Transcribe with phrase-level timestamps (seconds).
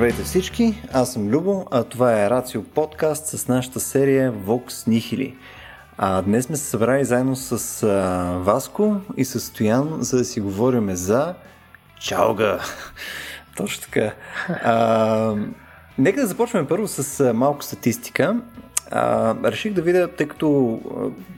[0.00, 5.34] Здравейте всички, аз съм Любо, а това е Рацио подкаст с нашата серия Vox Nihili.
[5.98, 7.88] А днес сме се събрали заедно с а,
[8.38, 11.34] Васко и с Стоян, за да си говорим за
[11.98, 12.58] чалга.
[13.56, 14.12] Точно така.
[14.48, 15.34] А,
[15.98, 18.40] нека да започнем първо с малко статистика.
[18.90, 20.80] А, реших да видя, тъй като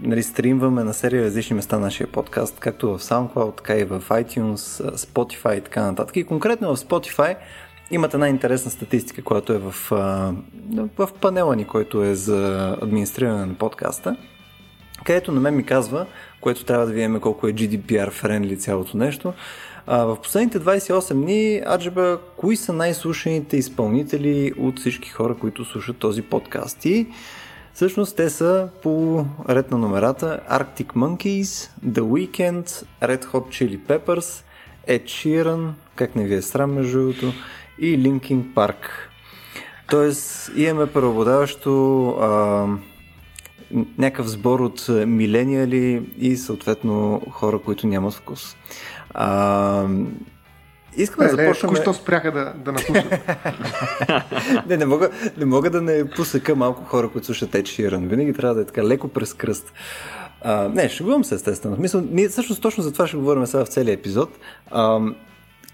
[0.02, 4.96] нали, стримваме на серия различни места нашия подкаст, както в SoundCloud, така и в iTunes,
[4.96, 6.16] Spotify и така нататък.
[6.16, 7.36] И конкретно в Spotify
[7.92, 9.74] имат една интересна статистика, която е в,
[10.98, 14.16] в панела ни, който е за администриране на подкаста,
[15.04, 16.06] където на мен ми казва,
[16.40, 19.32] което трябва да видим колко е GDPR-френли цялото нещо,
[19.86, 25.96] а, в последните 28 дни, Аджеба, кои са най-слушаните изпълнители от всички хора, които слушат
[25.96, 26.84] този подкаст?
[26.84, 27.06] И
[27.74, 34.44] всъщност те са по ред на номерата Arctic Monkeys, The Weeknd, Red Hot Chili Peppers,
[34.88, 37.32] Ed Sheeran, как не ви е срам между другото,
[37.82, 38.76] и Linkin Park.
[39.90, 42.66] Тоест имаме преобладаващо а,
[43.98, 48.56] някакъв сбор от милениали и съответно хора, които нямат вкус.
[49.14, 49.86] А,
[50.96, 51.70] Искам да започнем...
[51.70, 52.72] Току-що спряха да, да
[54.68, 58.08] не, не мога, не мога да не посъка малко хора, които слушат Ed Sheeran.
[58.08, 59.72] Винаги трябва да е така леко през кръст.
[60.42, 61.76] А, не, шегувам се естествено.
[61.78, 64.30] Мисля, ние всъщност точно за това ще говорим сега в целия епизод.
[64.70, 65.00] А,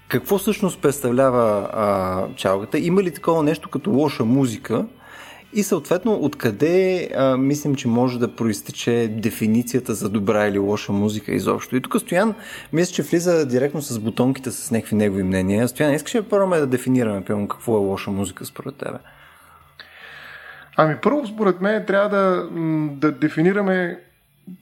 [0.09, 2.79] какво всъщност представлява а, чалгата?
[2.79, 4.85] Има ли такова нещо като лоша музика?
[5.53, 11.31] И съответно, откъде а, мислим, че може да проистече дефиницията за добра или лоша музика
[11.31, 11.75] изобщо.
[11.75, 12.35] И тук Стоян,
[12.73, 15.67] мисля, че влиза директно с бутонките с някакви негови мнения.
[15.67, 18.97] Стоян, искаш ли първо да дефинираме, пълно, какво е лоша музика според тебе?
[20.77, 22.47] Ами първо, според мен, трябва да,
[22.91, 23.99] да дефинираме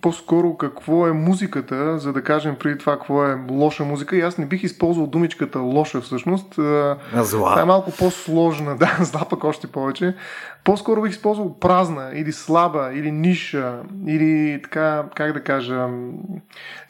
[0.01, 4.17] по-скоро какво е музиката, за да кажем преди това какво е лоша музика.
[4.17, 6.57] И аз не бих използвал думичката лоша всъщност.
[6.57, 7.53] А зла.
[7.55, 10.15] Тя е малко по-сложна, да, зла пък още повече.
[10.63, 15.87] По-скоро бих използвал празна или слаба, или ниша, или така, как да кажа,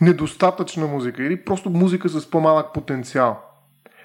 [0.01, 3.46] недостатъчна музика, или просто музика с по-малък потенциал.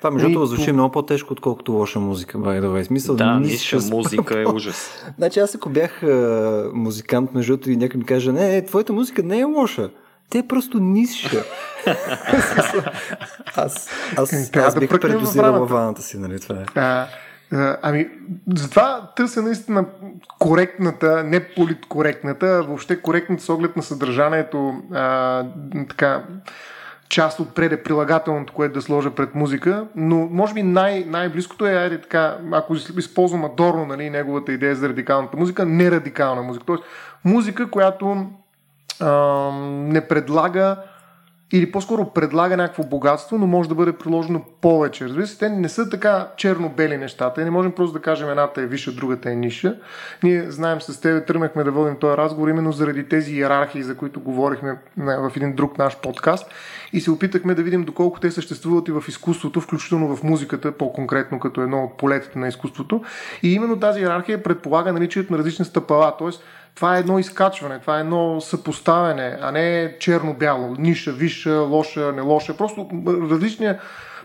[0.03, 0.73] Това между другото звучи по...
[0.73, 2.83] много по-тежко, отколкото лоша музика, by the way.
[2.83, 5.05] Смисъл, да, ниша музика е ужас.
[5.19, 8.93] значи аз ако бях а, музикант, между другото, и някой ми каже, не, не, твоята
[8.93, 9.91] музика не е лоша.
[10.31, 11.45] Те е просто ниша.
[12.27, 12.67] аз,
[13.57, 16.65] аз, аз, аз бих предозирал ваната си, нали това е.
[16.75, 17.07] А,
[17.83, 18.09] Ами,
[18.55, 19.85] затова търся наистина
[20.39, 25.45] коректната, не политкоректната, а въобще коректната с оглед на съдържанието, а,
[25.89, 26.25] така,
[27.13, 31.75] част от преде прилагателното, което да сложа пред музика, но може би най- най-близкото е,
[31.75, 36.65] айде така, ако използвам Адорно, нали, неговата идея за радикалната музика, не радикална музика.
[36.67, 36.85] Тоест,
[37.25, 38.27] музика, която
[39.01, 39.11] а,
[39.69, 40.77] не предлага
[41.53, 45.05] или по-скоро предлага някакво богатство, но може да бъде приложено повече.
[45.05, 47.45] Разбира се, те не са така черно-бели нещата.
[47.45, 49.77] Не можем просто да кажем едната е виша, другата е ниша.
[50.23, 54.21] Ние знаем с теб, тръгнахме да водим този разговор именно заради тези иерархии, за които
[54.21, 56.51] говорихме в един друг наш подкаст
[56.93, 61.41] и се опитахме да видим доколко те съществуват и в изкуството, включително в музиката, по-конкретно
[61.41, 63.03] като едно от полетите на изкуството.
[63.43, 66.31] И именно тази иерархия предполага наличието на различни стъпала, т.е
[66.75, 72.21] това е едно изкачване, това е едно съпоставяне, а не черно-бяло, ниша, висша, лоша, не
[72.21, 72.57] лоша.
[72.57, 72.89] Просто
[73.31, 73.81] различния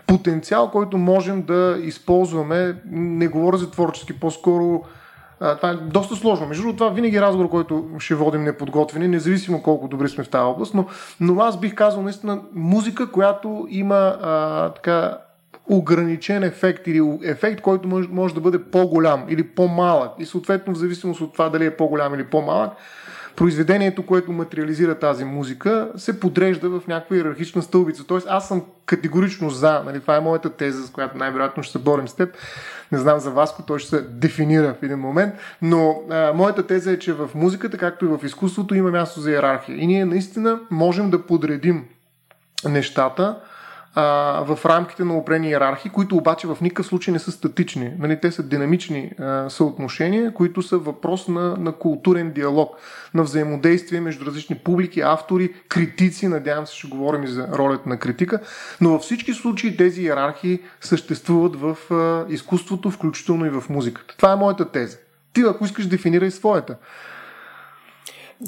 [0.06, 2.76] потенциал, който можем да използваме.
[2.90, 4.84] Не говоря за творчески, по-скоро
[5.38, 6.46] това е доста сложно.
[6.46, 10.42] Между това винаги е разговор, който ще водим неподготвени, независимо колко добри сме в тази
[10.42, 10.86] област, но,
[11.20, 15.18] но аз бих казал наистина музика, която има а, така
[15.68, 20.78] ограничен ефект или ефект, който може, може да бъде по-голям или по-малък и съответно в
[20.78, 22.72] зависимост от това дали е по-голям или по-малък,
[23.36, 28.06] произведението, което материализира тази музика, се подрежда в някаква иерархична стълбица.
[28.06, 31.78] Тоест аз съм категорично за, нали, това е моята теза, с която най-вероятно ще се
[31.78, 32.36] борим с теб.
[32.92, 36.92] Не знам за вас, той ще се дефинира в един момент, но а, моята теза
[36.92, 39.78] е, че в музиката, както и в изкуството, има място за иерархия.
[39.78, 41.84] И ние наистина можем да подредим
[42.64, 43.36] нещата,
[43.98, 47.92] а, в рамките на опрени иерархии, които обаче в никакъв случай не са статични.
[47.98, 52.76] Нали, те са динамични а, съотношения, които са въпрос на, на културен диалог,
[53.14, 57.98] на взаимодействие между различни публики, автори, критици, надявам се ще говорим и за ролята на
[57.98, 58.40] критика,
[58.80, 64.14] но във всички случаи тези иерархии съществуват в а, изкуството, включително и в музиката.
[64.16, 64.98] Това е моята теза.
[65.32, 66.76] Ти, ако искаш, дефинирай своята.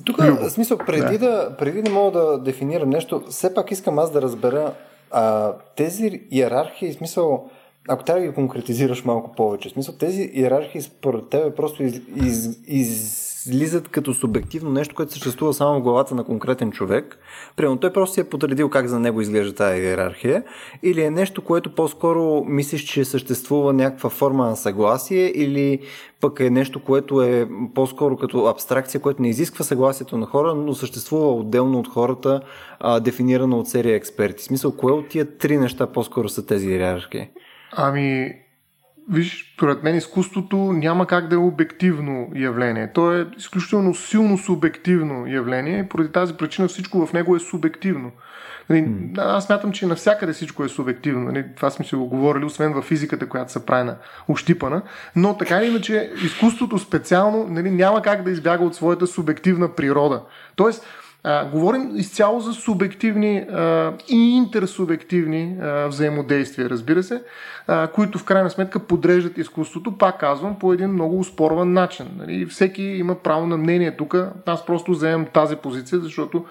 [0.05, 1.31] Тук, в смисъл, преди да.
[1.31, 4.73] да, преди да мога да дефинирам нещо, все пак искам аз да разбера
[5.11, 7.51] а, тези иерархии, смисъл,
[7.89, 12.59] ако трябва да ги конкретизираш малко повече, смисъл, тези иерархии според тебе просто из, из,
[12.67, 17.19] из слизат като субективно нещо, което съществува само в главата на конкретен човек.
[17.57, 20.43] Примерно той просто си е подредил как за него изглежда тази иерархия.
[20.83, 25.79] Или е нещо, което по-скоро мислиш, че съществува някаква форма на съгласие или
[26.21, 30.75] пък е нещо, което е по-скоро като абстракция, което не изисква съгласието на хора, но
[30.75, 32.41] съществува отделно от хората,
[32.81, 34.43] а, дефинирано от серия експерти.
[34.43, 37.29] В смисъл, кое от тия три неща по-скоро са тези иерархии?
[37.73, 38.35] Ами,
[39.13, 42.93] Виж, според мен изкуството няма как да е обективно явление.
[42.93, 48.11] То е изключително силно субективно явление и поради тази причина всичко в него е субективно.
[48.71, 51.25] Нали, аз смятам, че навсякъде всичко е субективно.
[51.25, 53.97] Нали, това сме си го говорили, освен в физиката, която се прави на
[54.29, 54.83] ощипана.
[55.17, 60.23] Но така или иначе, изкуството специално нали, няма как да избяга от своята субективна природа.
[60.57, 60.87] Тоест,
[61.25, 67.23] а, говорим изцяло за субективни а, и интерсубективни а, взаимодействия, разбира се,
[67.67, 72.07] а, които в крайна сметка подреждат изкуството, пак казвам, по един много успорван начин.
[72.19, 72.47] Нали?
[72.47, 74.17] Всеки има право на мнение тук.
[74.47, 76.45] Аз просто вземам тази позиция, защото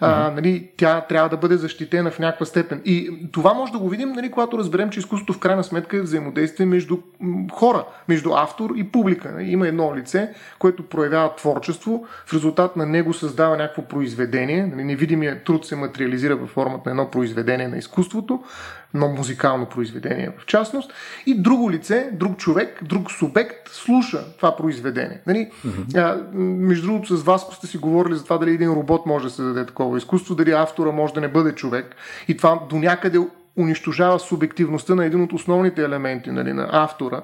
[0.00, 2.82] а, нали, тя трябва да бъде защитена в някаква степен.
[2.84, 6.00] И това може да го видим, нали, когато разберем, че изкуството в крайна сметка е
[6.00, 6.98] взаимодействие между
[7.52, 9.32] хора, между автор и публика.
[9.32, 9.50] Нали?
[9.50, 14.13] Има едно лице, което проявява творчество, в резултат на него създава някакво произведение.
[14.16, 18.42] Нали, невидимият труд се материализира във формата на едно произведение на изкуството
[18.94, 20.92] едно музикално произведение в частност,
[21.26, 25.20] и друго лице, друг човек, друг субект слуша това произведение.
[25.26, 25.50] Нали?
[25.66, 25.96] Mm-hmm.
[25.96, 29.30] А, между другото, с Васко сте си говорили за това дали един робот може да
[29.30, 31.96] се даде такова изкуство, дали автора може да не бъде човек.
[32.28, 33.18] И това до някъде
[33.58, 37.20] унищожава субективността на един от основните елементи нали, на автора.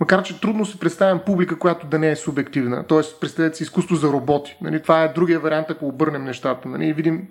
[0.00, 2.84] Макар, че трудно се представям публика, която да не е субективна.
[2.86, 4.56] Тоест, представете си изкуство за роботи.
[4.60, 6.68] Нали, това е другия вариант, ако обърнем нещата.
[6.68, 7.28] Нали, и видим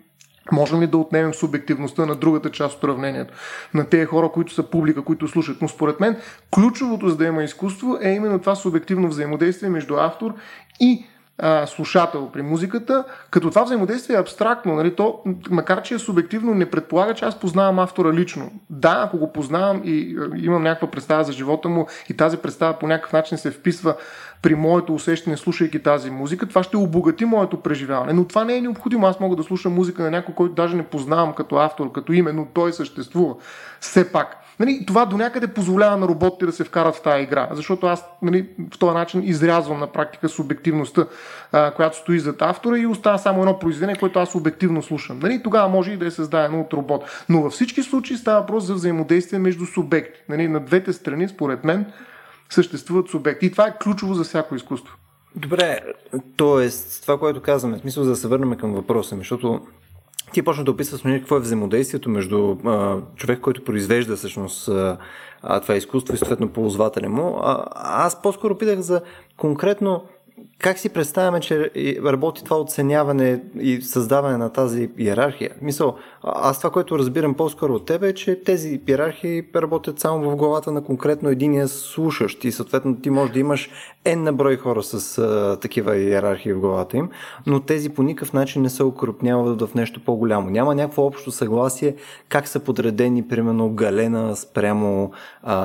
[0.51, 3.33] Можем ли да отнемем субективността на другата част от уравнението,
[3.73, 5.61] на тези хора, които са публика, които слушат?
[5.61, 6.17] Но според мен
[6.55, 10.33] ключовото за да има изкуство е именно това субективно взаимодействие между автор
[10.79, 11.05] и
[11.39, 15.19] а, слушател при музиката, като това взаимодействие е абстрактно, нали, то,
[15.49, 18.51] макар че е субективно, не предполага, че аз познавам автора лично.
[18.69, 22.87] Да, ако го познавам и имам някаква представа за живота му и тази представа по
[22.87, 23.95] някакъв начин се вписва
[24.41, 28.13] при моето усещане, слушайки тази музика, това ще обогати моето преживяване.
[28.13, 29.07] Но това не е необходимо.
[29.07, 32.31] Аз мога да слушам музика на някой, който даже не познавам като автор, като име,
[32.31, 33.35] но той съществува.
[33.79, 34.35] Все пак.
[34.59, 38.05] Нали, това до някъде позволява на роботите да се вкарат в тази игра, защото аз
[38.21, 41.05] нали, в този начин изрязвам на практика субективността,
[41.51, 45.19] а, която стои зад автора и остава само едно произведение, което аз обективно слушам.
[45.19, 47.25] Нали, тогава може и да е създадено от робот.
[47.29, 50.19] Но във всички случаи става въпрос за взаимодействие между субекти.
[50.29, 51.85] Нали, на двете страни, според мен,
[52.49, 53.45] съществуват субекти.
[53.45, 54.95] И това е ключово за всяко изкуство.
[55.35, 55.79] Добре,
[56.37, 56.69] т.е.
[57.01, 59.61] това, което казваме, в смисъл да се върнем към въпроса, защото
[60.31, 64.97] ти почна да описваш нали, какво е взаимодействието между а, човек, който произвежда всъщност а,
[65.61, 67.39] това изкуство и съответно ползвателя му.
[67.43, 69.01] А, аз по-скоро питах за
[69.37, 70.03] конкретно
[70.59, 71.71] как си представяме, че
[72.05, 75.51] работи това оценяване и създаване на тази иерархия?
[75.61, 80.35] Мисъл, аз това, което разбирам по-скоро от тебе е, че тези иерархии работят само в
[80.35, 83.69] главата на конкретно единия слушащ и съответно ти можеш да имаш
[84.05, 87.09] N на брой хора с а, такива иерархии в главата им,
[87.47, 90.49] но тези по никакъв начин не се укрупняват в нещо по-голямо.
[90.49, 91.95] Няма някакво общо съгласие
[92.29, 95.11] как са подредени, примерно, Галена спрямо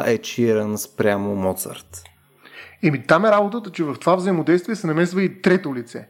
[0.07, 2.14] Ед Ширан спрямо Моцарт.
[2.85, 6.09] Еми там е работата, че в това взаимодействие се намесва и трето лице.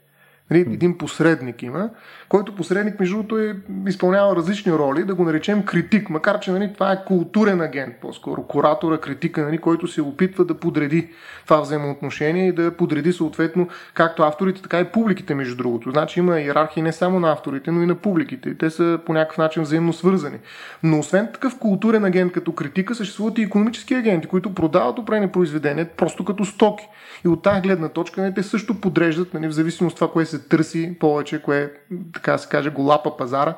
[0.50, 1.90] Нали, един посредник има,
[2.28, 3.56] който посредник, между другото, е,
[3.88, 8.42] изпълнява различни роли, да го наречем критик, макар че нали, това е културен агент, по-скоро
[8.42, 11.08] куратора, критика, нали, който се опитва да подреди
[11.44, 15.90] това взаимоотношение и да подреди съответно както авторите, така и публиките, между другото.
[15.90, 18.48] Значи има иерархия не само на авторите, но и на публиките.
[18.48, 20.38] И те са по някакъв начин взаимно свързани.
[20.82, 25.88] Но освен такъв културен агент като критика, съществуват и економически агенти, които продават определени произведения
[25.96, 26.84] просто като стоки.
[27.24, 30.26] И от тази гледна точка нали, те също подреждат, нали, в зависимост от това, кое
[30.26, 31.72] се търси повече, кое,
[32.14, 33.54] така се каже, го лапа пазара.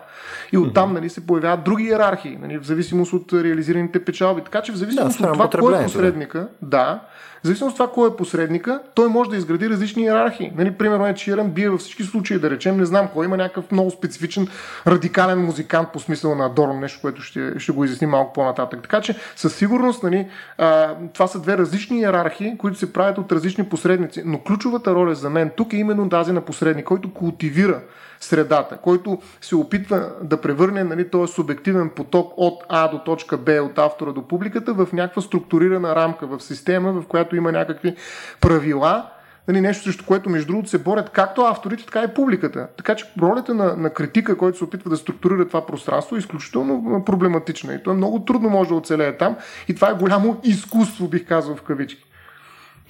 [0.53, 4.43] И оттам нали, се появяват други иерархии, нали, в зависимост от реализираните печалби.
[4.45, 7.01] Така че в зависимост да, от това, кой е посредника, да,
[7.43, 10.53] в зависимост от това, кой е посредника, той може да изгради различни иерархии.
[10.57, 13.73] Нали, примерно, е Ширан бие във всички случаи, да речем, не знам кой има някакъв
[13.73, 14.49] много специфичен,
[14.87, 18.83] радикален музикант по смисъла на Дорн, нещо, което ще, ще го изясни малко по-нататък.
[18.83, 20.29] Така че, със сигурност, нали,
[20.59, 24.23] а, това са две различни иерархии, които се правят от различни посредници.
[24.25, 27.81] Но ключовата роля за мен тук е именно тази на посредник, който култивира
[28.21, 33.53] средата, който се опитва да превърне нали, този субективен поток от А до точка Б,
[33.53, 37.97] от автора до публиката, в някаква структурирана рамка, в система, в която има някакви
[38.41, 39.07] правила,
[39.49, 42.69] нали, нещо срещу което, между другото, се борят както авторите, така и публиката.
[42.77, 47.03] Така че ролята на, на критика, който се опитва да структурира това пространство, е изключително
[47.05, 47.75] проблематична.
[47.75, 49.37] И то е много трудно може да оцелее там.
[49.69, 52.06] И това е голямо изкуство, бих казал в кавички.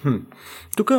[0.01, 0.15] Хм.
[0.77, 0.91] Тук,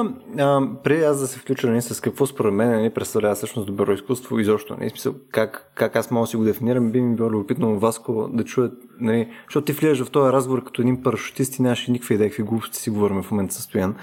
[0.85, 4.39] преди аз да се включа нали, с какво според мен нали, представлява всъщност добро изкуство
[4.39, 4.77] изобщо.
[4.79, 8.29] Нали, смисъл, как, как аз мога да си го дефинирам, би ми било любопитно Васко
[8.33, 12.15] да чуят, нали, защото ти влияш в този разговор като един парашутист и нямаш никакви
[12.15, 13.95] идеи, какви глупости си говорим в момента състоян.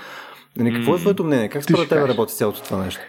[0.57, 1.49] Нали, какво е твоето мнение?
[1.49, 3.01] Как според тебе работи цялото това нещо?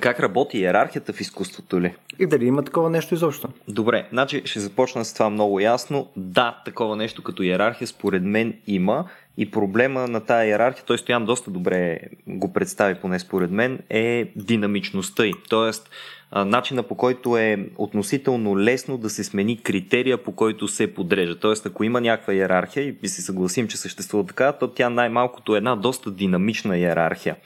[0.00, 1.94] Как работи иерархията в изкуството ли?
[2.18, 3.48] И дали има такова нещо изобщо?
[3.68, 6.08] Добре, значи ще започна с това много ясно.
[6.16, 9.04] Да, такова нещо като иерархия според мен има
[9.36, 14.32] и проблема на тая иерархия, той Стоян доста добре го представи, поне според мен, е
[14.36, 15.32] динамичността й.
[15.48, 15.90] Тоест,
[16.36, 21.38] начина по който е относително лесно да се смени критерия, по който се подрежа.
[21.38, 25.58] Тоест, ако има някаква иерархия и си съгласим, че съществува така, то тя най-малкото е
[25.58, 27.36] една доста динамична иерархия.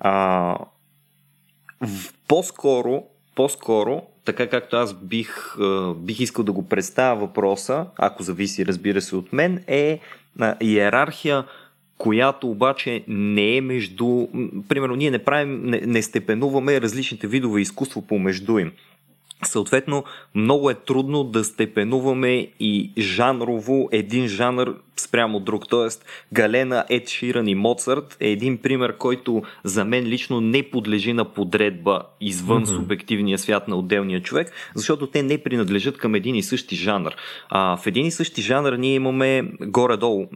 [0.00, 0.56] А,
[2.28, 3.02] по-скоро,
[3.38, 5.56] по-скоро, така както аз бих,
[5.96, 10.00] бих искал да го представя въпроса, ако зависи, разбира се, от мен, е
[10.60, 11.44] иерархия,
[11.98, 14.26] която обаче не е между...
[14.68, 18.72] Примерно, ние не правим, не, не степенуваме различните видове изкуство помежду им.
[19.44, 20.04] Съответно,
[20.34, 25.68] много е трудно да степенуваме и жанрово един жанр спрямо друг.
[25.68, 31.12] Тоест, Галена, Ед Ширан и Моцарт е един пример, който за мен лично не подлежи
[31.12, 32.76] на подредба извън mm-hmm.
[32.76, 37.12] субективния свят на отделния човек, защото те не принадлежат към един и същи жанр.
[37.48, 40.26] А, в един и същи жанр ние имаме горе-долу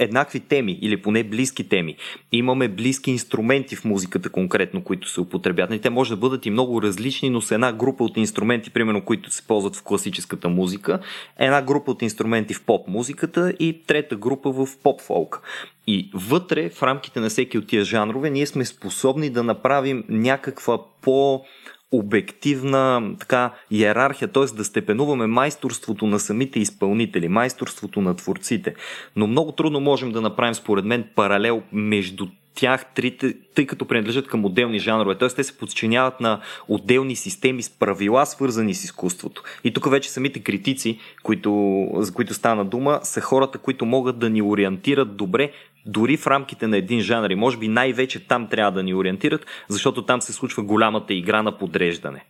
[0.00, 1.96] еднакви теми или поне близки теми.
[2.32, 5.82] Имаме близки инструменти в музиката конкретно, които се употребят.
[5.82, 9.30] Те може да бъдат и много различни, но с една група от инструменти, примерно, които
[9.30, 11.00] се ползват в класическата музика,
[11.38, 15.42] една група от инструменти в поп музиката и трета група в поп фолк.
[15.86, 20.78] И вътре, в рамките на всеки от тия жанрове, ние сме способни да направим някаква
[21.02, 21.44] по-
[21.92, 24.44] обективна така иерархия, т.е.
[24.44, 28.74] да степенуваме майсторството на самите изпълнители, майсторството на творците.
[29.16, 34.26] Но много трудно можем да направим, според мен, паралел между тях трите, тъй като принадлежат
[34.26, 35.18] към отделни жанрове.
[35.18, 35.28] Т.е.
[35.28, 39.42] те се подчиняват на отделни системи с правила, свързани с изкуството.
[39.64, 44.30] И тук вече самите критици, които, за които стана дума, са хората, които могат да
[44.30, 45.52] ни ориентират добре
[45.86, 47.30] дори в рамките на един жанр.
[47.30, 51.42] И може би най-вече там трябва да ни ориентират, защото там се случва голямата игра
[51.42, 52.24] на подреждане.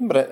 [0.00, 0.28] Добре.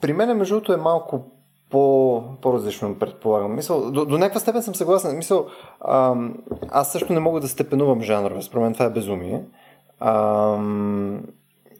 [0.00, 1.30] При мен, между другото, е малко
[1.70, 3.54] по, по-различно, предполагам.
[3.54, 5.16] Мисъл, до, до някаква степен съм съгласен.
[5.16, 5.46] Мисъл,
[5.88, 6.34] ам,
[6.70, 8.42] аз също не мога да степенувам жанрове.
[8.42, 9.42] Според мен това е безумие.
[10.00, 11.22] Ам,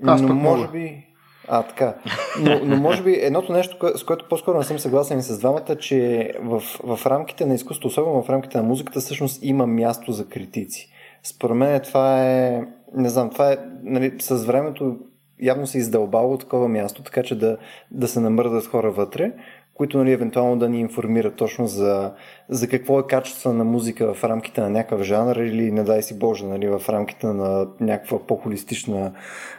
[0.06, 0.72] аз но може мога.
[0.72, 1.06] би...
[1.48, 1.94] А, така.
[2.40, 5.76] Но, но може би едното нещо, с което по-скоро не съм съгласен и с двамата,
[5.76, 10.28] че в, в рамките на изкуството, особено в рамките на музиката, всъщност има място за
[10.28, 10.90] критици.
[11.22, 12.62] Според мен това е,
[12.94, 14.96] не знам, това е, нали, с времето
[15.40, 17.56] явно се издълбало такова място, така че да,
[17.90, 19.32] да се намърдат хора вътре
[19.75, 22.12] които нали, евентуално да ни информират точно за,
[22.49, 26.19] за какво е качество на музика в рамките на някакъв жанр или, не дай си
[26.19, 29.12] Боже, нали, в рамките на някаква по-холистична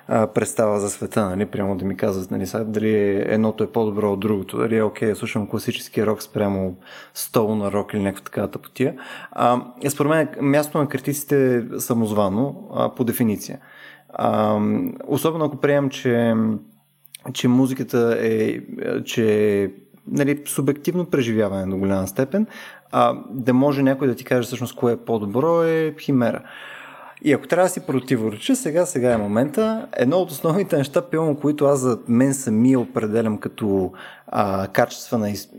[0.08, 1.30] а, представа за света.
[1.30, 4.84] Нали, прямо да ми казват нали, сега, дали едното е по-добро от другото, дали е
[4.84, 6.76] окей, слушам класически рок спрямо
[7.14, 8.96] стол на рок или някаква такава тъпотия.
[9.32, 13.60] А, според мен място на критиците е самозвано а, по дефиниция.
[14.10, 14.60] А,
[15.08, 16.34] особено ако приемам, че
[17.34, 18.60] че музиката е,
[19.06, 19.72] че
[20.12, 22.48] нали, субективно преживяване до голяма степен,
[22.92, 26.42] а, да може някой да ти каже всъщност кое е по-добро е химера.
[27.22, 29.88] И ако трябва да си противореча, сега, сега е момента.
[29.98, 33.92] Едно от основните неща, пилно, които аз за мен самия определям като
[34.28, 35.50] а, качествено, из,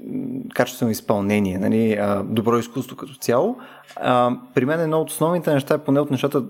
[0.54, 3.56] качествено изпълнение, нали, а, добро изкуство като цяло,
[3.96, 6.42] а, при мен едно от основните неща, поне от нещата,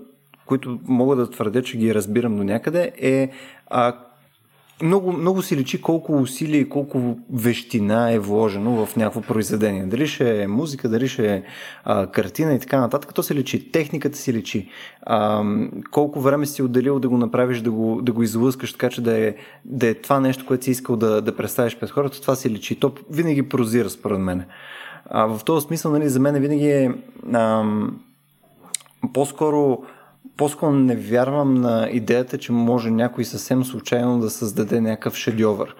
[0.45, 3.29] които мога да твърдя, че ги разбирам до някъде, е
[3.69, 3.93] а,
[4.81, 9.85] много, много си личи колко усилие и колко вещина е вложено в някакво произведение.
[9.85, 11.43] Дали ще е музика, дали ще е
[11.83, 13.71] а, картина и така нататък, то се личи.
[13.71, 14.69] Техниката си личи.
[15.01, 15.43] А,
[15.91, 19.27] колко време си отделил да го направиш, да го, да го излъскаш, така че да
[19.27, 22.49] е, да е това нещо, което си искал да, да представиш пред хората, това си
[22.49, 22.79] личи.
[22.79, 24.45] То винаги прозира, според мен.
[25.05, 26.93] А, в този смисъл, нали, за мен винаги е
[27.33, 27.65] а,
[29.13, 29.83] по-скоро
[30.37, 35.75] по-скоро не вярвам на идеята, че може някой съвсем случайно да създаде някакъв шедьовър.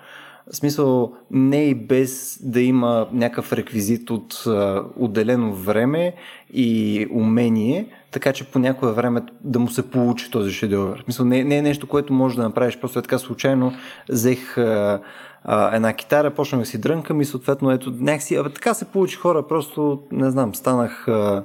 [0.51, 6.13] В смисъл, не и без да има някакъв реквизит от а, отделено време
[6.53, 10.99] и умение, така че по някое време да му се получи този шедьовър.
[10.99, 13.73] В смисъл, не, не е нещо, което може да направиш просто е така случайно.
[14.09, 15.01] Взех а,
[15.43, 19.15] а, една китара, почнах да си дрънкам и съответно ето някакси, абе, така се получи
[19.15, 21.43] хора, просто не знам, станах а,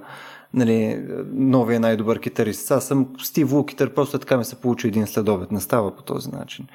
[0.55, 2.71] нали, новия най-добър китарист.
[2.71, 5.53] Аз съм Стив Лукитър, просто така ми се получи един следобед.
[5.53, 6.67] Не става по този начин.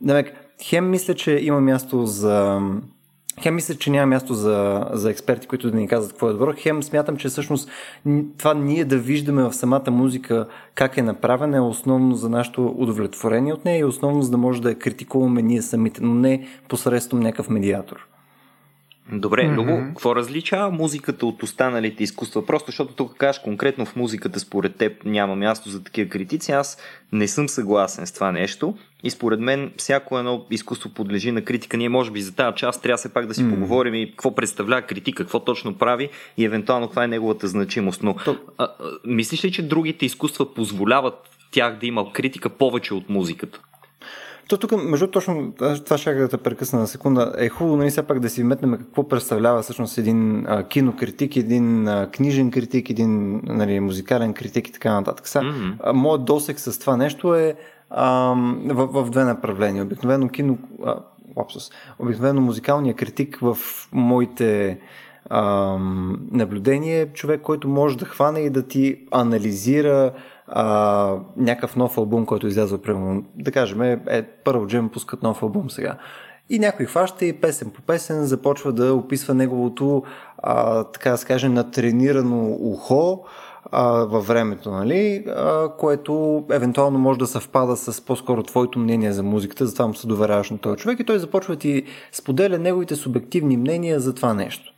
[0.00, 2.60] Демек, хем мисля, че има място за,
[3.42, 6.52] Хем мисля, че няма място за, за експерти, които да ни казват какво е добро.
[6.56, 7.70] Хем смятам, че всъщност
[8.38, 13.52] това ние да виждаме в самата музика как е направена е основно за нашето удовлетворение
[13.52, 17.20] от нея и основно за да може да я критикуваме ние самите, но не посредством
[17.20, 18.08] някакъв медиатор.
[19.12, 19.54] Добре, mm-hmm.
[19.54, 22.46] Любо, какво различава музиката от останалите изкуства?
[22.46, 26.52] Просто защото тук кажеш конкретно в музиката според теб няма място за такива критици.
[26.52, 26.78] Аз
[27.12, 31.76] не съм съгласен с това нещо и според мен всяко едно изкуство подлежи на критика.
[31.76, 33.50] Ние може би за тази част трябва все пак да си mm-hmm.
[33.50, 38.02] поговорим и какво представлява критика, какво точно прави и евентуално каква е неговата значимост.
[38.02, 38.38] Но То...
[38.58, 38.70] а, а,
[39.06, 41.14] мислиш ли, че другите изкуства позволяват
[41.50, 43.60] тях да има критика повече от музиката?
[44.48, 45.52] То тук, между точно
[45.84, 48.78] това ще да те прекъсна на секунда, е хубаво нали, все пак да си вметнем
[48.78, 54.72] какво представлява всъщност един а, кинокритик, един а, книжен критик, един нали, музикален критик и
[54.72, 55.28] така нататък.
[55.28, 55.92] Сега, mm-hmm.
[55.92, 57.54] моят досек с това нещо е
[57.90, 58.34] а,
[58.64, 59.82] в, в две направления.
[59.82, 60.94] Обикновено кино, а,
[61.36, 63.56] лапсус, обикновено музикалният критик в
[63.92, 64.78] моите
[65.30, 65.76] а,
[66.30, 70.12] наблюдения е човек, който може да хване и да ти анализира
[70.48, 75.42] а, някакъв нов албум, който излязва, примерно, да кажем, е, е първо джем пускат нов
[75.42, 75.98] албум сега.
[76.50, 80.02] И някой хваща и песен по песен започва да описва неговото,
[80.38, 83.24] а, така да се натренирано ухо
[83.72, 85.24] а, във времето, нали?
[85.28, 90.06] А, което евентуално може да съвпада с по-скоро твоето мнение за музиката, затова му се
[90.06, 91.82] доверяваш на този човек и той започва ти
[92.12, 94.72] споделя неговите субективни мнения за това нещо.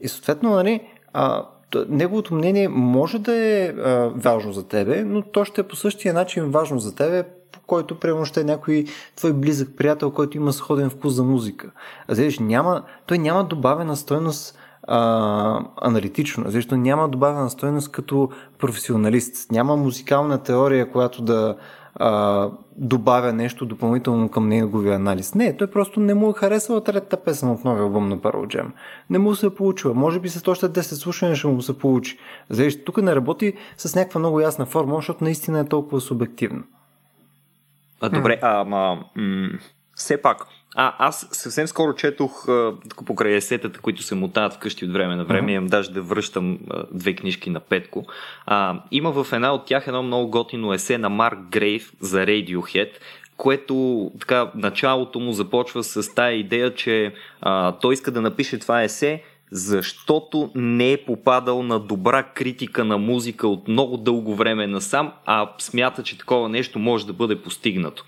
[0.00, 0.80] И съответно, нали,
[1.12, 1.44] а,
[1.88, 6.14] неговото мнение може да е а, важно за тебе, но то ще е по същия
[6.14, 7.22] начин важно за тебе,
[7.52, 8.84] по който, примерно, ще е някой
[9.16, 11.70] твой близък приятел, който има сходен вкус за музика.
[12.08, 19.50] А знаеш, няма, той няма добавена стойност а, аналитично, защото няма добавена стойност като професионалист.
[19.50, 21.56] Няма музикална теория, която да,
[21.94, 25.34] а, добавя нещо допълнително към неговия анализ.
[25.34, 28.66] Не, той просто не му е харесала третата песен от новия албум на Pearl Jam.
[29.10, 29.94] Не му се е получила.
[29.94, 32.18] Може би след още 10 слушания ще му се получи.
[32.48, 36.62] Защо тук не работи с някаква много ясна форма, защото наистина е толкова субективно.
[38.00, 39.48] А, добре, ама м-
[39.94, 42.46] все пак, а, аз съвсем скоро четох
[42.88, 45.48] тук покрай есетата, които се мутават вкъщи от време на време.
[45.48, 45.54] Uh-huh.
[45.54, 48.06] Имам даже да връщам а, две книжки на Петко.
[48.46, 52.90] А, има в една от тях едно много готино есе на Марк Грейв за Radiohead,
[53.36, 58.82] което така началото му започва с тая идея, че а, той иска да напише това
[58.82, 65.12] есе, защото не е попадал на добра критика на музика от много дълго време насам,
[65.26, 68.04] а смята, че такова нещо може да бъде постигнато.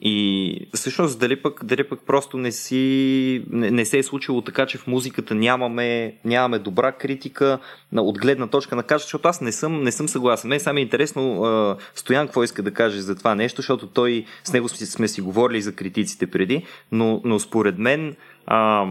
[0.00, 4.66] И всъщност дали пък, дали пък просто не, си, не, не се е случило така,
[4.66, 7.58] че в музиката нямаме, нямаме добра критика
[7.92, 10.48] на, от гледна точка на качество, защото аз не съм, не съм съгласен.
[10.48, 14.24] Мен само е интересно а, Стоян какво иска да каже за това нещо, защото той
[14.44, 18.86] с него сме си говорили за критиците преди, но, но според мен а,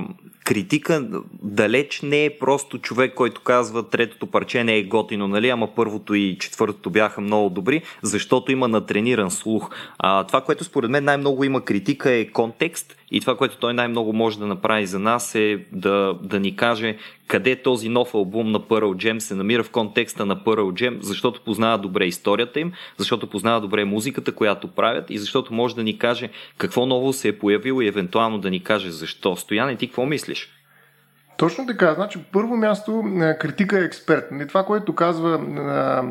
[0.45, 1.07] критика
[1.43, 6.13] далеч не е просто човек, който казва третото парче не е готино, нали, ама първото
[6.13, 9.69] и четвъртото бяха много добри, защото има натрениран слух.
[9.97, 14.13] А, това, което според мен най-много има критика е контекст и това, което той най-много
[14.13, 18.59] може да направи за нас е да, да ни каже къде този нов албум на
[18.59, 23.27] Pearl Jam се намира в контекста на Pearl Jam, защото познава добре историята им, защото
[23.27, 27.39] познава добре музиката, която правят и защото може да ни каже какво ново се е
[27.39, 29.35] появило и евентуално да ни каже защо.
[29.35, 30.34] Стоян, ти какво мислиш?
[31.37, 31.93] Точно така.
[31.93, 34.31] Значи, първо място, е, критика е експерт.
[34.31, 36.03] Не това, което казва а,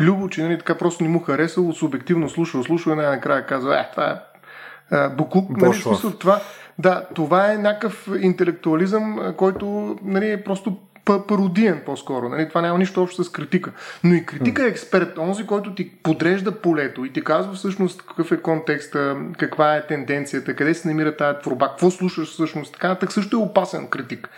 [0.00, 3.90] Любо, че нали, така просто не му харесало, субективно слушал, слушал и най-накрая казва, е,
[3.90, 5.50] това е буклук.
[5.50, 6.40] Нали, смисъл, това,
[6.78, 10.76] да, това е някакъв интелектуализъм, който нали, е просто
[11.26, 12.28] пародиен по-скоро.
[12.28, 12.48] Нали?
[12.48, 13.72] Това няма нищо общо с критика.
[14.04, 18.32] Но и критика е експерт, онзи, който ти подрежда полето и ти казва всъщност какъв
[18.32, 22.72] е контекста, каква е тенденцията, къде се намира тази творба, какво слушаш всъщност.
[22.72, 24.28] Така нататък също е опасен критик.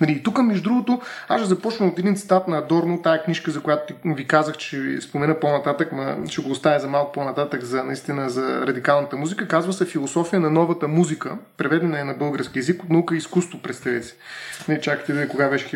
[0.00, 0.12] Нали?
[0.12, 3.60] И тук, между другото, аз ще започна от един цитат на Адорно, тая книжка, за
[3.60, 7.84] която ви казах, че ще спомена по-нататък, но ще го оставя за малко по-нататък, за
[7.84, 9.48] наистина за радикалната музика.
[9.48, 13.62] Казва се Философия на новата музика, преведена е на български язик от наука и изкуство,
[13.62, 14.14] представете си.
[14.68, 15.68] Не чакайте да кога беше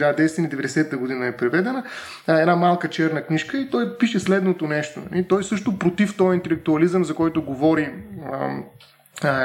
[0.49, 1.85] 1990 година е преведена.
[2.29, 5.01] Една малка черна книжка и той пише следното нещо.
[5.15, 7.93] И той също против този интелектуализъм, за който говори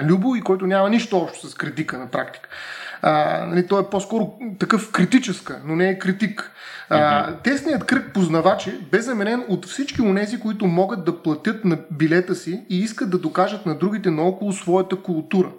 [0.03, 2.49] Любо и който няма нищо общо с критика на практика.
[3.01, 6.51] А, нали, той е по-скоро такъв критическа, но не е критик.
[6.89, 12.35] А, тесният кръг познавачи бе заменен от всички унези, които могат да платят на билета
[12.35, 15.49] си и искат да докажат на другите наоколо своята култура.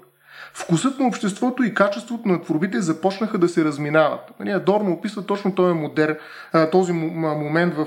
[0.59, 4.21] Вкусът на обществото и качеството на творбите започнаха да се разминават.
[4.41, 6.19] Нали, Адорно описва точно този, модер,
[6.73, 7.87] този момент в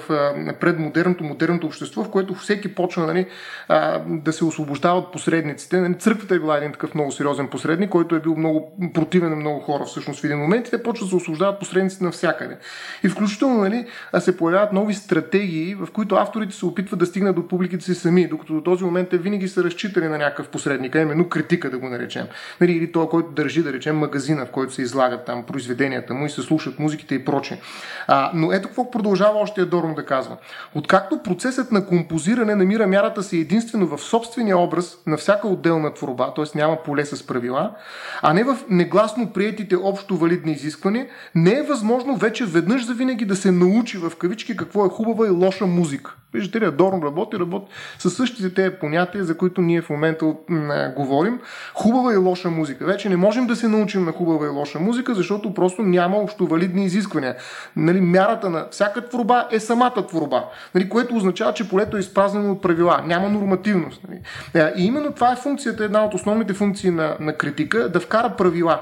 [0.60, 3.26] предмодерното, модерното общество, в което всеки почва нали,
[4.08, 5.82] да се освобождава от посредниците.
[5.82, 9.36] Нали, църквата е била един такъв много сериозен посредник, който е бил много противен на
[9.36, 12.58] много хора всъщност в един момент и те почват да се освобождават посредниците навсякъде.
[13.04, 13.86] И включително нали,
[14.20, 18.28] се появяват нови стратегии, в които авторите се опитват да стигнат до публиките си сами,
[18.28, 21.78] докато до този момент те винаги са разчитали на някакъв посредник, а именно критика да
[21.78, 22.28] го наречем.
[22.62, 26.26] Нали, или той, който държи, да речем, магазина, в който се излагат там произведенията му
[26.26, 27.60] и се слушат музиките и прочее.
[28.08, 30.38] А, но ето какво продължава още Едорно да казва.
[30.76, 36.34] Откакто процесът на композиране намира мярата си единствено в собствения образ на всяка отделна творба,
[36.34, 36.46] т.е.
[36.56, 37.76] няма поле с правила,
[38.22, 43.26] а не в негласно приетите общо валидни изисквания, не е възможно вече веднъж за винаги
[43.26, 46.16] да се научи в кавички какво е хубава и лоша музика.
[46.34, 50.94] Виждате ли, Адорно работи, работи с същите тези понятия, за които ние в момента м-
[50.96, 51.40] говорим.
[51.74, 52.86] Хубава и лоша музика.
[52.86, 56.48] Вече не можем да се научим на хубава и лоша музика, защото просто няма общо
[56.48, 57.36] валидни изисквания.
[57.76, 62.52] Нали, мярата на всяка творба е самата творба, нали, което означава, че полето е изпразнено
[62.52, 63.04] от правила.
[63.06, 64.02] Няма нормативност.
[64.10, 64.20] Нали.
[64.66, 68.36] Е, и именно това е функцията, една от основните функции на, на критика, да вкара
[68.38, 68.82] правила.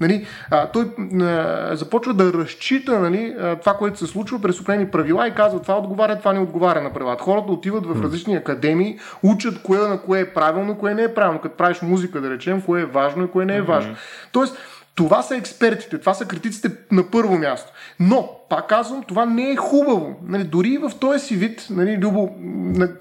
[0.00, 0.84] Нали, а, той
[1.22, 5.62] а, започва да разчита нали, а, това, което се случва през определени правила и казва
[5.62, 7.24] това отговаря, това не отговаря на правилата.
[7.24, 11.40] Хората отиват в различни академии, учат кое на кое е правилно, кое не е правилно.
[11.40, 13.94] Като правиш музика, да речем, кое е важно и кое не е важно.
[13.94, 14.28] Mm-hmm.
[14.32, 14.56] Тоест,
[14.96, 17.72] това са експертите, това са критиците на първо място.
[18.00, 20.16] Но, пак казвам, това не е хубаво.
[20.22, 22.30] Нали, дори и в този си вид, нали, Любо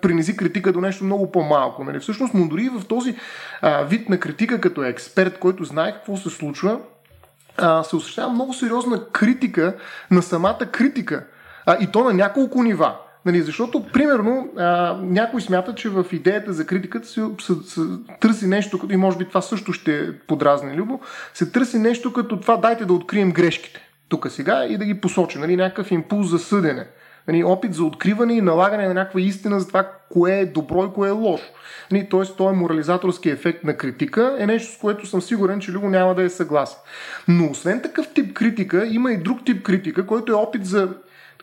[0.01, 1.84] принизи критика до нещо много по-малко.
[1.84, 1.99] Нали.
[1.99, 3.15] Всъщност, но дори и в този
[3.62, 6.79] а, вид на критика като експерт, който знае какво се случва,
[7.58, 9.75] а, се осъществява много сериозна критика
[10.12, 11.25] на самата критика.
[11.65, 12.95] А, и то на няколко нива.
[13.25, 17.81] Нали, защото, примерно, а, някой смята, че в идеята за критиката се, се, се
[18.19, 20.99] търси нещо, и може би това също ще подразне Любо,
[21.33, 25.41] се търси нещо като това, дайте да открием грешките тук сега и да ги посочим.
[25.41, 26.88] Нали, някакъв импулс за съдене.
[27.27, 30.93] Нали, опит за откриване и налагане на някаква истина за това, кое е добро и
[30.93, 31.45] кое е лошо.
[31.91, 35.89] Нали, Тоест, този морализаторски ефект на критика е нещо, с което съм сигурен, че Любо
[35.89, 36.79] няма да е съгласен.
[37.27, 40.89] Но освен такъв тип критика, има и друг тип критика, който е опит за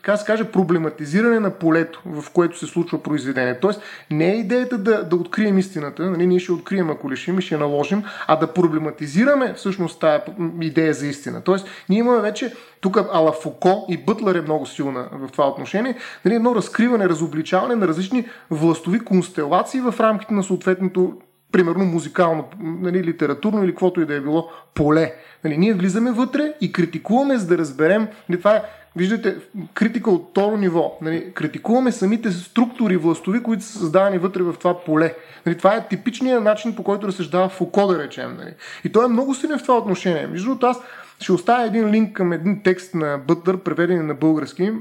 [0.03, 3.59] така се каже, проблематизиране на полето, в което се случва произведение.
[3.59, 7.41] Тоест, не е идеята да, да открием истината, нали, ние ще открием, ако решим и
[7.41, 10.23] ще наложим, а да проблематизираме всъщност тази
[10.61, 11.41] идея за истина.
[11.41, 15.95] Тоест, ние имаме вече тук Ала Фуко и Бътлър е много силна в това отношение,
[16.25, 21.13] нали, едно разкриване, разобличаване на различни властови констелации в рамките на съответното
[21.53, 25.13] примерно музикално, нали, литературно или каквото и да е било поле.
[25.43, 28.07] Нали, ние влизаме вътре и критикуваме, за да разберем.
[28.29, 28.61] Нали, това е
[28.95, 29.35] Виждате,
[29.73, 30.97] критика от второ ниво.
[31.01, 35.15] Нали, критикуваме самите структури властови, които са създавани вътре в това поле.
[35.45, 38.35] Нали, това е типичният начин, по който разсъждава Фуко, да речем.
[38.37, 38.53] Нали.
[38.83, 40.27] И той е много силен в това отношение.
[40.27, 40.81] Между другото, аз
[41.19, 44.71] ще оставя един линк към един текст на Бътър, преведен на български.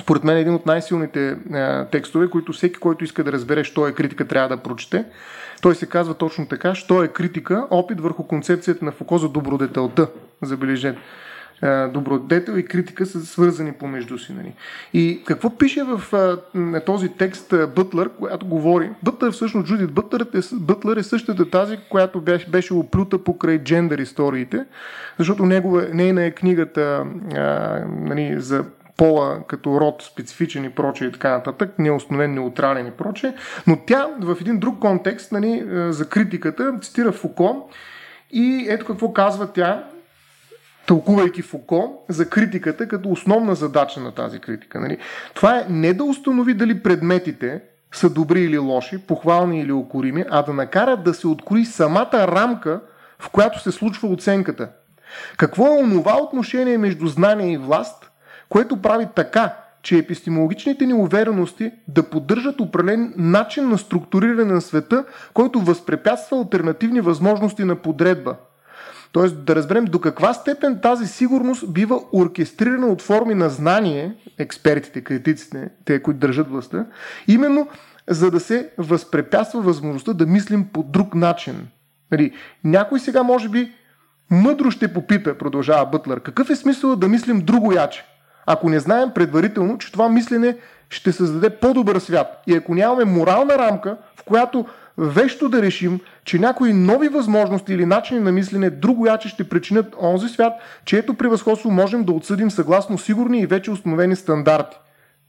[0.00, 1.36] Според мен е един от най-силните е,
[1.90, 5.04] текстове, които всеки, който иска да разбере, що е критика, трябва да прочете.
[5.62, 10.08] Той се казва точно така, що е критика, опит върху концепцията на Фуко за добродетелта.
[10.42, 10.98] Забележете
[11.92, 14.32] добродетел и критика са свързани помежду си.
[14.32, 14.52] Нали.
[14.94, 18.90] И какво пише в а, този текст Бътлър, която говори?
[19.02, 23.98] Бътлър, всъщност Джудит Бътлър е, Бътлър е същата тази, която беше, беше оплюта покрай джендър
[23.98, 24.64] историите,
[25.18, 27.04] защото негова, нейна е книгата
[27.36, 28.64] а, нали, за
[28.96, 33.34] пола като род, специфичен и прочее и така нататък, неустановен, неутрален и прочее,
[33.66, 37.70] но тя в един друг контекст нали, за критиката цитира Фуко
[38.30, 39.84] и ето какво казва тя
[40.86, 44.80] тълкувайки Фуко за критиката като основна задача на тази критика.
[44.80, 44.98] Нали?
[45.34, 47.60] Това е не да установи дали предметите
[47.92, 52.80] са добри или лоши, похвални или окорими, а да накара да се открои самата рамка,
[53.18, 54.68] в която се случва оценката.
[55.36, 58.05] Какво е онова отношение между знание и власт,
[58.48, 65.04] което прави така, че епистемологичните ни уверености да поддържат определен начин на структуриране на света,
[65.34, 68.36] който възпрепятства альтернативни възможности на подредба–
[69.16, 75.00] Тоест да разберем до каква степен тази сигурност бива оркестрирана от форми на знание, експертите,
[75.00, 76.86] критиците, те, които държат властта,
[77.28, 77.68] именно
[78.08, 81.68] за да се възпрепятства възможността да мислим по друг начин.
[82.12, 82.32] Нали,
[82.64, 83.72] някой сега може би
[84.30, 88.04] мъдро ще попита, продължава Бътлър, какъв е смисъл да мислим друго яче,
[88.46, 90.56] ако не знаем предварително, че това мислене
[90.90, 92.42] ще създаде по-добър свят.
[92.46, 94.66] И ако нямаме морална рамка, в която
[94.98, 99.94] вещо да решим, че някои нови възможности или начини на мислене друго яче ще причинят
[100.02, 100.52] онзи свят,
[100.84, 104.76] чието превъзходство можем да отсъдим съгласно сигурни и вече установени стандарти.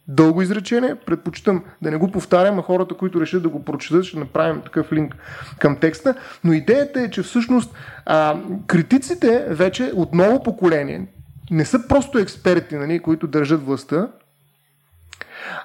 [0.10, 4.20] дълго изречение, предпочитам да не го повтарям, а хората, които решат да го прочетат, ще
[4.20, 5.16] направим такъв линк
[5.60, 6.16] към текста.
[6.44, 7.74] Но идеята е, че всъщност
[8.06, 8.36] а,
[8.68, 11.08] критиците вече от ново поколение
[11.52, 14.08] не са просто експерти, нали, които държат властта,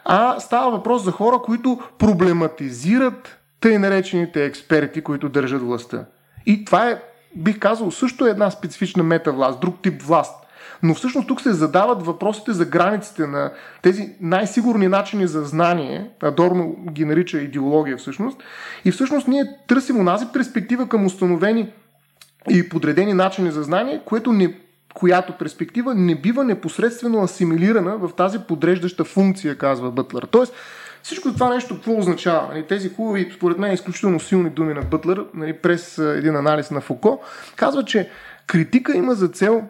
[0.05, 6.05] а става въпрос за хора, които проблематизират тъй наречените експерти, които държат властта.
[6.47, 7.03] И това е,
[7.37, 10.35] бих казал, също една специфична метавласт, друг тип власт.
[10.83, 16.11] Но всъщност тук се задават въпросите за границите на тези най-сигурни начини за знание.
[16.23, 18.43] Адорно ги нарича идеология всъщност.
[18.85, 21.73] И всъщност ние търсим онази перспектива към установени
[22.51, 24.55] и подредени начини за знание, което не,
[24.95, 30.23] която перспектива не бива непосредствено асимилирана в тази подреждаща функция, казва Бътлер.
[30.31, 30.55] Тоест,
[31.03, 32.49] всичко това нещо какво означава?
[32.49, 36.81] Нали, тези хубави, според мен, изключително силни думи на Бътлер, нали, през един анализ на
[36.81, 37.21] Фуко,
[37.57, 38.09] казва, че
[38.47, 39.63] критика има за цел,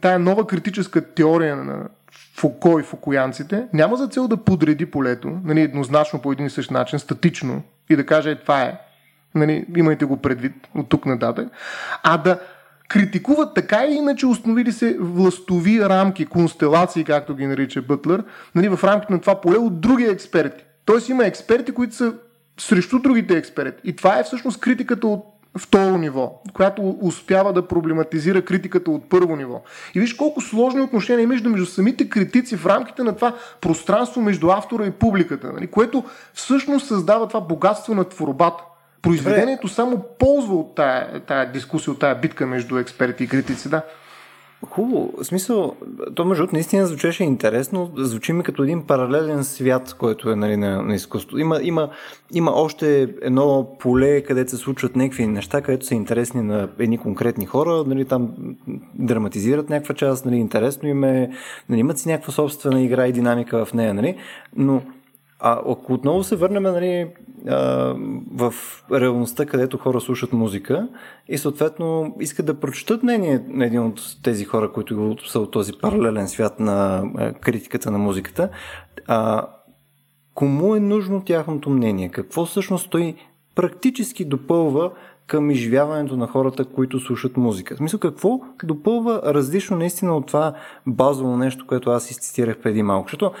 [0.00, 1.88] тая нова критическа теория на
[2.36, 6.70] Фуко и фукоянците, няма за цел да подреди полето, нали, еднозначно по един и същ
[6.70, 8.78] начин, статично, и да каже, е, това е,
[9.34, 11.48] нали, имайте го предвид от тук нататък,
[12.02, 12.40] а да
[12.90, 18.24] критикуват така или иначе установили се властови рамки, констелации, както ги нарича Бътлер,
[18.54, 20.64] нали, в рамките на това поле от други експерти.
[20.84, 22.14] Тоест има експерти, които са
[22.60, 23.80] срещу другите експерти.
[23.84, 25.24] И това е всъщност критиката от
[25.58, 29.62] второ ниво, която успява да проблематизира критиката от първо ниво.
[29.94, 34.50] И виж колко сложни отношения между, между самите критици в рамките на това пространство между
[34.50, 38.64] автора и публиката, нали, което всъщност създава това богатство на творбата.
[39.02, 39.74] Произведението Добре.
[39.74, 43.82] само ползва от тая, тая дискусия, от тая битка между експерти и критици, да.
[44.68, 45.12] Хубаво.
[45.18, 45.76] В смисъл,
[46.14, 47.92] то между наистина звучеше интересно.
[47.96, 51.38] Звучи ми като един паралелен свят, който е нали, на, на изкуство.
[51.38, 51.88] Има, има,
[52.34, 57.46] има още едно поле, където се случват някакви неща, където са интересни на едни конкретни
[57.46, 57.84] хора.
[57.86, 58.30] Нали, там
[58.94, 61.30] драматизират някаква част, нали, интересно им е,
[61.68, 63.94] нали, имат си някаква собствена игра и динамика в нея.
[63.94, 64.16] Нали,
[64.56, 64.82] но
[65.40, 67.08] а ако отново се върнем нали,
[68.34, 68.54] в
[68.92, 70.88] реалността, където хора слушат музика
[71.28, 75.72] и съответно искат да прочитат мнение на един от тези хора, които са от този
[75.72, 77.04] паралелен свят на
[77.40, 78.48] критиката на музиката,
[79.06, 79.46] а,
[80.34, 82.08] кому е нужно тяхното мнение?
[82.08, 83.14] Какво всъщност той
[83.54, 84.90] практически допълва
[85.26, 87.74] към изживяването на хората, които слушат музика.
[87.74, 90.54] В смисъл, какво допълва различно наистина от това
[90.86, 93.08] базово нещо, което аз изцитирах преди малко?
[93.08, 93.32] Защото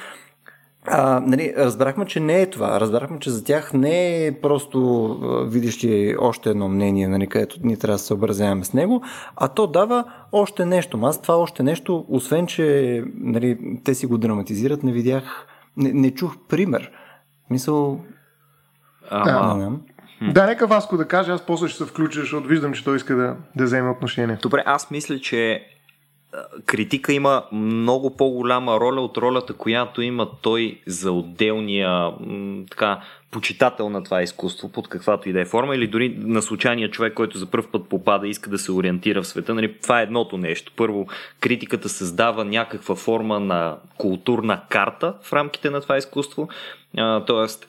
[0.86, 2.80] а, нали, разбрахме, че не е това.
[2.80, 5.18] Разбрахме, че за тях не е просто
[5.50, 9.02] видиш ли още едно мнение, нали, където ние трябва да се съобразяваме с него,
[9.36, 11.00] а то дава още нещо.
[11.02, 16.10] Аз това още нещо, освен че нали, те си го драматизират, не видях, не, не
[16.10, 16.90] чух пример.
[17.50, 18.00] Мисъл...
[19.10, 19.58] Ама...
[19.58, 19.70] Да.
[20.32, 23.16] Да, нека Васко да каже, аз после ще се включа, защото виждам, че той иска
[23.16, 24.38] да, да вземе отношение.
[24.42, 25.62] Добре, аз мисля, че
[26.66, 32.10] критика има много по-голяма роля от ролята, която има той за отделния
[32.70, 36.90] така, почитател на това изкуство, под каквато и да е форма, или дори на случайния
[36.90, 39.54] човек, който за първ път попада и иска да се ориентира в света.
[39.54, 40.72] Нали, това е едното нещо.
[40.76, 41.06] Първо,
[41.40, 46.48] критиката създава някаква форма на културна карта в рамките на това изкуство.
[47.26, 47.66] тоест,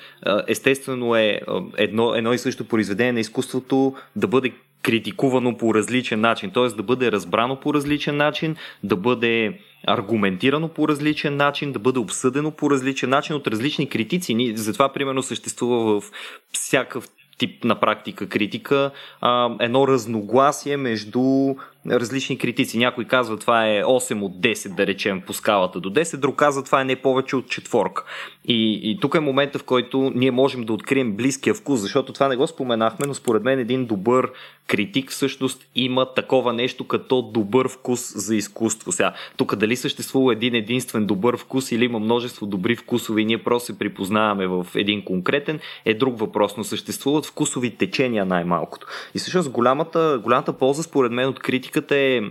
[0.48, 1.42] естествено е
[1.78, 6.68] едно, едно и също произведение на изкуството да бъде критикувано по различен начин, т.е.
[6.68, 12.52] да бъде разбрано по различен начин, да бъде аргументирано по различен начин, да бъде обсъдено
[12.52, 14.54] по различен начин от различни критици.
[14.56, 16.12] Затова, примерно, съществува в
[16.52, 18.92] всякакъв тип на практика критика
[19.22, 21.56] а, едно разногласие между
[21.90, 22.78] различни критици.
[22.78, 26.64] Някой казва това е 8 от 10, да речем, по скалата до 10, друг казва
[26.64, 28.04] това е не повече от четворка.
[28.46, 32.28] И, и тук е момента, в който ние можем да открием близкия вкус, защото това
[32.28, 34.32] не го споменахме, но според мен един добър
[34.68, 38.92] критик всъщност има такова нещо като добър вкус за изкуство.
[38.92, 43.44] Сега, тук дали съществува един единствен добър вкус или има множество добри вкусове и ние
[43.44, 48.88] просто се припознаваме в един конкретен, е друг въпрос, но съществуват вкусови течения най-малкото.
[49.16, 51.40] И всъщност голямата, голямата полза според мен от
[51.72, 52.22] критиката е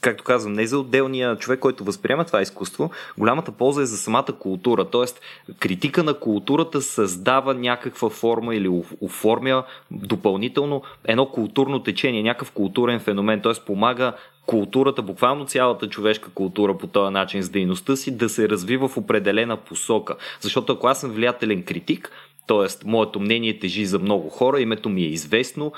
[0.00, 4.32] както казвам, не за отделния човек, който възприема това изкуство, голямата полза е за самата
[4.38, 4.84] култура.
[4.84, 5.20] Тоест,
[5.58, 13.40] критика на културата създава някаква форма или оформя допълнително едно културно течение, някакъв културен феномен,
[13.40, 13.64] т.е.
[13.66, 14.12] помага
[14.46, 18.96] културата, буквално цялата човешка култура по този начин с дейността си да се развива в
[18.96, 20.16] определена посока.
[20.40, 22.10] Защото ако аз съм влиятелен критик,
[22.48, 25.72] Тоест, моето мнение тежи за много хора, името ми е известно,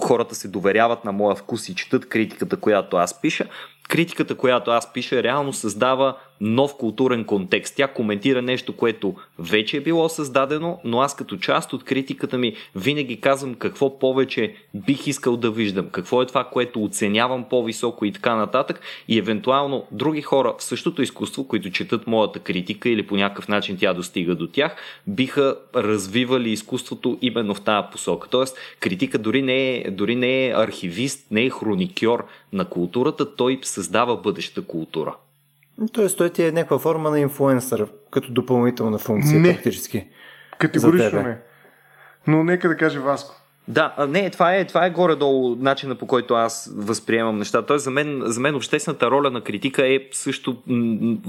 [0.00, 3.46] хората се доверяват на моя вкус и четат критиката, която аз пиша.
[3.88, 7.74] Критиката, която аз пиша, реално създава нов културен контекст.
[7.76, 12.54] Тя коментира нещо, което вече е било създадено, но аз като част от критиката ми
[12.74, 18.12] винаги казвам какво повече бих искал да виждам, какво е това, което оценявам по-високо и
[18.12, 18.80] така нататък.
[19.08, 23.76] И евентуално други хора в същото изкуство, които четат моята критика или по някакъв начин
[23.80, 28.28] тя достига до тях, биха развивали изкуството именно в тази посока.
[28.28, 33.60] Тоест, критика дори не е, дори не е архивист, не е хроникьор на културата, той
[33.62, 35.14] създава бъдеща култура.
[35.92, 39.54] Тоест, той ти е някаква форма на инфлуенсър, като допълнителна функция Не.
[39.54, 40.06] практически.
[40.58, 41.38] Категорично не.
[42.26, 43.34] Но нека да каже Васко.
[43.68, 47.66] Да, не, това е, това е горе-долу начина по който аз възприемам нещата.
[47.66, 50.56] Тоест, за мен, за мен обществената роля на критика е също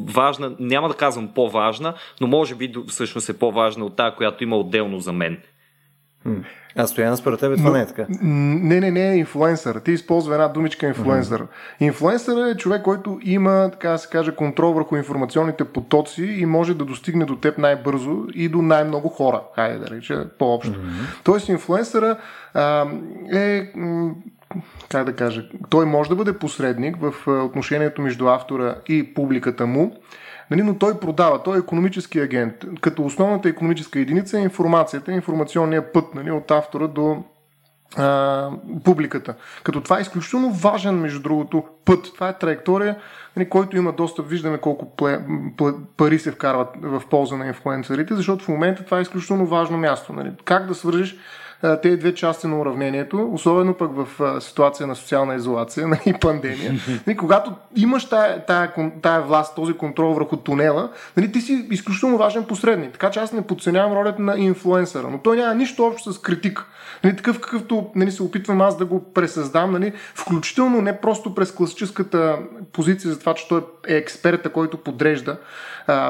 [0.08, 4.58] важна, няма да казвам по-важна, но може би всъщност е по-важна от тази, която има
[4.58, 5.38] отделно за мен.
[6.80, 8.06] А Стояна, според тебе това Но- не е така.
[8.22, 9.80] Не, не, не е инфлуенсър.
[9.80, 11.44] Ти използва една думичка инфлуенсър.
[11.80, 16.74] Инфлуенсър е човек, който има, така да се каже, контрол върху информационните потоци и може
[16.74, 19.42] да достигне до теб най-бързо и до най-много хора.
[19.56, 20.80] Хайде да рече по-общо.
[21.24, 22.18] Тоест, инфлуенсъра
[22.54, 22.86] а,
[23.34, 23.72] е.
[24.90, 25.44] Как да кажа?
[25.70, 29.96] Той може да бъде посредник в отношението между автора и публиката му.
[30.52, 32.54] Нали, но той продава, той е економически агент.
[32.82, 37.24] Като основната економическа единица е информацията, информационния път нали, от автора до
[37.96, 38.50] а,
[38.84, 39.36] публиката.
[39.64, 42.14] Като това е изключително важен, между другото, път.
[42.14, 42.96] Това е траектория,
[43.36, 45.20] нали, който има доста, виждаме колко пле,
[45.58, 49.78] пле, пари се вкарват в полза на инфлуенсърите, защото в момента това е изключително важно
[49.78, 50.14] място.
[50.14, 50.32] Нали.
[50.46, 51.18] Как да свържеш
[51.82, 56.74] тези две части на уравнението, особено пък в ситуация на социална изолация и пандемия.
[57.08, 62.18] Нали, когато имаш тая, тая, тая власт, този контрол върху тунела, нали, ти си изключително
[62.18, 62.92] важен посредник.
[62.92, 66.66] Така че аз не подценявам ролята на инфлуенсъра, но той няма нищо общо с критик.
[67.04, 72.38] Нали, такъв какъвто нали, се опитвам аз да го пресъздам, включително не просто през класическата
[72.74, 75.38] позиция за това, че той е експерта, който подрежда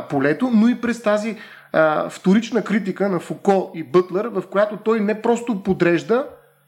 [0.10, 1.38] полето, но и през тази
[1.78, 6.26] а, вторична критика на Фуко и Бътлер, в която той не просто подрежда,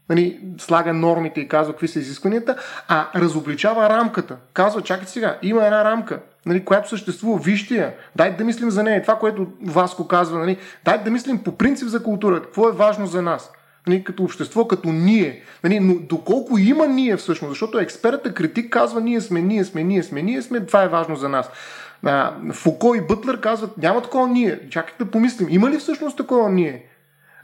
[0.09, 2.55] нали, слага нормите и казва какви са изискванията,
[2.87, 4.37] а разобличава рамката.
[4.53, 8.83] Казва, чакайте сега, има една рамка, нали, която съществува, вижте я, дайте да мислим за
[8.83, 9.01] нея.
[9.01, 13.07] Това, което Васко казва, нали, дайте да мислим по принцип за културата, какво е важно
[13.07, 13.51] за нас.
[13.87, 15.41] Нали, като общество, като ние.
[15.63, 20.03] Нали, но доколко има ние всъщност, защото експертът критик казва ние сме, ние сме, ние
[20.03, 21.49] сме, ние сме, това е важно за нас.
[22.05, 24.69] А, Фуко и Бътлер казват, няма такова ние.
[24.69, 25.47] Чакайте да помислим.
[25.49, 26.85] Има ли всъщност такова ние?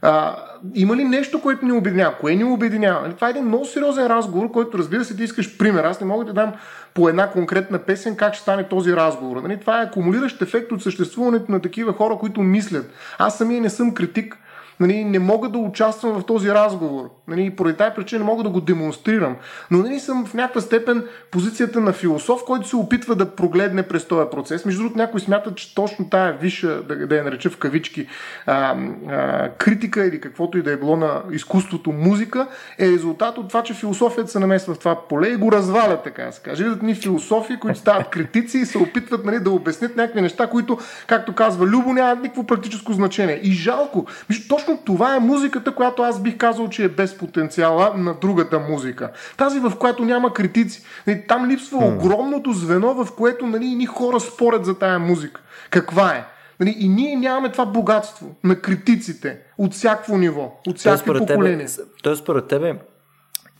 [0.02, 0.36] А,
[0.74, 2.14] има ли нещо, което ни обединява?
[2.20, 3.02] Кое ни обединява?
[3.02, 5.84] Нали, Това е един много сериозен разговор, който разбира се, ти искаш пример.
[5.84, 6.52] Аз не мога да дам
[6.94, 9.42] по една конкретна песен как ще стане този разговор.
[9.42, 12.90] Нали, Това е акумулиращ ефект от съществуването на такива хора, които мислят.
[13.18, 14.38] Аз самия не съм критик,
[14.80, 17.10] нали, не мога да участвам в този разговор.
[17.28, 19.36] Нали, поради тази причина не мога да го демонстрирам.
[19.70, 24.04] Но нали, съм в някаква степен позицията на философ, който се опитва да прогледне през
[24.04, 24.64] този процес.
[24.64, 28.06] Между другото, някои смятат, че точно тая висша, да, да я нареча в кавички,
[28.46, 28.76] а,
[29.08, 32.46] а, критика или каквото и да е било на изкуството музика,
[32.78, 36.24] е резултат от това, че философията се намесва в това поле и го развалят, така
[36.24, 36.64] да се каже.
[36.64, 40.78] Видят ни философи, които стават критици и се опитват нали, да обяснят някакви неща, които,
[41.06, 43.40] както казва Любо, нямат никакво практическо значение.
[43.42, 44.06] И жалко.
[44.28, 48.58] Виж, точно това е музиката, която аз бих казал, че е без потенциала на другата
[48.58, 49.10] музика.
[49.36, 50.82] Тази, в която няма критици.
[51.28, 55.40] Там липсва огромното звено, в което нали, ни хора спорят за тая музика.
[55.70, 56.24] Каква е?
[56.60, 61.66] Нали, и ние нямаме това богатство на критиците от всяко ниво, от всяко поколение.
[62.02, 62.74] тоест, според тебе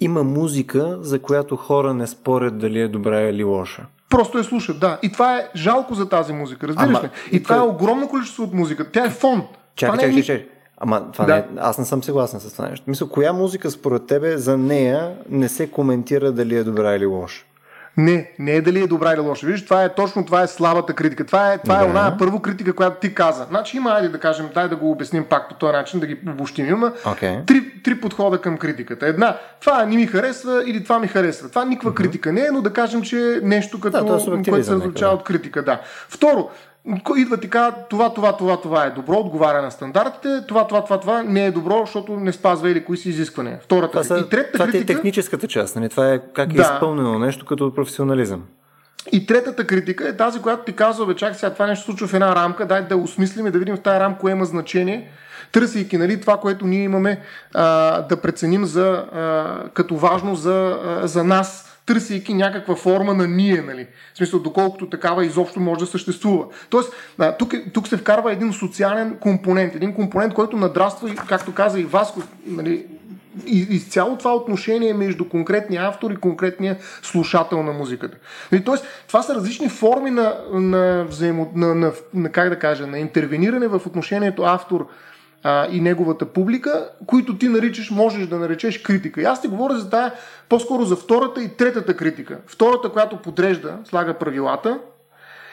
[0.01, 3.87] има музика, за която хора не спорят дали е добра или лоша.
[4.11, 4.99] Просто я слушат, да.
[5.03, 7.11] И това е жалко за тази музика, разбираш ли?
[7.33, 8.90] И това е огромно количество от музика.
[8.90, 9.42] Тя е фон.
[9.77, 10.49] Чакай, е чакай, ни- чакай.
[10.79, 11.33] Ама това Да.
[11.33, 12.85] не е, аз не съм съгласен с това нещо.
[12.87, 17.45] Мисля, коя музика според тебе за нея не се коментира дали е добра или лоша?
[17.99, 19.47] Не, не е дали е добра или лоша.
[19.47, 21.25] Виж, това е точно това е слабата критика.
[21.25, 21.91] Това е, това е Да.
[21.91, 23.47] оная първо критика, която ти каза.
[23.49, 26.19] Значи има, айде да кажем, дай да го обясним пак по този начин, да ги
[26.29, 26.69] обобщим.
[26.69, 27.37] Има Окей.
[27.47, 29.07] три, три подхода към критиката.
[29.07, 31.49] Една, това не ми харесва или това ми харесва.
[31.49, 34.67] Това никаква критика не е, но да кажем, че е нещо като, Да, е което
[34.67, 35.62] се различава от критика.
[35.62, 35.81] Да.
[36.09, 36.49] Второ,
[37.16, 41.22] идва казва, това, това, това, това е добро, отговаря на стандартите, това, това, това, това
[41.22, 43.59] не е добро, защото не спазва или кои си изисквания.
[43.62, 44.94] Втората Това, и третата това е критика...
[44.94, 45.88] техническата част, нали?
[45.88, 46.62] Това е как е Да.
[46.62, 48.42] изпълнено нещо като професионализъм.
[49.12, 52.14] И третата критика е тази, която ти казва, бе, чакай сега, това нещо случва в
[52.14, 55.11] една рамка, дай да осмислим и да видим в тази рамка кое има значение,
[55.53, 57.20] търсейки нали, това, което ние имаме
[57.55, 59.44] а, да преценим за, а,
[59.75, 63.87] като важно за, а, за нас, търсейки някаква форма на ние, нали?
[64.14, 66.44] В смисъл, доколкото такава изобщо може да съществува.
[66.70, 66.92] Тоест,
[67.38, 72.22] тук, тук се вкарва един социален компонент, един компонент, който надраства, както каза и Васко,
[72.46, 72.87] нали,
[73.46, 78.16] изцяло това отношение между конкретния автор и конкретния слушател на музиката.
[78.53, 82.87] И, тоест, това са различни форми на, на, взаимо, на, на, на, как да кажа,
[82.87, 84.89] на интервениране в отношението автор
[85.47, 89.20] а, и неговата публика, които ти наричаш, можеш да наречеш критика.
[89.20, 90.12] И аз ти говоря за тая,
[90.49, 92.38] по-скоро за втората и третата критика.
[92.47, 94.78] Втората, която подрежда, слага правилата,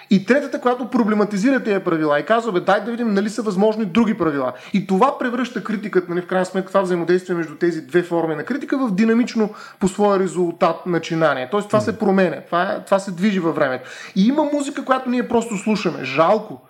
[0.09, 3.85] и третата, която проблематизира тези правила и казва, бе, дай да видим нали са възможни
[3.85, 4.53] други правила.
[4.73, 8.43] И това превръща критиката, нали, в крайна сметка, това взаимодействие между тези две форми на
[8.43, 11.47] критика в динамично по своя резултат начинание.
[11.51, 13.89] Тоест това се променя, това, това се движи във времето.
[14.15, 16.03] И има музика, която ние просто слушаме.
[16.03, 16.61] Жалко.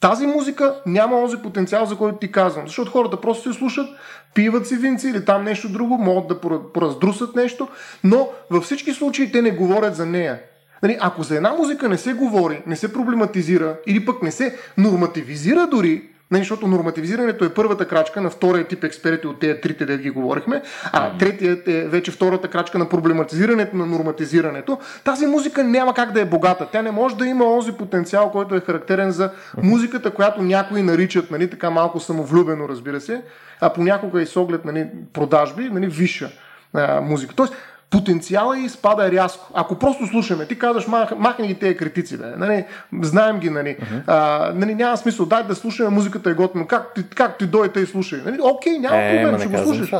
[0.00, 2.66] Тази музика няма този потенциал, за който ти казвам.
[2.66, 3.88] Защото хората просто се слушат,
[4.34, 6.40] пиват си винци или там нещо друго, могат да
[6.72, 7.68] пораздрусат нещо,
[8.04, 10.40] но във всички случаи те не говорят за нея.
[10.82, 14.58] Нали, ако за една музика не се говори, не се проблематизира или пък не се
[14.78, 19.86] нормативизира дори, нали, защото нормативизирането е първата крачка на втория тип експерти от тези трите,
[19.86, 20.62] да ги говорихме,
[20.92, 26.20] а третият е вече втората крачка на проблематизирането на норматизирането, тази музика няма как да
[26.20, 26.68] е богата.
[26.72, 29.30] Тя не може да има онзи потенциал, който е характерен за
[29.62, 33.22] музиката, която някои наричат, нали, така малко самовлюбено, разбира се,
[33.60, 36.30] а понякога и с оглед нали, продажби, нали, висша
[36.74, 37.34] а, музика.
[37.34, 37.54] Тоест,
[37.90, 39.50] потенциала и спада рязко.
[39.54, 42.24] Ако просто слушаме, ти казваш, мах, махни ги тези критици, бе.
[42.36, 42.64] Нали,
[43.02, 43.76] знаем ги, нали.
[43.80, 44.02] Uh-huh.
[44.06, 46.66] А, нали, няма смисъл, дай да слушаме, музиката е готина.
[46.66, 48.20] Как, ти, как ти дойде и слушай?
[48.24, 49.92] Нали, окей, няма е, проблем, ще го слушаш.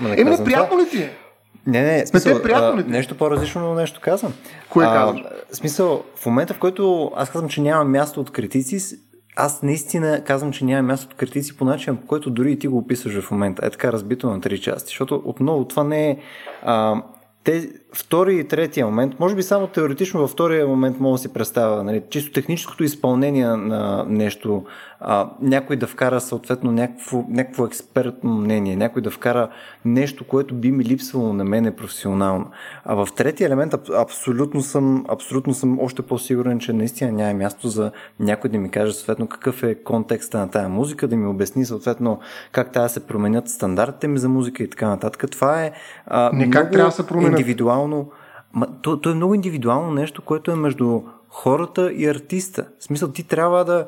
[0.00, 1.16] Еми, не, приятно ли ти е?
[1.66, 4.32] Не, не, смисъл, а, нещо по-различно, но нещо казвам.
[4.70, 5.22] Кое а, казваш?
[5.52, 8.80] Смисъл, в момента, в който аз казвам, че няма място от критици,
[9.40, 12.68] аз наистина казвам, че няма място от критици по начин, по който дори и ти
[12.68, 13.66] го описваш в момента.
[13.66, 14.88] Е така разбито на три части.
[14.88, 16.18] Защото отново това не е...
[16.62, 17.02] А,
[17.44, 21.32] те, втори и третия момент, може би само теоретично във втория момент мога да си
[21.32, 24.64] представя, нали, чисто техническото изпълнение на нещо,
[25.00, 29.48] а, някой да вкара съответно някакво, някакво експертно мнение, някой да вкара
[29.84, 32.50] нещо, което би ми липсвало на мене професионално.
[32.84, 37.90] А в третия елемент абсолютно съм, абсолютно съм още по-сигурен, че наистина няма място за
[38.20, 42.18] някой да ми каже съответно какъв е контекста на тая музика, да ми обясни съответно
[42.52, 45.30] как трябва да се променят стандартите ми за музика и така нататък.
[45.30, 45.72] Това е
[46.06, 47.30] а, Не как трябва да се променят.
[47.30, 47.77] индивидуално.
[48.52, 52.66] Ма, то, то е много индивидуално нещо, което е между хората и артиста.
[52.78, 53.86] В смисъл, ти трябва да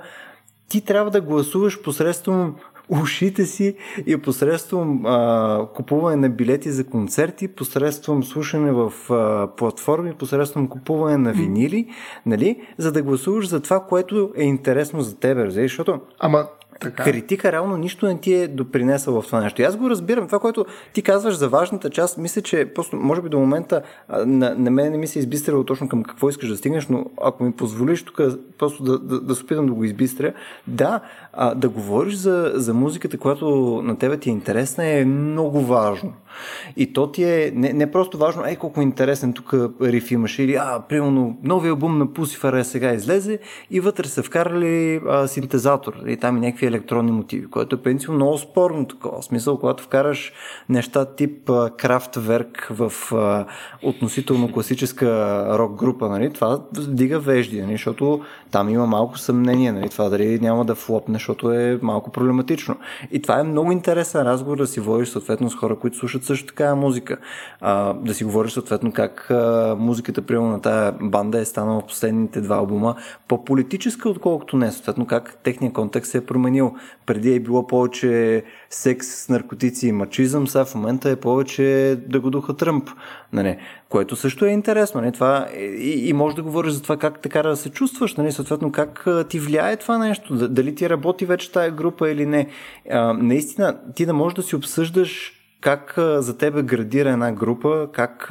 [0.68, 2.54] ти трябва да гласуваш посредством
[2.88, 3.76] ушите си
[4.06, 11.16] и посредством а, купуване на билети за концерти, посредством слушане в а, платформи, посредством купуване
[11.16, 11.88] на винили,
[12.26, 16.46] нали, за да гласуваш за това, което е интересно за теб, защото Ама
[16.80, 17.04] така.
[17.04, 19.62] критика реално нищо не ти е допринесъл в това нещо.
[19.62, 20.26] И аз го разбирам.
[20.26, 24.54] Това, което ти казваш за важната част, мисля, че просто, може би до момента на,
[24.54, 27.44] на мен не ми се е избистрило точно към какво искаш да стигнеш, но ако
[27.44, 28.20] ми позволиш тук
[28.58, 30.32] просто да, да, да се опитам да го избистря,
[30.66, 31.00] да,
[31.32, 36.12] а, да говориш за, за музиката, която на тебе ти е интересна, е много важно.
[36.76, 40.54] И то ти е не, не просто важно, ей колко интересен тук риф имаше, или
[40.54, 43.38] а, примерно, новия албум на Пусифара е сега излезе
[43.70, 48.10] и вътре са вкарали а, синтезатор и там и някакви електронни мотиви, което е принцип
[48.10, 49.20] много спорно такова.
[49.20, 50.32] В смисъл, когато вкараш
[50.68, 53.46] неща тип Крафтверк в а,
[53.82, 55.08] относително класическа
[55.58, 58.20] рок група, нали, това вдига вежди, нали, защото
[58.50, 62.76] там има малко съмнение, нали, това дали няма да флопне, защото е малко проблематично.
[63.10, 66.46] И това е много интересен разговор да си водиш съответно с хора, които слушат също
[66.46, 67.16] така музика.
[67.60, 71.86] А, да си говориш съответно как а, музиката, примерно на тази банда е станала в
[71.86, 72.94] последните два албума
[73.28, 74.72] по-политическа, отколкото не.
[74.72, 76.74] Съответно как техният контекст се е променил.
[77.06, 82.30] Преди е било повече секс, наркотици и мачизъм, сега в момента е повече да го
[82.30, 82.90] духа Тръмп.
[83.32, 83.56] Нали?
[83.88, 85.00] Което също е интересно.
[85.00, 85.12] Нали?
[85.12, 88.32] Това, и, и може да говориш за това как така да се чувстваш, нали?
[88.32, 92.46] съответно как ти влияе това нещо, дали ти работи вече тая група или не.
[92.90, 98.30] А, наистина, ти да можеш да си обсъждаш как за тебе градира една група, как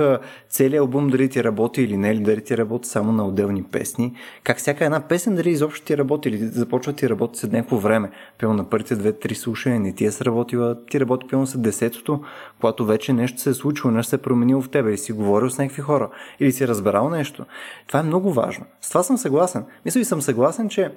[0.50, 4.14] целият албум дали ти работи или не, или дали ти работи само на отделни песни,
[4.44, 8.12] как всяка една песен дали изобщо ти работи или започва ти работи след някакво време.
[8.38, 12.22] Пилно на първите две-три слушания не ти е сработила, ти работи пилно след десетото,
[12.60, 15.50] когато вече нещо се е случило, нещо се е променило в тебе и си говорил
[15.50, 16.10] с някакви хора
[16.40, 17.46] или си разбрал нещо.
[17.88, 18.66] Това е много важно.
[18.82, 19.66] С това съм съгласен.
[19.86, 20.92] Мисля и съм съгласен, че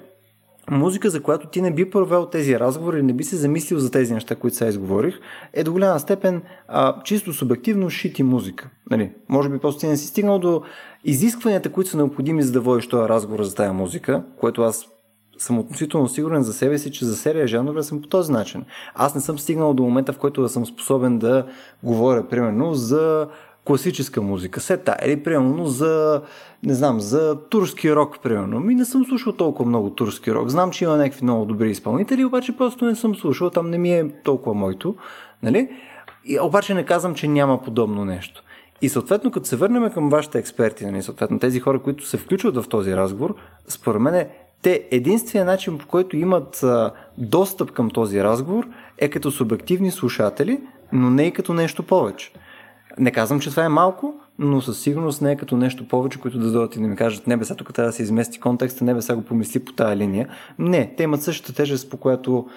[0.71, 4.13] музика, за която ти не би провел тези разговори, не би се замислил за тези
[4.13, 5.19] неща, които сега изговорих,
[5.53, 8.69] е до голяма степен а, чисто субективно шити музика.
[8.91, 9.11] Нали?
[9.29, 10.61] Може би просто ти не си стигнал до
[11.03, 14.87] изискванията, които са необходими за да водиш този разговор за тази музика, което аз
[15.37, 18.65] съм относително сигурен за себе си, че за серия жанрове съм по този начин.
[18.95, 21.45] Аз не съм стигнал до момента, в който да съм способен да
[21.83, 23.27] говоря, примерно, за
[23.65, 26.21] класическа музика, сета, или примерно за,
[26.63, 28.59] не знам, за турски рок, примерно.
[28.59, 30.49] Ми не съм слушал толкова много турски рок.
[30.49, 33.93] Знам, че има някакви много добри изпълнители, обаче просто не съм слушал, там не ми
[33.93, 34.95] е толкова моето.
[35.43, 35.69] Нали?
[36.25, 38.43] И, обаче не казвам, че няма подобно нещо.
[38.81, 42.55] И съответно, като се върнем към вашите експерти, нали, съответно тези хора, които се включват
[42.55, 43.35] в този разговор,
[43.67, 44.27] според мен
[44.61, 50.59] те единственият начин, по който имат а, достъп към този разговор е като субективни слушатели,
[50.91, 52.31] но не и като нещо повече.
[52.97, 56.39] Не казвам, че това е малко, но със сигурност не е като нещо повече, които
[56.39, 58.85] да дойдат и да ми кажат, не бе, сега тук трябва да се измести контекста,
[58.85, 60.29] не бе, сега го помисли по тази линия.
[60.59, 62.47] Не, те имат същата тежест, по която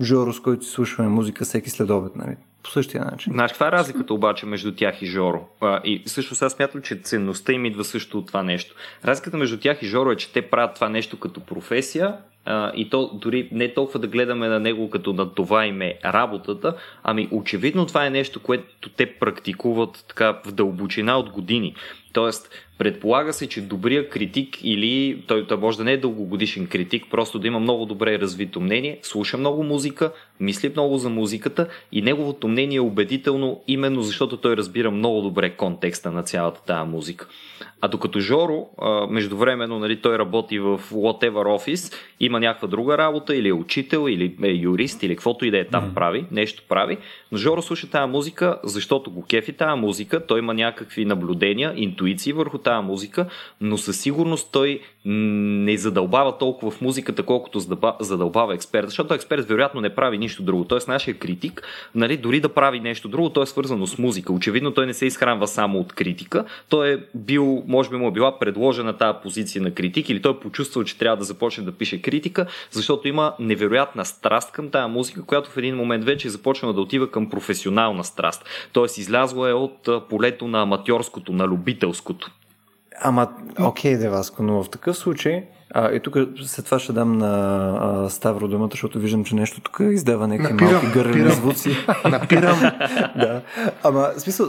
[0.00, 2.36] Жоро, с който си слушаме музика всеки следобед, нали?
[2.62, 3.32] По същия начин.
[3.32, 5.48] Знаеш, каква е разликата обаче между тях и Жоро?
[5.60, 8.74] А, и също сега смятам, че ценността им идва също от това нещо.
[9.04, 12.16] Разликата между тях и Жоро е, че те правят това нещо като професия,
[12.74, 16.76] и то дори не толкова да гледаме на него като на това им е работата,
[17.02, 21.74] ами очевидно това е нещо, което те практикуват така в дълбочина от години.
[22.12, 27.04] Тоест, предполага се, че добрия критик или той, той може да не е дългогодишен критик,
[27.10, 32.02] просто да има много добре развито мнение, слуша много музика, мисли много за музиката и
[32.02, 37.28] неговото мнение е убедително именно защото той разбира много добре контекста на цялата тази музика.
[37.84, 38.66] А докато Жоро,
[39.10, 44.36] междувременно, нали, той работи в whatever office, има някаква друга работа, или е учител, или
[44.42, 45.94] е юрист, или каквото и да е там mm.
[45.94, 46.98] прави, нещо прави,
[47.32, 52.32] но Жоро слуша тази музика, защото го кефи тази музика, той има някакви наблюдения, интуиции
[52.32, 53.26] върху тази музика,
[53.60, 57.60] но със сигурност той не задълбава толкова в музиката, колкото
[58.00, 60.64] задълбава експерт, защото експерт вероятно не прави нищо друго.
[60.64, 61.62] Тоест, нашия критик,
[61.94, 64.32] нали, дори да прави нещо друго, то е свързано с музика.
[64.32, 66.44] Очевидно, той не се изхранва само от критика.
[66.68, 70.32] Той е бил, може би му е била предложена тази позиция на критик или той
[70.32, 74.92] е почувствал, че трябва да започне да пише критика, защото има невероятна страст към тази
[74.92, 78.44] музика, която в един момент вече е започнала да отива към професионална страст.
[78.72, 82.30] Тоест, излязла е от полето на аматьорското, на любителското.
[83.00, 83.28] Ама,
[83.60, 85.44] окей, okay, Деваско, но в такъв случай
[85.76, 87.26] а, и тук след това ще дам на
[87.80, 91.76] а, Ставро думата, защото виждам, че нещо тук издава някакви малки гърлени звуци.
[92.10, 92.60] Напирам.
[93.16, 93.40] да.
[93.82, 94.46] Ама, смисъл,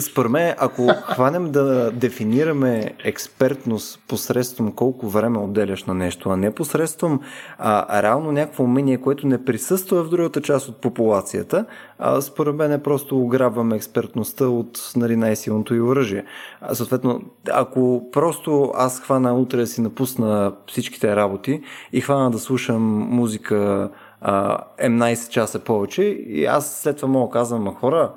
[0.00, 6.54] според мен, ако хванем да дефинираме експертност посредством колко време отделяш на нещо, а не
[6.54, 7.20] посредством
[7.58, 11.64] а, реално някакво умение, което не присъства в другата част от популацията,
[11.98, 16.24] а, според мен е просто ограбваме експертността от нали, най-силното и оръжие.
[16.60, 17.20] А, съответно,
[17.52, 23.90] ако просто аз хвана утре да си напусна всичките работи и хвана да слушам музика
[24.20, 28.12] а, М11 часа повече и аз след това мога казвам, ма хора,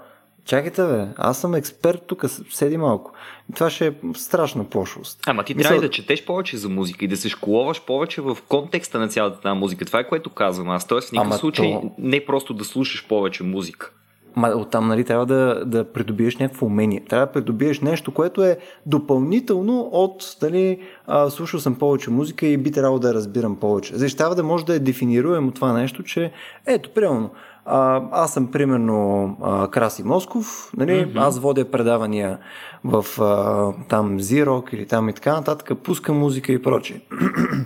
[0.46, 3.12] чакайте бе, аз съм експерт тук, седи малко.
[3.56, 5.20] Това ще е страшна пошлост.
[5.28, 5.70] Ама ти Мисъл...
[5.70, 9.41] трябва да четеш повече за музика и да се школуваш повече в контекста на цялата
[9.41, 9.86] тази музика.
[9.86, 10.88] Това е което казвам аз.
[10.88, 11.91] Тоест в никакъв Ама случай то...
[11.98, 13.91] не просто да слушаш повече музика.
[14.36, 17.04] Ма оттам нали, трябва да, да придобиеш някакво умение.
[17.10, 22.58] Трябва да придобиеш нещо, което е допълнително от нали, а, слушал съм повече музика и
[22.58, 23.96] би трябвало да я разбирам повече.
[23.96, 26.32] Защото трябва да може да е дефинируемо това нещо, че
[26.66, 27.30] ето, примерно,
[27.66, 30.92] а, аз съм примерно а, Краси Москов, нали?
[30.92, 31.20] Mm-hmm.
[31.20, 32.40] аз водя предавания
[32.84, 37.02] в а, там Зирок или там и така нататък, пускам музика и прочее.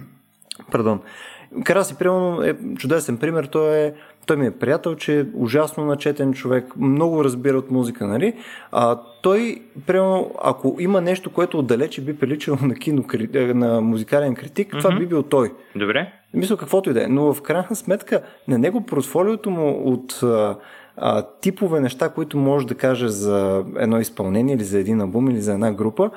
[0.71, 0.99] Пардон.
[1.63, 3.45] Краси, примерно, е чудесен пример.
[3.45, 3.93] Той е
[4.27, 8.33] той ми е приятел, че е ужасно начетен човек, много разбира от музика, нали?
[8.71, 13.03] А, той, примерно, ако има нещо, което отдалече би приличало на кино,
[13.33, 14.81] е, на музикален критик, mm-hmm.
[14.81, 15.53] това би бил той.
[15.75, 16.13] Добре.
[16.33, 17.07] Мисля, каквото и да е.
[17.07, 20.55] Но в крайна сметка, на него портфолиото му от а,
[20.97, 25.41] а, типове неща, които може да каже за едно изпълнение или за един албум или
[25.41, 26.09] за една група,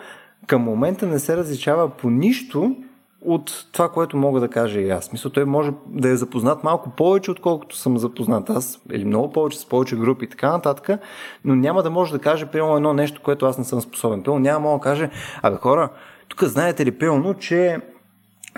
[0.46, 2.76] към момента не се различава по нищо
[3.22, 5.12] от това, което мога да кажа и аз.
[5.12, 9.58] Мисля, той може да е запознат малко повече, отколкото съм запознат аз, или много повече
[9.58, 11.00] с повече групи и така нататък,
[11.44, 14.22] но няма да може да каже, примерно, едно нещо, което аз не съм способен.
[14.22, 15.10] Примерно, няма да каже,
[15.42, 15.88] абе хора,
[16.28, 17.78] тук знаете ли, примерно, че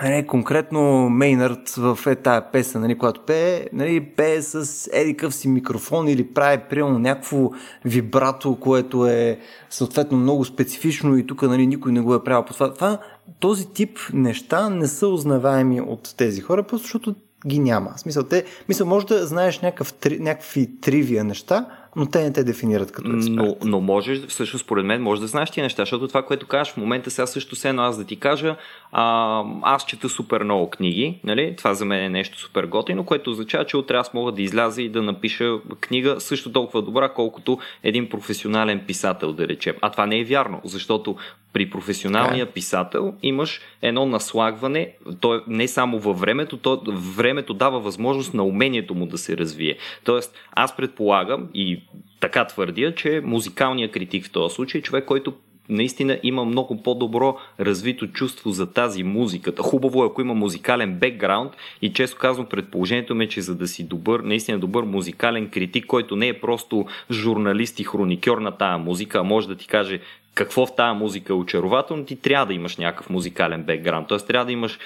[0.03, 5.49] нали, конкретно Мейнард в е тая песен, нали, която пее, нали, пее с едикъв си
[5.49, 7.51] микрофон или прави примерно някакво
[7.85, 9.39] вибрато, което е
[9.71, 12.75] съответно много специфично и тук нали, никой не го е правил по това.
[12.75, 12.99] това.
[13.41, 17.15] Този тип неща не са узнаваеми от тези хора, просто защото
[17.47, 17.93] ги няма.
[17.97, 21.67] В смисъл, те, мисъл, може да знаеш някакъв, някакви тривия неща,
[21.97, 23.37] но те не те дефинират като експерт.
[23.37, 26.73] Но, но можеш, всъщност, според мен, може да знаеш тия неща, защото това, което кажеш
[26.73, 28.57] в момента, сега също се едно аз да ти кажа,
[28.93, 31.55] а, аз чета супер много книги, нали?
[31.59, 34.83] това за мен е нещо супер готино, което означава, че утре аз мога да изляза
[34.83, 39.77] и да напиша книга също толкова добра, колкото един професионален писател, да речем.
[39.81, 41.17] А това не е вярно, защото
[41.53, 42.53] при професионалния yeah.
[42.53, 46.83] писател имаш едно наслагване, то е не само във времето, то
[47.17, 49.77] времето дава възможност на умението му да се развие.
[50.05, 51.83] Тоест, аз предполагам и
[52.21, 55.35] така твърдя, че музикалният критик в този случай е човек, който
[55.69, 59.63] наистина има много по-добро развито чувство за тази музиката.
[59.63, 63.69] Хубаво е, ако има музикален бекграунд и често казвам предположението ми, е, че за да
[63.69, 68.79] си добър, наистина добър музикален критик, който не е просто журналист и хроникьор на тая
[68.79, 70.01] музика, а може да ти каже
[70.35, 74.09] какво в тази музика е очарователно, ти трябва да имаш някакъв музикален бекграунд.
[74.09, 74.19] Т.е.
[74.19, 74.79] трябва да имаш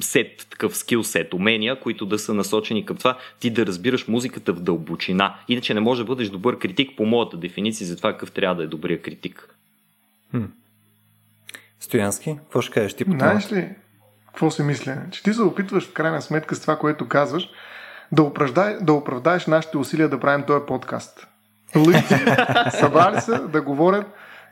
[0.00, 4.52] сет, такъв скил сет, умения, които да са насочени към това, ти да разбираш музиката
[4.52, 5.34] в дълбочина.
[5.48, 8.62] Иначе не можеш да бъдеш добър критик по моята дефиниция за това какъв трябва да
[8.62, 9.54] е добрия критик.
[10.30, 10.44] Хм.
[11.80, 13.18] Стоянски, какво ще кажеш ти по това?
[13.18, 13.68] Знаеш ли,
[14.26, 14.96] какво се мисля?
[15.10, 17.48] Че ти се опитваш в крайна сметка с това, което казваш,
[18.12, 21.26] да, оправдай, да оправдаеш нашите усилия да правим този подкаст.
[21.76, 22.14] Лъжци
[22.78, 24.06] събрали се да говорят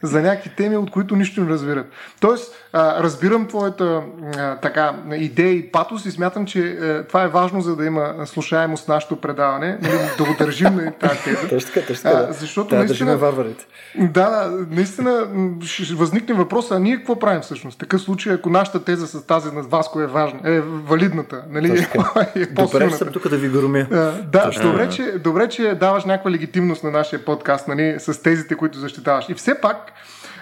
[0.05, 1.87] за някакви теми, от които нищо не разбират.
[2.21, 4.03] Тоест, а, разбирам твоята
[4.37, 8.15] а, така, идея и патос и смятам, че а, това е важно, за да има
[8.27, 11.49] слушаемост нашето предаване, нали, да го държим на тази теза.
[11.49, 12.33] Точно така, точно така.
[12.33, 13.67] Защото да, наистина, варварите.
[13.99, 15.27] Да, наистина
[15.63, 17.79] ще възникне въпрос, а ние какво правим всъщност?
[17.79, 21.69] Такъв случай, ако нашата теза с тази на Васко е важна, е валидната, нали?
[22.35, 23.87] е Добре, съм тук да ви громя.
[24.33, 28.79] Да, добре че, добре, че даваш някаква легитимност на нашия подкаст, нали, с тезите, които
[28.79, 29.29] защитаваш.
[29.29, 29.93] И все пак,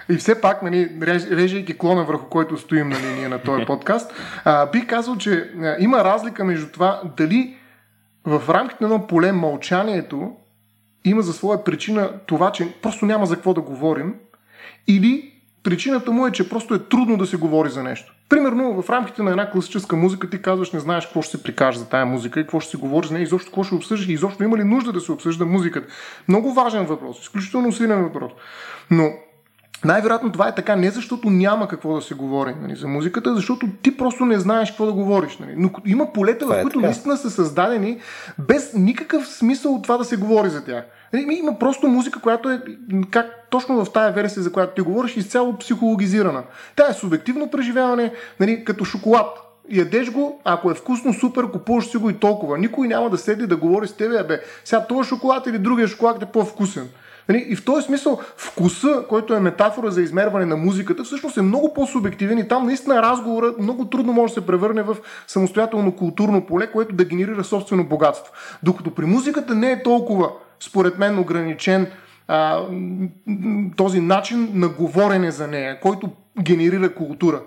[0.09, 0.89] и все пак, нали,
[1.31, 4.13] режейки клона върху който стоим нали, ние на този подкаст,
[4.45, 7.57] а, бих казал, че а, има разлика между това дали
[8.25, 10.31] в рамките на едно поле мълчанието
[11.05, 14.15] има за своя причина това, че просто няма за какво да говорим,
[14.87, 15.33] или
[15.63, 18.15] причината му е, че просто е трудно да се говори за нещо.
[18.29, 21.79] Примерно в рамките на една класическа музика ти казваш, не знаеш какво ще се прикаже
[21.79, 24.13] за тая музика и какво ще се говори за нея, изобщо какво ще обсъждаш и
[24.13, 25.93] изобщо има ли нужда да се обсъжда музиката.
[26.27, 28.31] Много важен въпрос, изключително силен въпрос.
[28.91, 29.11] Но
[29.85, 33.67] най-вероятно това е така не защото няма какво да се говори нали, за музиката, защото
[33.81, 35.37] ти просто не знаеш какво да говориш.
[35.37, 35.53] Нали.
[35.57, 37.99] Но има полета, в е които наистина са създадени
[38.39, 40.83] без никакъв смисъл от това да се говори за тях.
[41.13, 42.61] Нали, има просто музика, която е,
[43.11, 46.43] как точно в тая версия, за която ти говориш, изцяло психологизирана.
[46.75, 49.27] Тя е субективно преживяване, нали, като шоколад.
[49.69, 52.57] Ядеш го, ако е вкусно, супер, купуваш си го и толкова.
[52.57, 56.23] Никой няма да седи да говори с тебе, бе, сега този шоколад или другия шоколад
[56.23, 56.89] е по-вкусен.
[57.29, 61.41] Нали, и в този смисъл вкуса, който е метафора за измерване на музиката, всъщност е
[61.41, 64.97] много по-субективен и там наистина разговора много трудно може да се превърне в
[65.27, 68.33] самостоятелно културно поле, което да генерира собствено богатство.
[68.63, 71.87] Докато при музиката не е толкова, според мен, ограничен
[72.27, 72.61] а,
[73.77, 76.09] този начин на говорене за нея, който
[76.41, 77.41] генерира култура.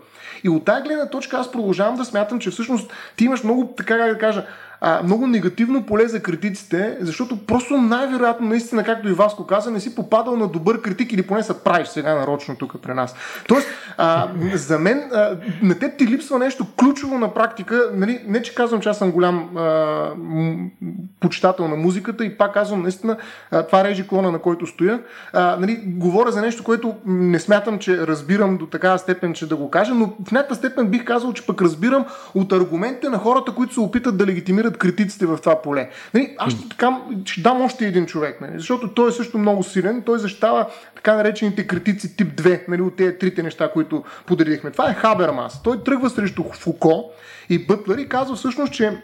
[0.45, 3.97] И от тази гледна точка аз продължавам да смятам, че всъщност ти имаш много, така
[3.97, 4.47] да кажа,
[4.81, 9.81] а, много негативно поле за критиците, защото просто най-вероятно, наистина, както и Васко каза, не
[9.81, 13.15] си попадал на добър критик или поне се правиш сега нарочно тук при нас.
[13.49, 17.91] Тоест, а, за мен, а, на теб ти липсва нещо ключово на практика.
[17.95, 20.11] Нали, не, че казвам, че аз съм голям а,
[21.21, 23.17] почитател на музиката и пак казвам, наистина,
[23.51, 25.01] а, това режи клона, на който стоя.
[25.33, 29.57] А, нали, говоря за нещо, което не смятам, че разбирам до такава степен, че да
[29.57, 32.05] го кажа, но в някаква степен бих казал, че пък разбирам
[32.35, 35.91] от аргументите на хората, които се опитат да легитимират намират критиците в това поле.
[36.15, 39.63] Нали, аз ще, така, ще дам още един човек, нали, защото той е също много
[39.63, 40.03] силен.
[40.07, 44.71] Той защитава така наречените критици тип 2, нали, от тези трите неща, които подредихме.
[44.71, 45.63] Това е Хабермас.
[45.63, 47.11] Той тръгва срещу Фуко
[47.49, 49.03] и Бътлер и казва всъщност, че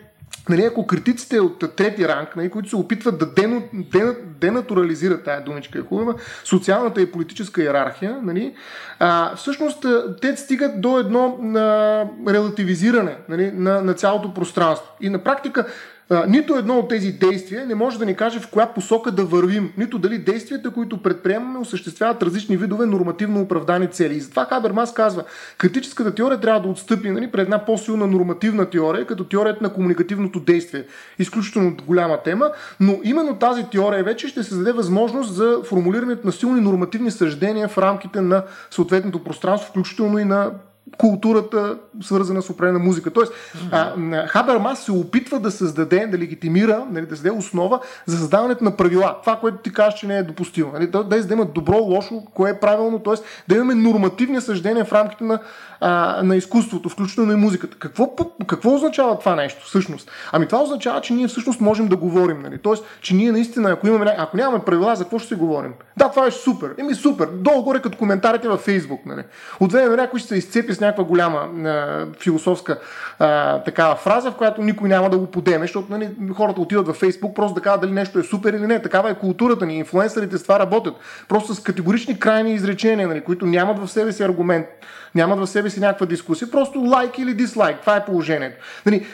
[0.49, 5.45] Нали, ако критиците от трети ранг, нали, които се опитват да дено, ден, денатурализират тая
[5.45, 6.15] думичка е хубава,
[6.45, 8.55] социалната и политическа иерархия, нали,
[8.99, 9.87] а, всъщност
[10.21, 14.89] те стигат до едно а, релативизиране нали, на, на цялото пространство.
[15.01, 15.67] И на практика
[16.29, 19.73] нито едно от тези действия не може да ни каже в коя посока да вървим,
[19.79, 24.15] нито дали действията, които предприемаме, осъществяват различни видове нормативно оправдани цели.
[24.15, 25.25] И затова Хабермас казва,
[25.59, 30.41] критическата теория трябва да отстъпи нали, пред една по-силна нормативна теория, като теорията на комуникативното
[30.41, 30.85] действие.
[31.19, 32.51] Изключително голяма тема,
[32.81, 37.69] но именно тази теория вече ще се даде възможност за формулирането на силни нормативни съждения
[37.69, 40.51] в рамките на съответното пространство, включително и на
[40.99, 43.11] културата, свързана с определена музика.
[43.11, 44.27] Тоест, mm-hmm.
[44.27, 49.17] Хабермас се опитва да създаде, да легитимира, нали, да създаде основа за създаването на правила.
[49.23, 50.73] Това, което ти кажеш, че не е допустимо.
[50.73, 53.15] Нали, да, да има добро, лошо, кое е правилно, т.е.
[53.49, 55.39] да имаме нормативни съждения в рамките на,
[55.81, 57.77] а, на изкуството, включително и музиката.
[57.79, 58.17] Какво,
[58.47, 60.11] какво означава това нещо всъщност?
[60.33, 62.43] Ами това означава, че ние всъщност можем да говорим.
[62.43, 62.59] Нали?
[62.59, 65.73] Тоест, че ние наистина, ако, имаме, ако нямаме правила, за какво ще се говорим?
[65.97, 66.75] Да, това е супер.
[66.79, 67.27] Еми супер.
[67.27, 69.07] Долу-горе като коментарите във Фейсбук.
[69.07, 69.23] Нали?
[69.61, 72.79] От време някой ще се изцепи с някаква голяма а, философска
[73.19, 76.97] а, такава фраза, в която никой няма да го подеме, защото нали, хората отиват във
[76.97, 78.83] Фейсбук просто да кажат дали нещо е супер или не.
[78.83, 79.79] Такава е културата ни.
[79.79, 80.95] Инфлуенсърите с това работят.
[81.29, 84.67] Просто с категорични крайни изречения, нали, които нямат в себе си аргумент
[85.15, 87.81] нямат в себе си някаква дискусия, просто лайк или дислайк.
[87.81, 88.57] Това е положението.
[88.87, 89.07] Нали,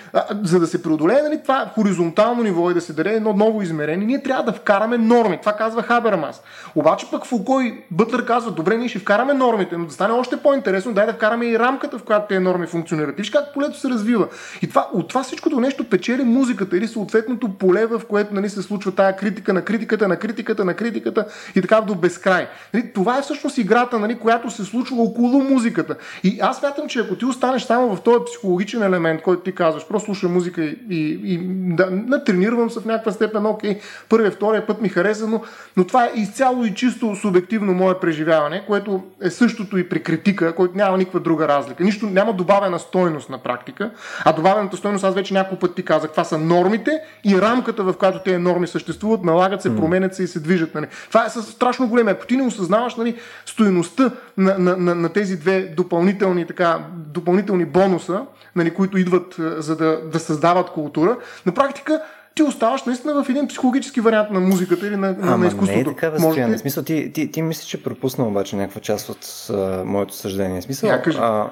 [0.43, 4.07] за да се преодолее нали, това хоризонтално ниво и да се даде едно ново измерение,
[4.07, 5.39] ние трябва да вкараме норми.
[5.41, 6.43] Това казва Хабермас.
[6.75, 10.37] Обаче пък Фуко и Бътлер казва, добре, ние ще вкараме нормите, но да стане още
[10.37, 13.17] по-интересно, дай да вкараме и рамката, в която тези норми функционират.
[13.17, 14.29] Виж как полето се развива.
[14.63, 18.63] И това, от това всичкото нещо печели музиката или съответното поле, в което нали, се
[18.63, 21.25] случва тая критика на критиката, на критиката, на критиката
[21.57, 22.47] и така до безкрай.
[22.75, 26.05] Нали, това е всъщност играта, нали, която се случва около музиката музиката.
[26.25, 29.87] И аз смятам, че ако ти останеш само в този психологичен елемент, който ти казваш,
[29.89, 31.39] просто слушам музика и, и, и
[31.75, 33.79] да, натренирам се в някаква степен, окей,
[34.09, 35.43] първия, втория път ми хареса, но,
[35.77, 40.55] но това е изцяло и чисто субективно мое преживяване, което е същото и при критика,
[40.55, 41.85] който няма никаква друга разлика.
[41.85, 43.91] Нищо няма добавена стойност на практика,
[44.25, 47.95] а добавената стойност, аз вече няколко пъти ти казах, това са нормите и рамката, в
[47.99, 50.75] която тези норми съществуват, налагат се, променят се и се движат.
[50.75, 50.87] Нали.
[51.09, 52.11] Това е страшно големи.
[52.11, 53.17] Ако ти не осъзнаваш нали,
[53.47, 58.27] стоеността на, на, на, на тези две допълнителни, така, допълнителни бонуса,
[58.57, 61.17] нали, които идват за да, да създават култура,
[61.47, 62.03] на практика
[62.35, 65.75] ти оставаш наистина в един психологически вариант на музиката или на, Ама на изкуството.
[65.75, 66.57] Не е така, Можете...
[66.57, 70.63] В смисъл, ти, ти, ти мислиш, че пропусна обаче някаква част от а, моето съждение.
[70.63, 71.51] Смисъл, Я, а,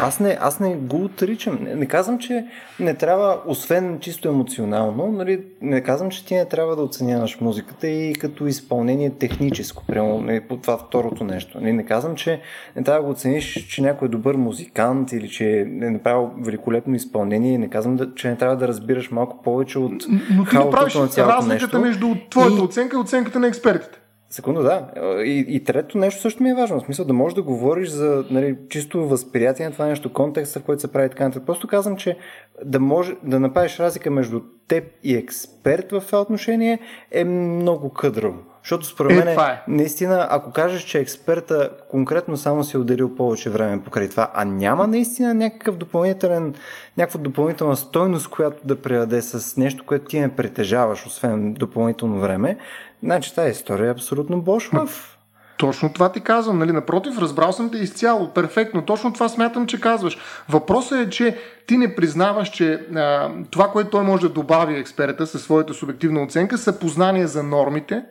[0.00, 1.58] аз не, аз не го отричам.
[1.62, 2.46] Не, не казвам, че
[2.80, 7.88] не трябва, освен чисто емоционално, нали, не казвам, че ти не трябва да оценяваш музиката
[7.88, 11.60] и като изпълнение техническо, прямо нали, по това второто нещо.
[11.60, 12.40] Нали, не казвам, че
[12.76, 16.94] не трябва да го оцениш, че някой е добър музикант или че е направил великолепно
[16.94, 17.58] изпълнение.
[17.58, 19.92] Не казвам, да, че не трябва да разбираш малко повече от
[20.30, 21.80] Но ти не правиш разликата нещо.
[21.80, 22.60] между твоята и...
[22.60, 23.98] оценка и оценката на експертите.
[24.34, 24.88] Секунда, да.
[25.24, 26.80] И, и трето нещо също ми е важно.
[26.80, 30.62] В смисъл да можеш да говориш за нали, чисто възприятие на това нещо, контекста, в
[30.62, 31.30] който се прави така.
[31.46, 32.16] Просто казвам, че
[32.64, 36.78] да, може, да направиш разлика между теб и експерт в това отношение
[37.10, 38.38] е много къдраво.
[38.62, 43.14] Защото според е, мен, е, наистина, ако кажеш, че експерта конкретно само си е отделил
[43.14, 46.54] повече време покрай това, а няма наистина някакъв допълнителен,
[46.96, 52.56] някаква допълнителна стойност, която да предаде с нещо, което ти не притежаваш, освен допълнително време,
[53.04, 55.18] Значи тази история е абсолютно бошлав.
[55.56, 56.72] Точно това ти казвам, нали?
[56.72, 58.82] Напротив, разбрал съм те изцяло, перфектно.
[58.82, 60.18] Точно това смятам, че казваш.
[60.48, 65.26] Въпросът е, че ти не признаваш, че а, това, което той може да добави експерта
[65.26, 68.04] със своята субективна оценка, са познания за нормите,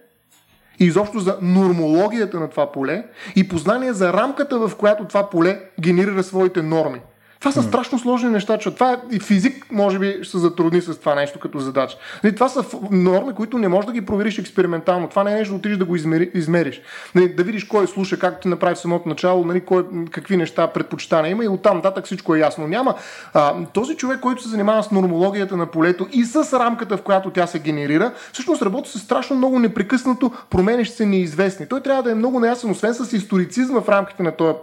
[0.79, 3.03] и изобщо за нормологията на това поле
[3.35, 7.01] и познание за рамката, в която това поле генерира своите норми.
[7.43, 10.81] Това са страшно сложни неща, че това е, и физик може би ще се затрудни
[10.81, 11.97] с това нещо като задача.
[12.23, 15.09] Нали, това са норми, които не можеш да ги провериш експериментално.
[15.09, 16.81] Това не е нещо да отидеш да го измери, измериш.
[17.15, 20.67] Нали, да видиш кой слуша, как ти направи в самото начало, нали, кой, какви неща
[20.67, 22.67] предпочитания има и оттам нататък всичко е ясно.
[22.67, 22.95] Няма.
[23.33, 27.29] А, този човек, който се занимава с нормологията на полето и с рамката, в която
[27.29, 31.67] тя се генерира, всъщност работи с страшно много непрекъснато променещи се неизвестни.
[31.67, 34.53] Той трябва да е много неясен, освен с историцизма в рамките на този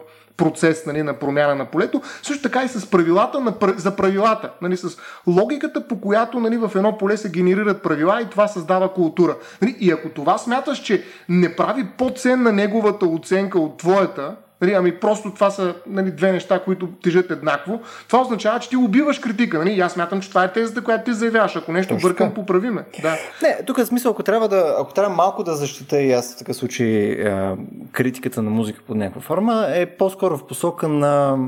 [0.41, 4.77] процес нали, на промяна на полето, също така и с правилата на, за правилата, нали,
[4.77, 9.37] с логиката, по която нали, в едно поле се генерират правила и това създава култура.
[9.63, 15.01] Нали, и ако това смяташ, че не прави по-ценна неговата оценка от твоята, Нали, ами
[15.01, 17.81] просто това са нали, две неща, които тежат еднакво.
[18.09, 19.59] Това означава, че ти убиваш критика.
[19.59, 19.81] Нали?
[19.81, 21.57] аз мятам, че това е тезата, която ти заявяваш.
[21.57, 22.85] Ако нещо Точно бъркам, поправиме.
[23.03, 23.17] Да.
[23.43, 26.39] Не, тук е смисъл, ако трябва, да, ако трябва малко да защита и аз в
[26.39, 27.57] такъв случай е,
[27.93, 31.39] критиката на музика под някаква форма, е по-скоро в посока на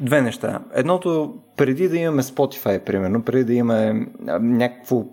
[0.00, 0.60] две неща.
[0.74, 4.06] Едното, преди да имаме Spotify, примерно, преди да имаме
[4.40, 5.04] някакво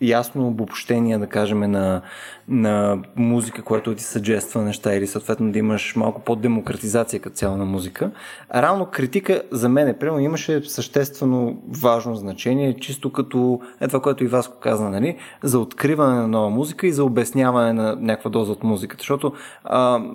[0.00, 2.02] ясно обобщение, да кажем, на,
[2.50, 7.64] на музика, която ти съджества неща или съответно да имаш малко по-демократизация като цяло на
[7.64, 8.10] музика.
[8.48, 14.24] А критика за мен, е, примерно, имаше съществено важно значение, чисто като е това, което
[14.24, 18.52] и Васко каза, нали, за откриване на нова музика и за обясняване на някаква доза
[18.52, 19.02] от музиката.
[19.02, 19.32] Защото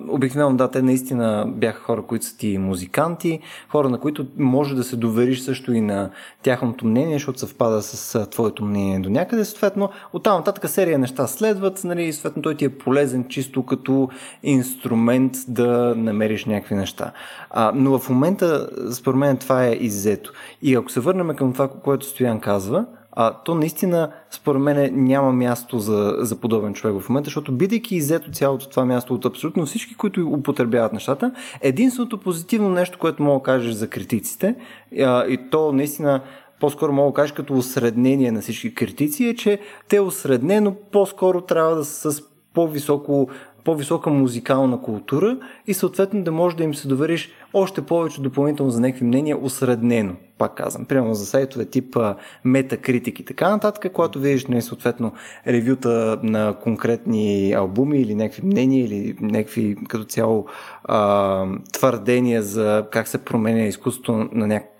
[0.08, 4.84] обикновено, да, те наистина бяха хора, които са ти музиканти, хора, на които може да
[4.84, 6.10] се довериш също и на
[6.42, 9.44] тяхното мнение, защото съвпада с твоето мнение до някъде.
[9.44, 14.08] Съответно, оттам нататък серия неща следват, нали, съответно той ти е полезен чисто като
[14.42, 17.12] инструмент да намериш някакви неща.
[17.50, 20.32] А, но в момента, според мен, това е иззето.
[20.62, 25.32] И ако се върнем към това, което Стоян казва, а, то наистина, според мен, няма
[25.32, 29.66] място за, за подобен човек в момента, защото бидейки иззето цялото това място от абсолютно
[29.66, 34.54] всички, които употребяват нещата, единственото позитивно нещо, което мога да кажеш за критиците,
[35.00, 36.20] а, и то наистина
[36.60, 41.76] по-скоро мога да кажеш като осреднение на всички критици, е, че те осреднено по-скоро трябва
[41.76, 42.22] да са с
[42.54, 43.28] по-високо
[43.66, 48.80] по-висока музикална култура и съответно да можеш да им се довериш още повече допълнително за
[48.80, 50.84] някакви мнения, осреднено, пак казвам.
[50.84, 51.96] Примерно за сайтове тип
[52.44, 55.12] метакритик и така нататък, когато видиш не, съответно
[55.46, 60.46] ревюта на конкретни албуми или някакви мнения или някакви като цяло
[60.84, 64.75] а, твърдения за как се променя изкуството на някакъв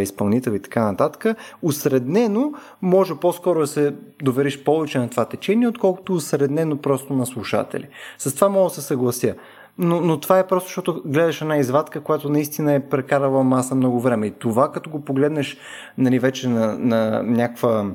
[0.00, 2.52] изпълнител и така нататък, усреднено
[2.82, 7.88] може по-скоро да се довериш повече на това течение, отколкото усреднено просто на слушатели.
[8.18, 9.34] С това мога да се съглася.
[9.78, 14.00] Но, но това е просто защото гледаш една извадка, която наистина е прекарала маса много
[14.00, 14.26] време.
[14.26, 15.56] И това, като го погледнеш
[15.98, 17.86] нали, вече на, на някаква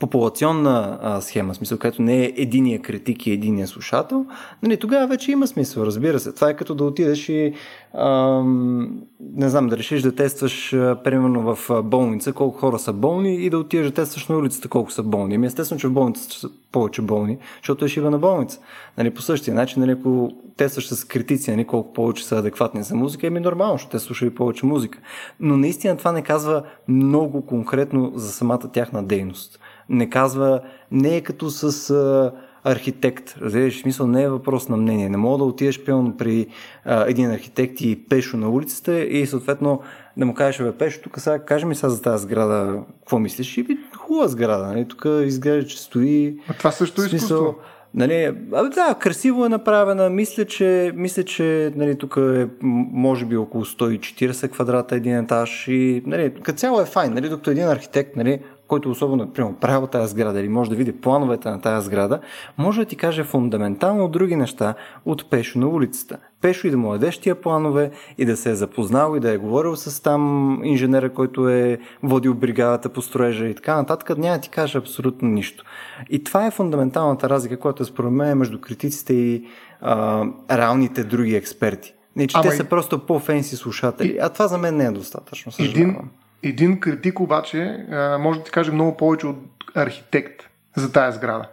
[0.00, 4.26] популационна а, схема, смисъл, където не е единия критик и единия слушател,
[4.62, 6.32] нали, тогава вече има смисъл, разбира се.
[6.32, 7.52] Това е като да отидеш и
[7.94, 13.36] ам, не знам, да решиш да тестваш а, примерно в болница колко хора са болни
[13.36, 15.34] и да отидеш да тестваш на улицата колко са болни.
[15.34, 18.58] Ами естествено, че в болницата са повече болни, защото е шива на болница.
[18.98, 22.94] Нали, по същия начин, нали, ако тестваш с критици, нали, колко повече са адекватни за
[22.94, 24.98] музика, еми нормално, защото те слушали повече музика.
[25.40, 30.60] Но наистина това не казва много конкретно за самата тяхна дейност не казва,
[30.90, 32.32] не е като с а,
[32.64, 33.34] архитект.
[33.40, 35.08] Разбираш, смисъл не е въпрос на мнение.
[35.08, 36.46] Не мога да отидеш пълно при
[36.84, 39.80] а, един архитект и пешо на улицата и съответно
[40.16, 43.58] да му кажеш, бе, пешо, тук сега кажи ми сега за тази сграда, какво мислиш?
[43.58, 44.88] И би, хубава сграда, нали?
[44.88, 46.38] тук изглежда, че стои.
[46.48, 47.54] А това също е изкуство.
[47.94, 50.10] Нали, абе, да, красиво е направена.
[50.10, 56.02] Мисля, че, мисля, че нали, тук е може би около 140 квадрата един етаж и
[56.06, 57.14] нали, като цяло е файн.
[57.14, 61.00] Нали, докато един архитект нали, който особено примерно, правил тази сграда или може да види
[61.00, 62.20] плановете на тази сграда,
[62.58, 66.18] може да ти каже фундаментално други неща от Пешо на улицата.
[66.40, 69.36] Пешо и да му дадеш тия планове и да се е запознал и да е
[69.36, 74.40] говорил с там инженера, който е водил бригадата по строежа и така нататък, няма да
[74.40, 75.64] ти каже абсолютно нищо.
[76.10, 79.44] И това е фундаменталната разлика, която е според мен между критиците и
[79.80, 81.94] а, реалните други експерти.
[82.16, 84.18] Не, че Ама те са просто по-фенси слушатели.
[84.22, 85.52] А това за мен не е достатъчно.
[85.52, 85.90] Съжалявам.
[85.90, 86.10] Един,
[86.42, 87.86] един критик обаче
[88.18, 89.38] може да ти каже много повече от
[89.74, 90.42] архитект
[90.76, 91.48] за тая сграда.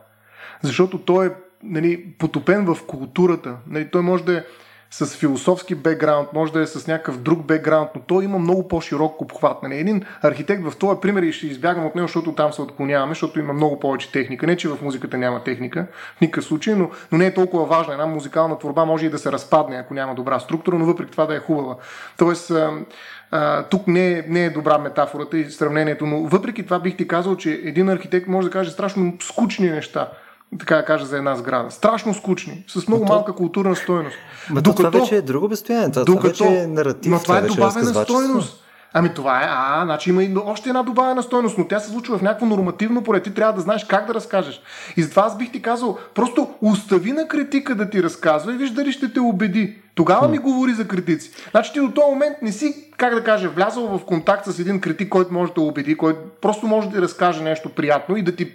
[0.61, 1.31] Защото той е
[1.63, 3.55] нали, потопен в културата.
[3.67, 4.43] Нали, той може да е
[4.91, 9.21] с философски бекграунд, може да е с някакъв друг бекграунд, но той има много по-широк
[9.21, 9.63] обхват.
[9.63, 9.77] Нали?
[9.77, 13.39] Един архитект в този пример и ще избягам от него, защото там се отклоняваме, защото
[13.39, 14.47] има много повече техника.
[14.47, 17.93] Не, че в музиката няма техника, в никакъв случай, но, но не е толкова важна.
[17.93, 21.25] Една музикална творба може и да се разпадне, ако няма добра структура, но въпреки това
[21.25, 21.75] да е хубава.
[22.17, 22.51] Тоест,
[23.35, 27.07] а, тук не е, не е добра метафората и сравнението, но въпреки това бих ти
[27.07, 30.09] казал, че един архитект може да каже страшно скучни неща
[30.59, 31.71] така да кажа, за една сграда.
[31.71, 33.13] Страшно скучни, с много то...
[33.13, 34.15] малка културна стоеност.
[34.49, 35.91] Но докато, това вече е друго безстояние.
[35.91, 37.11] Това, докато, това вече е наратив.
[37.11, 38.62] Но това, това е добавена стоеност.
[38.93, 42.17] Ами това е, а, значи има и още една добавена стойност, но тя се случва
[42.17, 43.23] в някакво нормативно поле.
[43.23, 44.61] Ти трябва да знаеш как да разкажеш.
[44.97, 48.69] И затова аз бих ти казал, просто остави на критика да ти разказва и виж
[48.69, 49.77] дали ще те убеди.
[49.95, 51.31] Тогава ми говори за критици.
[51.51, 54.81] Значи ти до този момент не си, как да кажа, влязъл в контакт с един
[54.81, 58.35] критик, който може да убеди, който просто може да ти разкаже нещо приятно и да
[58.35, 58.51] ти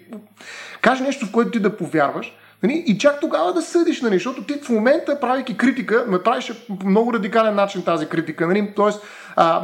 [0.81, 2.37] каже нещо, в което ти да повярваш.
[2.63, 2.85] Нали?
[2.87, 4.15] И чак тогава да съдиш, нали?
[4.15, 8.47] защото ти в момента, правейки критика, ме правиш по много радикален начин тази критика.
[8.47, 8.73] Нали?
[8.77, 9.03] Тоест,
[9.37, 9.63] а,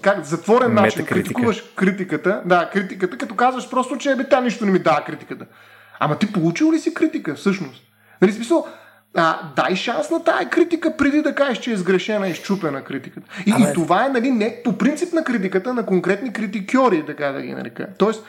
[0.00, 4.72] как, затворен начин, критикуваш критиката, да, критиката, като казваш просто, че бе, тя нищо не
[4.72, 5.46] ми дава критиката.
[6.00, 7.82] Ама ти получил ли си критика, всъщност?
[8.22, 8.66] Нали, смисъл,
[9.16, 13.26] а, дай шанс на тая критика преди да кажеш, че е сгрешена и изчупена критиката.
[13.46, 13.70] И, Аме...
[13.70, 17.54] и това е нали, не по принцип на критиката на конкретни критикьори, така да ги
[17.54, 17.86] нарека.
[17.98, 18.24] Тоест,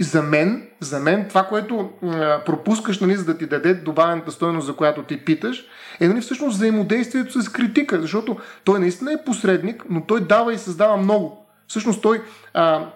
[0.00, 4.66] за мен, за мен това, което а, пропускаш, нали, за да ти даде добавената стоеност,
[4.66, 5.64] за която ти питаш,
[6.00, 10.58] е нали, всъщност взаимодействието с критика, защото той наистина е посредник, но той дава и
[10.58, 11.46] създава много.
[11.68, 12.22] Всъщност той
[12.54, 12.86] а,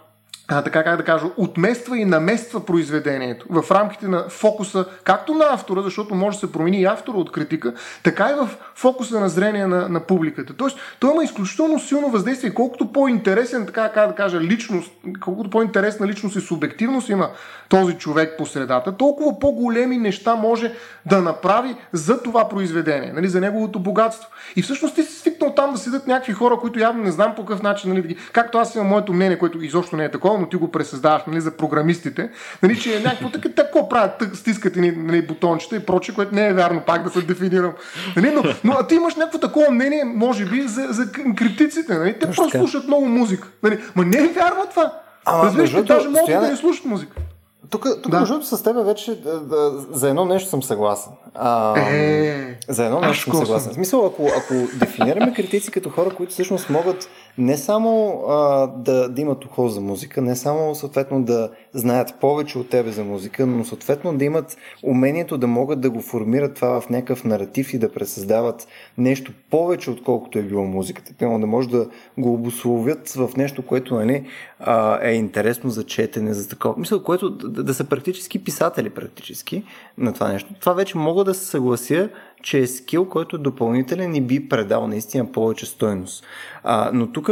[0.48, 5.44] а, така как да кажа, отмества и намества произведението в рамките на фокуса, както на
[5.48, 9.28] автора, защото може да се промени и автора от критика, така и в фокуса на
[9.28, 10.54] зрение на, на публиката.
[10.56, 12.54] Тоест, той има изключително силно въздействие.
[12.54, 17.30] Колкото по-интересен, така как да кажа, личност, колкото по-интересна личност и субективност има
[17.68, 20.72] този човек по средата, толкова по-големи неща може
[21.06, 24.28] да направи за това произведение, нали, за неговото богатство.
[24.56, 27.44] И всъщност ти си свикнал там да седят някакви хора, които явно не знам по
[27.44, 30.56] какъв начин, нали, както аз имам моето мнение, което изобщо не е такова, но ти
[30.56, 32.30] го пресъздаваш нали, за програмистите,
[32.62, 36.34] нали, че е някакво така, тако правят, тък, стискат и нали, бутончета и прочее, което
[36.34, 37.72] не е вярно, пак да се дефинирам.
[38.16, 41.94] Нали, но, но а ти имаш някакво такова мнение, може би, за, за криптиците.
[41.94, 42.18] Нали?
[42.18, 43.48] Те просто слушат много музика.
[43.62, 43.78] Нали?
[43.96, 44.92] Ма не е вярно това.
[45.24, 47.16] Ама, Разбираш, те даже могат да не слушат музика.
[47.70, 48.20] Тук, тук да.
[48.20, 51.12] между с теб вече да, да, за едно нещо съм съгласен.
[51.34, 53.72] А, е, за едно нещо съм съгласен.
[53.72, 57.08] В смисъл, ако, ако дефинираме критици като хора, които всъщност могат
[57.38, 62.58] не само а, да, да имат ухо за музика, не само съответно да знаят повече
[62.58, 66.80] от тебе за музика, но съответно да имат умението да могат да го формират това
[66.80, 68.68] в някакъв наратив и да пресъздават
[68.98, 71.12] нещо повече, отколкото е било музиката.
[71.18, 74.26] Примерно да може да го обословят в нещо, което нали,
[74.60, 76.74] а, е интересно за четене, за такова.
[76.78, 79.64] Мисля, което да, да са практически писатели практически
[79.98, 80.54] на това нещо.
[80.60, 82.08] Това вече мога да се съглася,
[82.42, 86.24] че е скил, който е допълнителен и би предал наистина повече стойност.
[86.62, 87.30] А, но тук,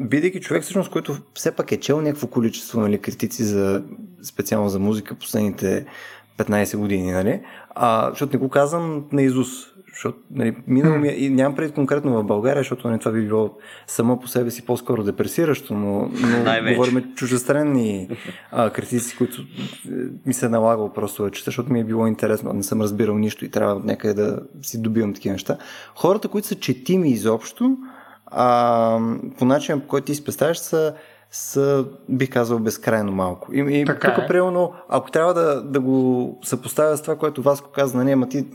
[0.00, 3.82] бидейки човек, всъщност, който все пак е чел някакво количество нали, критици за,
[4.22, 5.86] специално за музика последните
[6.38, 7.40] 15 години, нали?
[7.70, 9.48] А, защото не го казвам на Изус,
[9.96, 13.26] защото нали, минало ми, е- и нямам преди конкретно в България, защото нали, това би
[13.26, 18.08] било само по себе си по-скоро депресиращо, но, но говорим чужестранни
[18.50, 19.90] а, критици, които е,
[20.26, 23.18] ми се е налагало просто да чета, защото ми е било интересно, не съм разбирал
[23.18, 25.56] нищо и трябва някъде да си добивам такива неща.
[25.94, 27.76] Хората, които са четими изобщо,
[28.26, 28.98] а,
[29.38, 30.94] по начин, по който ти си представяш, са
[31.30, 33.54] са, бих казал, безкрайно малко.
[33.54, 34.26] И, и така тук, е.
[34.26, 38.46] примерно, ако трябва да, да го съпоставя с това, което Васко каза, нали, ама ти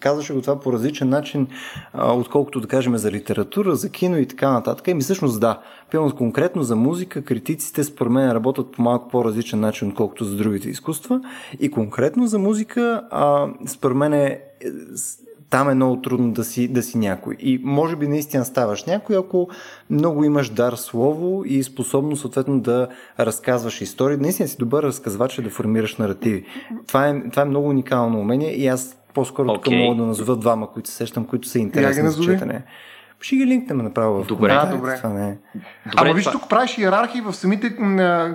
[0.00, 1.46] казваше го това по различен начин,
[1.92, 4.88] а, отколкото да кажем за литература, за кино и така нататък.
[4.88, 5.60] И ми всъщност да,
[5.90, 10.68] примерно конкретно за музика, критиците според мен работят по малко по-различен начин, отколкото за другите
[10.68, 11.20] изкуства.
[11.60, 14.40] И конкретно за музика, а, според мен е
[15.50, 17.36] там е много трудно да си, да си някой.
[17.40, 19.48] И може би наистина ставаш някой, ако
[19.90, 22.88] много имаш дар слово и способност съответно да
[23.20, 24.16] разказваш истории.
[24.16, 26.44] Наистина си добър разказвач да формираш наративи.
[26.86, 29.62] Това е, това е много уникално умение и аз по-скоро okay.
[29.62, 32.62] тук мога да назова двама, които сещам, които са интересни за четене.
[33.20, 34.96] Ще ги линкнем направо в Добре, да, добре.
[34.96, 35.36] Това не е.
[35.86, 37.76] Добре, Ама виж, тук правиш иерархии в самите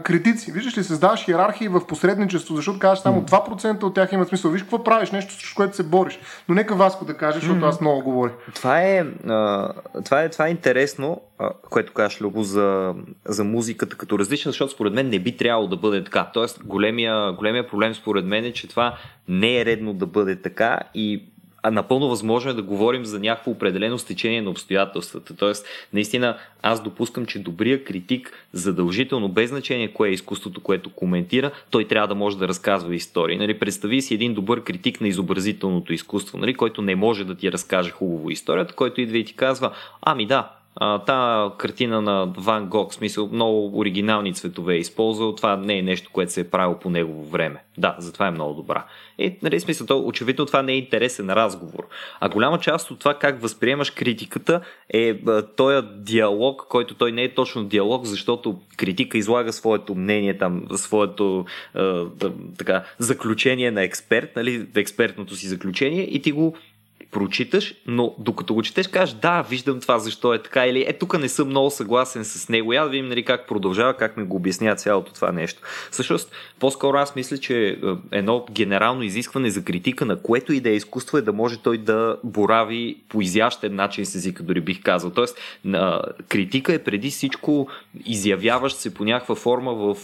[0.03, 0.51] критици.
[0.51, 4.51] Виждаш ли, създаваш иерархии в посредничество, защото казваш само 2% от тях имат смисъл.
[4.51, 6.19] Виж какво правиш, нещо с което се бориш.
[6.49, 8.31] Но нека Васко да каже, защото аз много говоря.
[8.55, 9.69] Това е, а,
[10.05, 12.93] това е, това е интересно, а, което кажеш, Любо, за,
[13.25, 16.29] за музиката като различна, защото според мен не би трябвало да бъде така.
[16.34, 18.95] Тоест, големия, големия проблем според мен е, че това
[19.27, 21.32] не е редно да бъде така и
[21.64, 25.36] а напълно възможно е да говорим за някакво определено стечение на обстоятелствата.
[25.36, 31.51] Тоест, наистина, аз допускам, че добрия критик задължително, без значение кое е изкуството, което коментира,
[31.70, 33.38] той трябва да може да разказва истории.
[33.38, 37.51] Нали, представи си един добър критик на изобразителното изкуство, нали, който не може да ти
[37.51, 42.65] разкаже хубаво историята, който идва и ти казва, ами да, а, та картина на Ван
[42.65, 46.80] Гог, смисъл много оригинални цветове е използвал, това не е нещо, което се е правило
[46.80, 47.63] по негово време.
[47.78, 48.86] Да, затова е много добра.
[49.17, 51.88] И, нали, смисъл, то, очевидно това не е интересен разговор.
[52.19, 55.15] А голяма част от това как възприемаш критиката е
[55.55, 61.45] този диалог, който той не е точно диалог, защото критика излага своето мнение, там, своето
[61.76, 61.82] е,
[62.57, 66.55] така, заключение на експерт, нали, експертното си заключение и ти го
[67.14, 71.20] прочиташ, но докато го четеш, кажеш, да, виждам това, защо е така, или е, тук
[71.20, 72.74] не съм много съгласен с него.
[72.74, 75.61] Я да видим нали, как продължава, как ми го обяснява цялото това нещо.
[75.91, 77.76] Всъщност, по-скоро аз мисля, че е,
[78.11, 81.78] едно генерално изискване за критика на което и да е изкуство е да може той
[81.78, 85.11] да борави по изящен начин с езика, дори бих казал.
[85.11, 85.38] Тоест,
[86.30, 87.68] критика е преди всичко
[88.05, 89.97] изявяващ се по някаква форма в,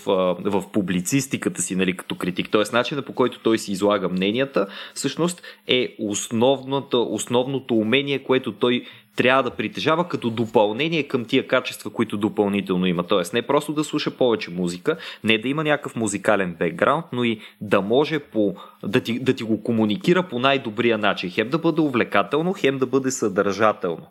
[0.45, 2.49] в публицистиката си, нали, като критик.
[2.51, 8.84] Тоест, начинът по който той си излага мненията, всъщност е основната основното умение, което той
[9.16, 13.04] трябва да притежава като допълнение към тия качества, които допълнително има.
[13.04, 17.39] Тоест не просто да слуша повече музика, не да има някакъв музикален бекграунд, но и
[17.62, 21.30] да може по, да, ти, да ти го комуникира по най-добрия начин.
[21.30, 24.08] Хем да бъде увлекателно, хем да бъде съдържателно.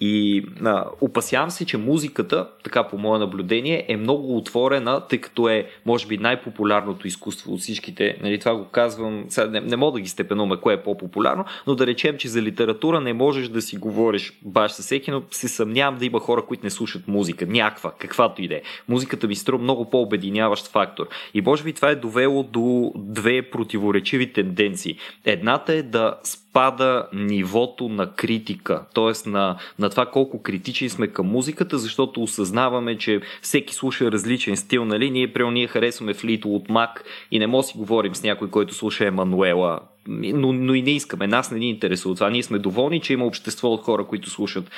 [0.00, 5.48] И а, опасявам се, че музиката, така по мое наблюдение, е много отворена, тъй като
[5.48, 8.18] е, може би, най-популярното изкуство от всичките.
[8.22, 11.74] Нали, това го казвам, сега не, не мога да ги степенуваме кое е по-популярно, но
[11.74, 15.48] да речем, че за литература не можеш да си говориш баш със всеки, но се
[15.48, 17.46] съмнявам да има хора, които не слушат музика.
[17.46, 18.62] Някаква, каквато и да е.
[18.88, 21.08] Музиката ми струва много по-обединяващ фактор.
[21.34, 24.96] И може би това е довело до две противоречиви тенденции.
[25.24, 26.18] Едната е да
[26.50, 29.28] спада нивото на критика, т.е.
[29.28, 34.84] На, на това колко критични сме към музиката, защото осъзнаваме, че всеки слуша различен стил,
[34.84, 35.10] нали?
[35.10, 38.74] Ние, прямо ние харесваме от Мак и не може да си говорим с някой, който
[38.74, 41.26] слуша Емануела но, но и не искаме.
[41.26, 42.30] Нас не ни интересува това.
[42.30, 44.70] Ние сме доволни, че има общество от хора, които слушат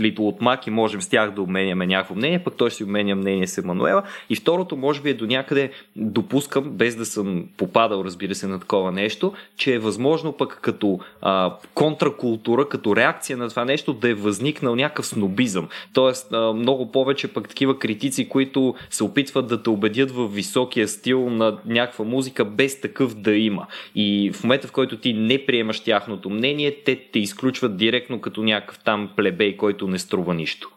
[0.00, 3.14] Лито от Мак и можем с тях да обменяме някакво мнение, пък той си обменя
[3.14, 4.02] мнение с Емануела.
[4.30, 8.60] И второто, може би е до някъде допускам, без да съм попадал, разбира се, на
[8.60, 14.08] такова нещо, че е възможно пък като а, контракултура, като реакция на това нещо да
[14.08, 15.68] е възникнал някакъв снобизъм.
[15.92, 20.88] Тоест, а, много повече пък такива критици, които се опитват да те убедят в високия
[20.88, 23.66] стил на някаква музика, без такъв да има.
[23.94, 28.42] И в момента, в който ти не приемаш тяхното мнение, те те изключват директно като
[28.42, 30.70] някакъв там плебей, който не струва нищо.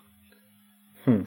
[1.04, 1.22] Хм.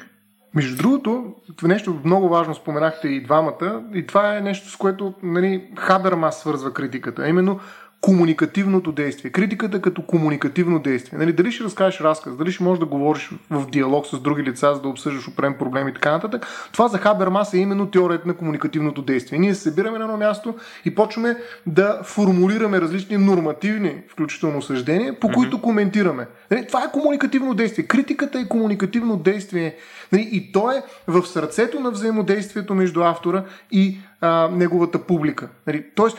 [0.54, 5.70] Между другото, нещо много важно споменахте и двамата, и това е нещо, с което нали,
[5.76, 7.60] Хабермас свързва критиката, а именно
[8.05, 9.30] комуникативното действие.
[9.30, 11.18] Критиката като комуникативно действие.
[11.18, 14.74] Нали, дали ще разкажеш разказ, дали ще можеш да говориш в диалог с други лица,
[14.74, 16.46] за да обсъждаш определен проблем и така нататък.
[16.72, 19.38] Това за Хабермас е именно теорията на комуникативното действие.
[19.38, 21.36] Ние се събираме на едно място и почваме
[21.66, 25.61] да формулираме различни нормативни, включително съждения, по които mm-hmm.
[25.61, 26.26] коментираме.
[26.50, 27.86] Нали, това е комуникативно действие.
[27.86, 29.76] Критиката е комуникативно действие.
[30.12, 35.48] Нали, и то е в сърцето на взаимодействието между автора и а, неговата публика.
[35.66, 36.18] Нали, тоест,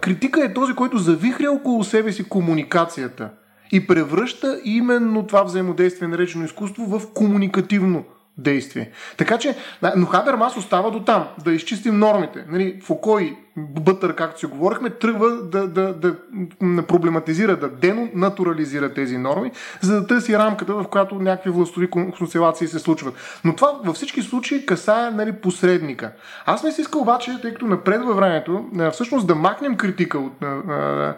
[0.00, 3.30] критика е този, който завихря около себе си комуникацията
[3.72, 8.04] и превръща именно това взаимодействие, наречено изкуство, в комуникативно
[8.38, 8.90] действие.
[9.16, 9.56] Така че,
[9.96, 12.44] но Хабермас остава до там, да изчистим нормите.
[12.48, 16.14] Нали, Фуко и Бътър, както си говорихме, тръгва да, да, да,
[16.62, 22.68] да проблематизира, да денатурализира тези норми, за да търси рамката, в която някакви властови констелации
[22.68, 23.14] се случват.
[23.44, 26.12] Но това във всички случаи касае нали, посредника.
[26.46, 31.14] Аз не си искал обаче, тъй като напредва времето, всъщност да махнем критика от а,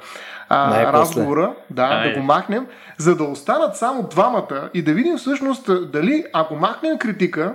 [0.49, 2.09] а, разговора, да, Ай.
[2.09, 2.66] да го махнем,
[2.99, 7.55] за да останат само двамата и да видим всъщност дали, ако махнем критика,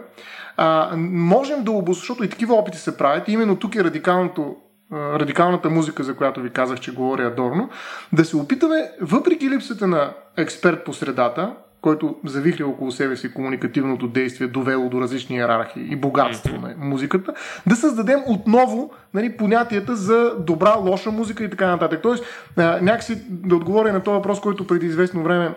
[0.58, 4.56] а, можем да обосновем, защото и такива опити се правят, и именно тук е радикалното
[4.94, 7.70] радикалната музика, за която ви казах, че говоря Адорно,
[8.14, 14.08] да се опитаме, въпреки липсата на експерт по средата, който завихря около себе си комуникативното
[14.08, 17.34] действие, довело до различни иерархии и богатство на музиката,
[17.68, 22.00] да създадем отново нали, понятията за добра, лоша музика и така нататък.
[22.02, 22.24] Тоест,
[22.58, 25.56] някакси да отговоря на този въпрос, който преди известно време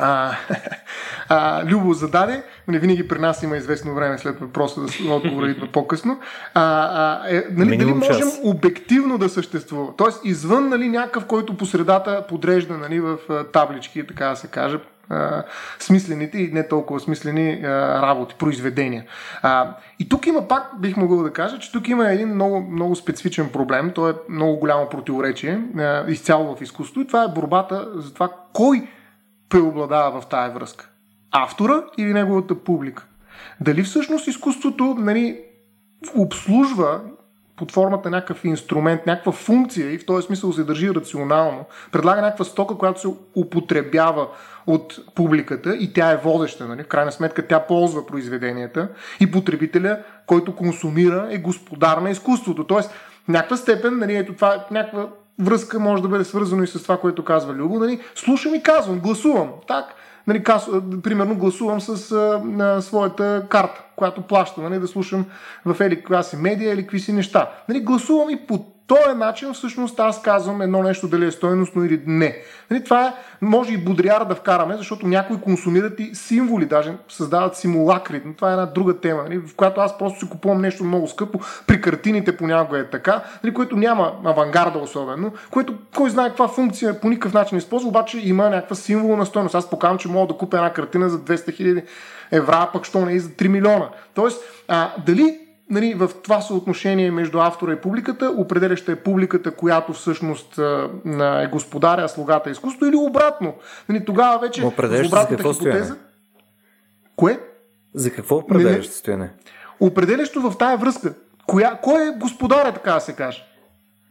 [0.00, 0.36] а,
[1.28, 5.50] а, Любо зададе, не нали, винаги при нас има известно време след въпроса, да отговора
[5.50, 6.20] идва по-късно.
[6.54, 8.40] А, а, е, нали, дали можем час.
[8.44, 9.92] обективно да съществува?
[9.96, 13.18] Тоест, извън нали, някакъв, който по средата подрежда нали, в
[13.52, 14.78] таблички, така да се каже,
[15.10, 15.42] а,
[15.78, 17.68] смислените и не толкова смислени а,
[18.02, 19.04] работи, произведения.
[19.42, 22.96] А, и тук има пак, бих могъл да кажа, че тук има един много, много
[22.96, 27.88] специфичен проблем, то е много голямо противоречие, а, изцяло в изкуството и това е борбата
[27.94, 28.88] за това кой
[29.50, 30.88] преобладава в тая връзка?
[31.30, 33.06] Автора или неговата публика?
[33.60, 35.40] Дали всъщност изкуството нали,
[36.16, 37.00] обслужва
[37.56, 42.22] под формата на някакъв инструмент, някаква функция и в този смисъл се държи рационално, предлага
[42.22, 44.28] някаква стока, която се употребява
[44.66, 46.68] от публиката и тя е водеща.
[46.68, 46.82] Нали?
[46.82, 48.88] В крайна сметка тя ползва произведенията
[49.20, 52.64] и потребителя, който консумира, е господар на изкуството.
[52.64, 52.90] Тоест,
[53.24, 55.08] в някаква степен, нали, ето това е някаква
[55.38, 57.78] връзка може да бъде свързано и с това, което казва Любо.
[57.78, 58.00] Нали?
[58.14, 59.48] Слушам и казвам, гласувам.
[59.68, 59.94] Так,
[60.26, 60.68] нали, каз,
[61.02, 65.26] примерно гласувам с а, на своята карта, която плащам, нали, да слушам
[65.64, 67.50] в или каква си медия или какви си неща.
[67.68, 72.02] Нали, гласувам и по този начин всъщност аз казвам едно нещо дали е стойностно или
[72.06, 72.36] не.
[72.70, 77.56] Нали, това е, може и бодриар да вкараме, защото някои консумират и символи, даже създават
[77.56, 78.22] симулакри.
[78.24, 81.08] Но това е една друга тема, нали, в която аз просто си купувам нещо много
[81.08, 81.40] скъпо.
[81.66, 87.00] При картините понякога е така, нали, което няма авангарда особено, което кой знае каква функция
[87.00, 89.54] по никакъв начин използва, обаче има някаква символна стойност.
[89.54, 91.82] Аз покавам, че мога да купя една картина за 200 хиляди
[92.32, 93.88] евра, пък що не и за 3 милиона.
[94.14, 95.38] Тоест, а, дали
[95.70, 100.58] нали, в това съотношение между автора и публиката, определяща е публиката, която всъщност
[101.42, 103.54] е господаря, слугата е изкуство, или обратно.
[103.88, 105.54] Нали, тогава вече в обратната хипотеза...
[105.54, 105.90] Стояне?
[107.16, 107.40] Кое?
[107.94, 109.30] За какво определяш стояне?
[109.80, 111.14] Определящо в тая връзка.
[111.46, 113.44] Коя, кой е господаря, така да се каже?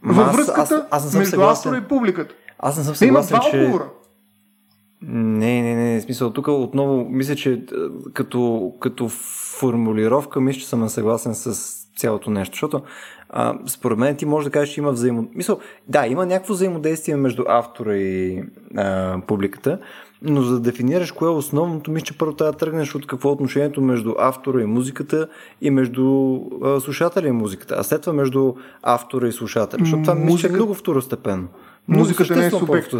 [0.03, 2.35] Във връзката аз, аз, аз между автора и публиката.
[2.59, 3.73] Аз не съм съгласен, има два че...
[5.01, 7.63] Не, не, не, в смисъл, тук отново мисля, че
[8.13, 9.09] като, като
[9.59, 12.81] формулировка, мисля, че съм съгласен с цялото нещо, защото
[13.29, 15.37] а, според мен ти може да кажеш, че има взаимодействие.
[15.37, 18.43] Мисъл, да, има някакво взаимодействие между автора и
[18.77, 19.79] а, публиката,
[20.21, 23.29] но за да дефинираш кое е основното, мисля, че първо трябва да тръгнеш от какво
[23.29, 25.27] е отношението между автора и музиката
[25.61, 30.15] и между а, слушателя и музиката, а след това между автора и слушателя, защото това
[30.15, 31.47] мисля, е много второстепенно.
[31.87, 32.93] Музиката не е субект.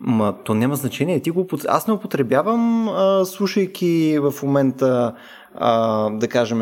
[0.00, 1.20] Ма, то няма значение.
[1.20, 5.14] Ти го, аз не употребявам, а, слушайки в момента,
[5.54, 6.58] а, да кажем,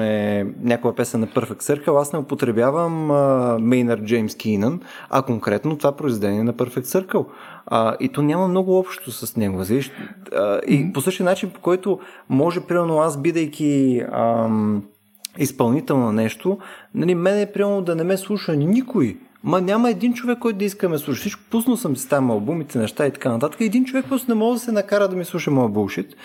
[0.63, 2.93] някоя песен на Perfect Circle, аз не употребявам
[3.69, 4.81] Мейнар Джеймс Кинан,
[5.11, 7.27] а конкретно това произведение на Perfect Circle.
[7.67, 9.59] А, и то няма много общо с него.
[9.59, 9.91] Виж?
[10.37, 14.83] А, и по същия начин, по който може, примерно, аз бидейки ам,
[15.39, 16.59] изпълнител на нещо,
[16.95, 19.19] нали, мен е примерно да не ме слуша никой.
[19.45, 21.21] Ма няма един човек, който да иска да слуша.
[21.21, 23.61] Всичко пуснал съм си там албумите, неща и така нататък.
[23.61, 26.17] Един човек просто не може да се накара да ми слуша моя булшит.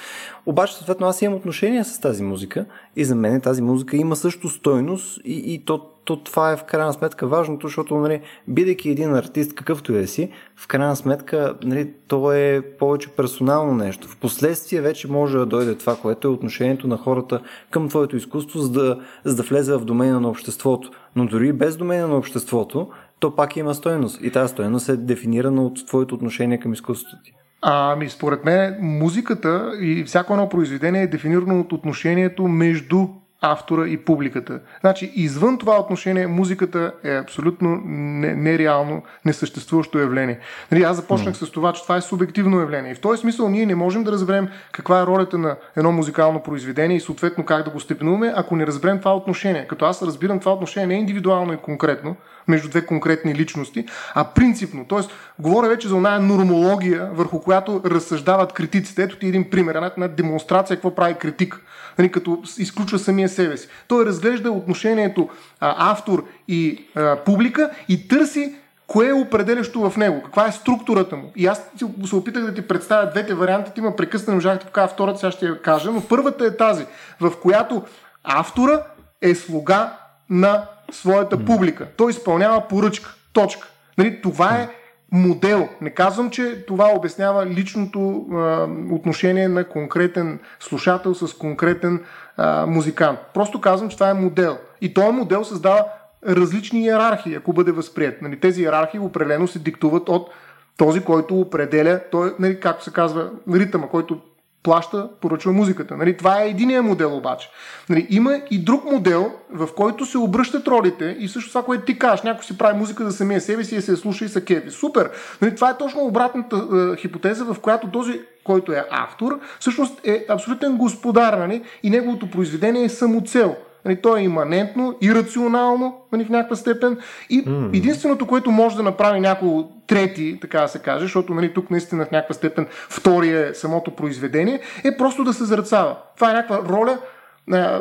[0.45, 2.65] Обаче, съответно, аз имам отношение с тази музика
[2.95, 6.63] и за мен тази музика има също стойност и, и то то това е в
[6.63, 11.93] крайна сметка важното, защото, нали, бидейки един артист, какъвто е си, в крайна сметка, нали,
[12.07, 14.07] то е повече персонално нещо.
[14.07, 17.41] Впоследствие вече може да дойде това, което е отношението на хората
[17.71, 20.91] към твоето изкуство, за да, за да влезе в домена на обществото.
[21.15, 22.87] Но дори без домена на обществото,
[23.19, 24.21] то пак има стоеност.
[24.21, 27.33] И тази стоеност е дефинирана от твоето отношение към изкуството ти.
[27.61, 33.07] Ами, според мен, музиката и всяко едно произведение е дефинирано от отношението между
[33.41, 34.59] автора и публиката.
[34.79, 40.39] Значи, извън това отношение, музиката е абсолютно нереално, несъществуващо явление.
[40.71, 41.45] Нали, аз започнах mm.
[41.45, 42.91] с това, че това е субективно явление.
[42.91, 46.43] И в този смисъл ние не можем да разберем каква е ролята на едно музикално
[46.43, 49.67] произведение и съответно как да го степенуваме, ако не разберем това отношение.
[49.67, 52.15] Като аз разбирам това отношение не индивидуално и конкретно,
[52.47, 54.85] между две конкретни личности, а принципно.
[54.87, 59.03] Тоест, говоря вече за оная нормология, върху която разсъждават критиците.
[59.03, 61.61] Ето ти един пример, една, една демонстрация какво прави критик,
[61.97, 63.67] нали, като изключва самия себе си.
[63.87, 65.29] Той разглежда отношението
[65.59, 68.55] а, автор и а, публика и търси
[68.87, 71.31] кое е определящо в него, каква е структурата му.
[71.35, 71.71] И аз
[72.05, 74.87] се опитах да ти представя двете варианти, ти ма прекъсна, не можах да ти покажа
[74.87, 76.85] втората, сега ще я кажа, но първата е тази,
[77.19, 77.83] в която
[78.23, 78.83] автора
[79.21, 79.93] е слуга
[80.29, 81.87] на своята публика.
[81.97, 83.15] Той изпълнява поръчка.
[83.33, 83.67] Точка.
[83.97, 84.69] Нали, това е
[85.11, 85.69] модел.
[85.81, 92.03] Не казвам, че това обяснява личното а, отношение на конкретен слушател с конкретен
[92.37, 93.19] а, музикант.
[93.33, 94.57] Просто казвам, че това е модел.
[94.81, 95.85] И този модел създава
[96.27, 98.21] различни иерархии, ако бъде възприят.
[98.21, 100.29] Нали, тези иерархии определено се диктуват от
[100.77, 104.19] този, който определя, той, нали, както се казва, ритъма, който
[104.67, 105.97] плаща, поръчва музиката.
[105.97, 106.17] Нали?
[106.17, 107.49] Това е единия модел обаче.
[107.89, 108.07] Нали?
[108.09, 112.23] Има и друг модел, в който се обръщат ролите и също това, което ти кажеш,
[112.23, 114.69] някой си прави музика за самия себе си и се слуша и се кефи.
[114.69, 115.09] Супер!
[115.41, 115.55] Нали?
[115.55, 120.77] Това е точно обратната е, хипотеза, в която този, който е автор, всъщност е абсолютен
[120.77, 121.61] господар нали?
[121.83, 123.55] и неговото произведение е самоцел.
[123.87, 126.97] Нали, то е иманентно, ирационално нали, в някаква степен.
[127.29, 127.43] И
[127.73, 132.05] единственото, което може да направи някой трети, така да се каже, защото нали, тук наистина
[132.05, 135.95] в някаква степен втория е самото произведение, е просто да се зръцава.
[136.15, 136.97] Това е някаква роля,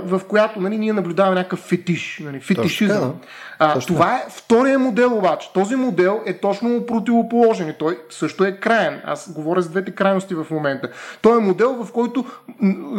[0.02, 3.00] в която нали, ние наблюдаваме някакъв фетиш, нали, фетишизъм.
[3.00, 3.20] Точно,
[3.58, 5.52] а, това е втория модел обаче.
[5.54, 9.00] Този модел е точно противоположен и той също е краен.
[9.04, 10.88] Аз говоря с двете крайности в момента.
[11.22, 12.24] Той е модел, в който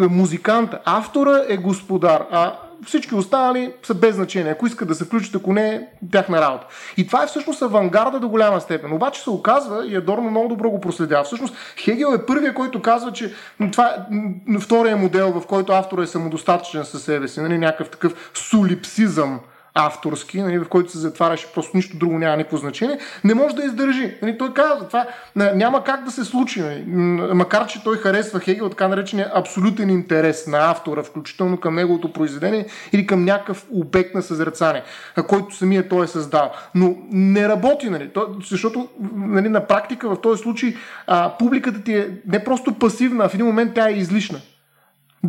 [0.10, 2.54] музиканта, автора е господар, а
[2.86, 4.52] всички останали са без значение.
[4.52, 6.68] Ако искат да се включат, ако не, тяхна работа.
[6.98, 8.94] И това е всъщност авангарда до голяма степен.
[8.94, 11.24] Обаче се оказва, и Адорно много добро го проследява.
[11.24, 13.34] Всъщност Хегел е първият, който казва, че
[13.72, 13.96] това
[14.56, 17.42] е втория модел, в който автора е самодостатъчен със себе си.
[17.42, 19.40] Нали, някакъв такъв сулипсизъм
[19.78, 23.64] авторски, нали, в който се затваряше просто нищо друго, няма никакво значение, не може да
[23.64, 24.14] издържи.
[24.22, 26.62] Нали, той казва, това няма как да се случи.
[26.62, 26.84] Нали,
[27.34, 32.66] макар, че той харесва Хегел, така наречения абсолютен интерес на автора, включително към неговото произведение
[32.94, 34.84] или към някакъв обект на съзрецание,
[35.28, 36.52] който самия той е създал.
[36.76, 40.76] Но не работи, нали, то, защото нали, на практика в този случай
[41.08, 44.40] а, публиката ти е не просто пасивна, а в един момент тя е излишна.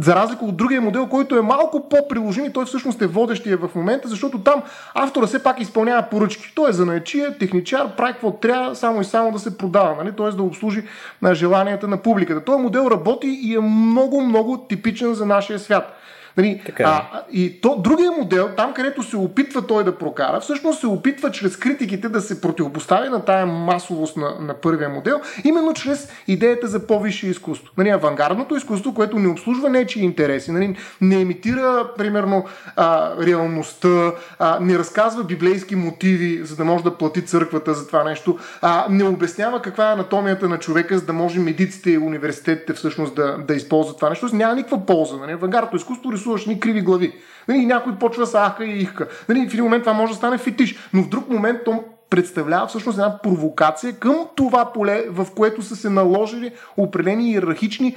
[0.01, 3.74] За разлика от другия модел, който е малко по-приложим и той всъщност е водещия в
[3.74, 4.62] момента, защото там
[4.94, 6.52] автора все пак изпълнява поръчки.
[6.55, 10.16] Той е занаячия, техничар, прави какво трябва, само и само да се продава, нали?
[10.16, 10.31] т.е.
[10.31, 10.85] да обслужи
[11.23, 12.44] на желанията на публиката.
[12.44, 15.97] Този модел работи и е много, много типичен за нашия свят.
[16.39, 16.82] Нали, така.
[16.82, 16.86] Е.
[16.86, 21.31] А, и то, другия модел, там където се опитва той да прокара, всъщност се опитва
[21.31, 26.66] чрез критиките да се противопостави на тая масовост на, на първия модел, именно чрез идеята
[26.66, 27.73] за по-висше изкуство.
[27.78, 32.44] Нали, авангардното изкуство, което не обслужва нечи интереси, нали, не имитира, примерно,
[32.77, 38.05] а, реалността, а, не разказва библейски мотиви, за да може да плати църквата за това
[38.05, 42.73] нещо, а, не обяснява каква е анатомията на човека, за да може медиците и университетите
[42.73, 44.28] всъщност да, да използват това нещо.
[44.32, 45.16] Няма никаква полза.
[45.16, 45.32] Нали.
[45.32, 47.12] Авангардното изкуство рисува рисуваш ни криви глави.
[47.48, 49.09] Нали, някой почва с ахка и ихка.
[49.28, 52.66] Нали, в един момент това може да стане фетиш, но в друг момент то представлява
[52.66, 57.96] всъщност една провокация към това поле, в което са се наложили определени иерархични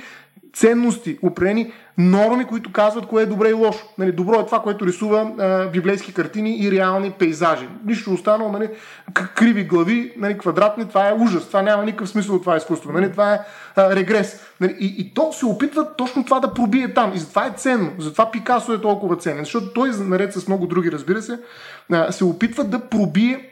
[0.53, 3.87] ценности, определени норми, които казват кое е добре и лошо.
[3.97, 7.67] Нали, добро е това, което рисува а, библейски картини и реални пейзажи.
[7.85, 8.69] Нищо останало, нали,
[9.35, 11.47] криви глави, нали, квадратни, това е ужас.
[11.47, 12.91] Това няма никакъв смисъл от това изкуство.
[12.91, 13.39] Нали, това е
[13.75, 14.39] а, регрес.
[14.61, 17.11] Нали, и, и то се опитва точно това да пробие там.
[17.15, 17.91] И затова е ценно.
[17.99, 19.43] Затова Пикасо е толкова ценен.
[19.43, 21.39] Защото той, наред с много други, разбира се,
[21.91, 23.50] а, се опитва да пробие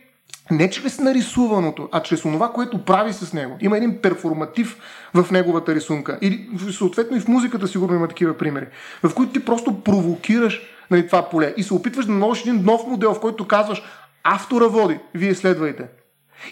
[0.52, 3.58] не чрез нарисуваното, а чрез това, което прави с него.
[3.62, 4.78] Има един перформатив
[5.14, 6.18] в неговата рисунка.
[6.22, 8.68] И съответно и в музиката сигурно има такива примери,
[9.04, 10.62] в които ти просто провокираш
[10.92, 13.84] нали, това поле и се опитваш да наложиш един нов модел, в който казваш
[14.24, 15.84] автора води, вие следвайте.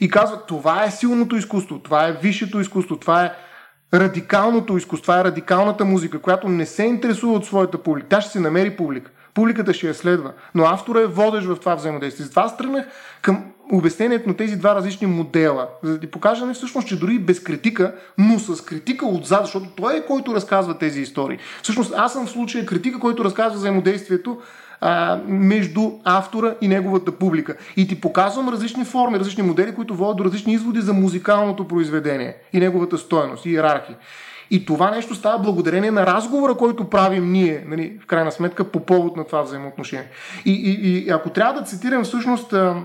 [0.01, 3.31] И казва, това е силното изкуство, това е висшето изкуство, това е
[3.93, 8.07] радикалното изкуство, това е радикалната музика, която не се интересува от своята публика.
[8.09, 9.11] Тя ще се намери публика.
[9.33, 10.33] Публиката ще я следва.
[10.55, 12.25] Но автора е водещ в това взаимодействие.
[12.25, 12.85] Затова аз тръгнах
[13.21, 17.19] към обяснението на тези два различни модела, за да ти покажа не всъщност, че дори
[17.19, 21.37] без критика, но с критика отзад, защото той е който разказва тези истории.
[21.63, 24.37] Всъщност аз съм в случая критика, който разказва взаимодействието
[24.81, 27.55] а, между автора и неговата публика.
[27.77, 32.35] И ти показвам различни форми, различни модели, които водят до различни изводи за музикалното произведение
[32.53, 33.97] и неговата стоеност и иерархия.
[34.51, 38.79] И това нещо става благодарение на разговора, който правим ние, нали, в крайна сметка, по
[38.79, 40.07] повод на това взаимоотношение.
[40.45, 42.83] И, и, и ако трябва да цитирам всъщност а,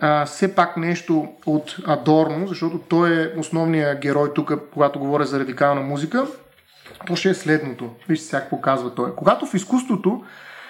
[0.00, 5.40] а, все пак нещо от Адорно, защото той е основният герой тук, когато говоря за
[5.40, 6.26] радикална музика,
[7.06, 7.90] то ще е следното.
[8.08, 9.14] Вижте сега какво казва той.
[9.14, 10.24] Когато в изкуството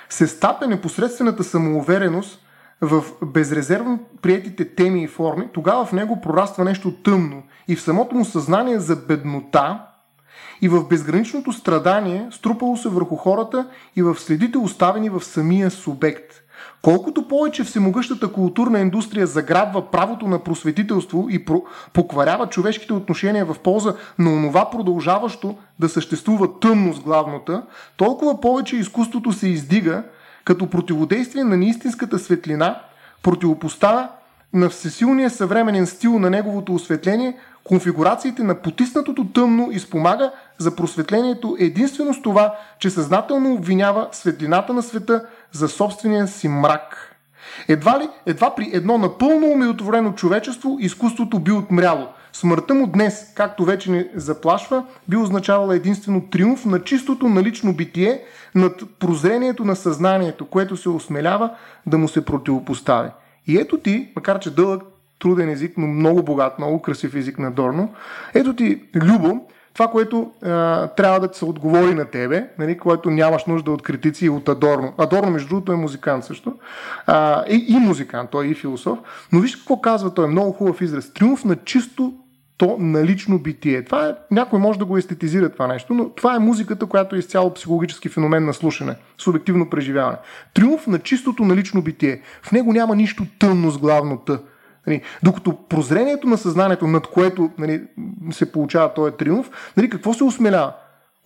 [0.08, 2.45] се стапя непосредствената самоувереност
[2.80, 8.14] в безрезервно приетите теми и форми, тогава в него прораства нещо тъмно и в самото
[8.14, 9.80] му съзнание за беднота
[10.62, 16.42] и в безграничното страдание, струпало се върху хората и в следите оставени в самия субект.
[16.82, 21.44] Колкото повече всемогъщата културна индустрия заграбва правото на просветителство и
[21.92, 27.62] покварява човешките отношения в полза на онова продължаващо да съществува тъмно с главната,
[27.96, 30.04] толкова повече изкуството се издига
[30.46, 32.80] като противодействие на неистинската светлина,
[33.22, 34.08] противопоставя
[34.52, 41.56] на всесилния съвременен стил на неговото осветление конфигурациите на потиснатото тъмно и спомага за просветлението
[41.58, 47.16] единствено с това, че съзнателно обвинява светлината на света за собствения си мрак.
[47.68, 52.08] Едва ли, едва при едно напълно умиротворено човечество изкуството би отмряло.
[52.40, 58.22] Смъртта му днес, както вече ни заплашва, би означавала единствено триумф на чистото налично битие,
[58.54, 61.50] над прозрението на съзнанието, което се осмелява
[61.86, 63.08] да му се противопостави.
[63.46, 64.82] И ето ти, макар че дълъг,
[65.18, 67.92] труден език, но много богат, много красив език на Дорно,
[68.34, 69.40] ето ти, Любо,
[69.74, 74.26] това, което а, трябва да се отговори на тебе, нали, което нямаш нужда от критици
[74.26, 74.92] и от Адорно.
[74.98, 76.54] Адорно, между другото, е музикант също.
[77.06, 78.98] А, и, и музикант, той е и философ.
[79.32, 81.12] Но виж какво казва той, е много хубав израз.
[81.12, 82.14] Триумф на чисто
[82.58, 83.84] то налично битие.
[83.84, 87.18] Това е, някой може да го естетизира това нещо, но това е музиката, която е
[87.18, 90.16] изцяло психологически феномен на слушане, субективно преживяване.
[90.54, 92.20] Триумф на чистото налично битие.
[92.42, 94.38] В него няма нищо тъмно с главното.
[94.86, 97.82] Нали, докато прозрението на съзнанието, над което нали,
[98.30, 100.72] се получава този триумф, нали, какво се осмелява?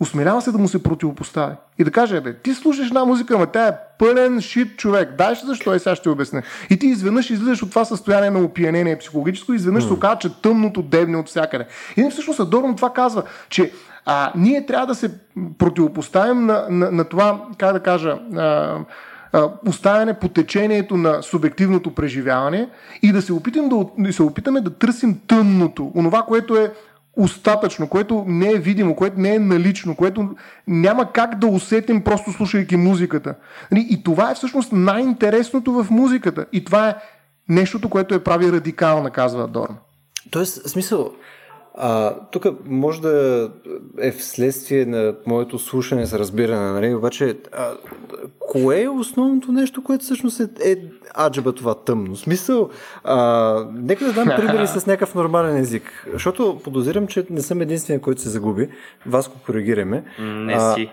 [0.00, 1.54] Осмелява се да му се противопостави.
[1.78, 5.08] И да каже, бе, ти слушаш една музика, ама тя е пълен шит човек.
[5.18, 6.42] Дай ще защо и сега ще обясня.
[6.70, 9.86] И ти изведнъж излизаш от това състояние на опиянение психологическо и изведнъж mm.
[9.86, 11.66] се оказва, че тъмното дебне от всякъде.
[11.96, 13.72] И всъщност Адорно това казва, че
[14.06, 15.10] а, ние трябва да се
[15.58, 18.78] противопоставим на, на, на това, как да кажа, а,
[19.66, 22.68] оставяне по течението на субективното преживяване
[23.02, 26.72] и да се, опитам да, да се опитаме да търсим тъмното, онова, което е
[27.16, 32.32] остатъчно, което не е видимо, което не е налично, което няма как да усетим просто
[32.32, 33.34] слушайки музиката.
[33.72, 36.46] Нали, и това е всъщност най-интересното в музиката.
[36.52, 36.94] И това е
[37.48, 39.76] нещото, което е прави радикална, казва Дорн.
[40.30, 41.12] Тоест, смисъл,
[41.74, 43.48] а, тук може да
[44.00, 46.94] е вследствие на моето слушане с разбиране, нали?
[46.94, 47.72] обаче а,
[48.38, 50.76] кое е основното нещо, което всъщност е, е
[51.18, 52.16] аджаба това тъмно?
[52.16, 52.70] Смисъл,
[53.04, 58.00] а, нека да дам примери с някакъв нормален език, защото подозирам, че не съм единствения,
[58.00, 58.68] който се загуби.
[59.06, 60.04] Вас го коригираме.
[60.18, 60.90] Не си.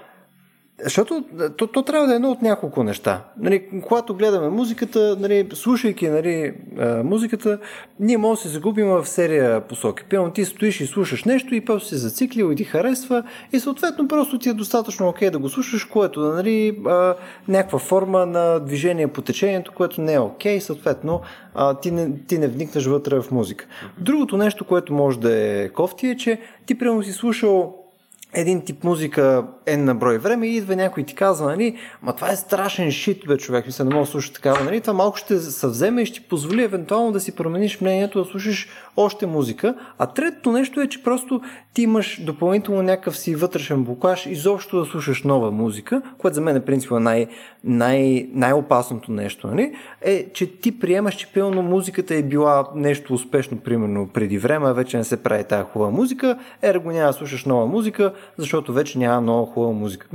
[0.84, 1.24] Защото
[1.58, 3.24] то, то трябва да е едно от няколко неща.
[3.38, 6.54] Нали, когато гледаме музиката, нали, слушайки нали,
[7.04, 7.60] музиката,
[8.00, 10.04] ние може да се загубим в серия посоки.
[10.04, 13.24] Пълно ти стоиш и слушаш нещо и просто се зациклил и ти харесва
[13.54, 17.16] и съответно просто ти е достатъчно окей да го слушаш, което нали, а,
[17.48, 21.22] някаква форма на движение по течението, което не е окей, съответно
[21.56, 23.66] а, ти, не, ти не вникнеш вътре в музика.
[23.98, 27.87] Другото нещо, което може да е кофти е, че ти примерно си слушал
[28.38, 32.16] един тип музика е на брой време и идва някой и ти казва, нали, ма
[32.16, 35.18] това е страшен шит, бе, човек, мисля, не мога да слушаш такава, нали, това малко
[35.18, 38.68] ще съвземе и ще ти позволи евентуално да си промениш мнението, да слушаш
[38.98, 39.76] още музика.
[39.98, 41.42] А третото нещо е, че просто
[41.74, 46.56] ти имаш допълнително някакъв си вътрешен блокаж, изобщо да слушаш нова музика, което за мен
[46.56, 47.28] е принципа най-
[47.64, 53.58] най- най-опасното нещо, нали, е, че ти приемаш, че пълно музиката е била нещо успешно,
[53.58, 57.66] примерно преди време, вече не се прави тази хубава музика, ерго няма да слушаш нова
[57.66, 60.08] музика, защото вече няма много хубава музика.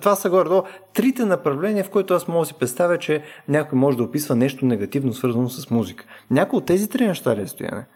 [0.00, 0.48] Това са горе
[0.94, 4.66] трите направления, в които аз мога да си представя, че някой може да описва нещо
[4.66, 6.04] негативно, свързано с музика.
[6.30, 7.86] Някой от тези три неща ли е стояне?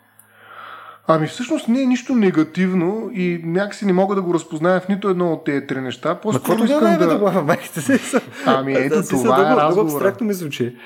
[1.12, 5.08] Ами всъщност не е нищо негативно и някакси не мога да го разпозная в нито
[5.08, 6.14] едно от тези три неща.
[6.14, 7.18] По-скоро искам да...
[7.18, 7.42] да...
[7.42, 10.14] майките си Ами ето да, това е разговора.
[10.20, 10.76] ми звучи.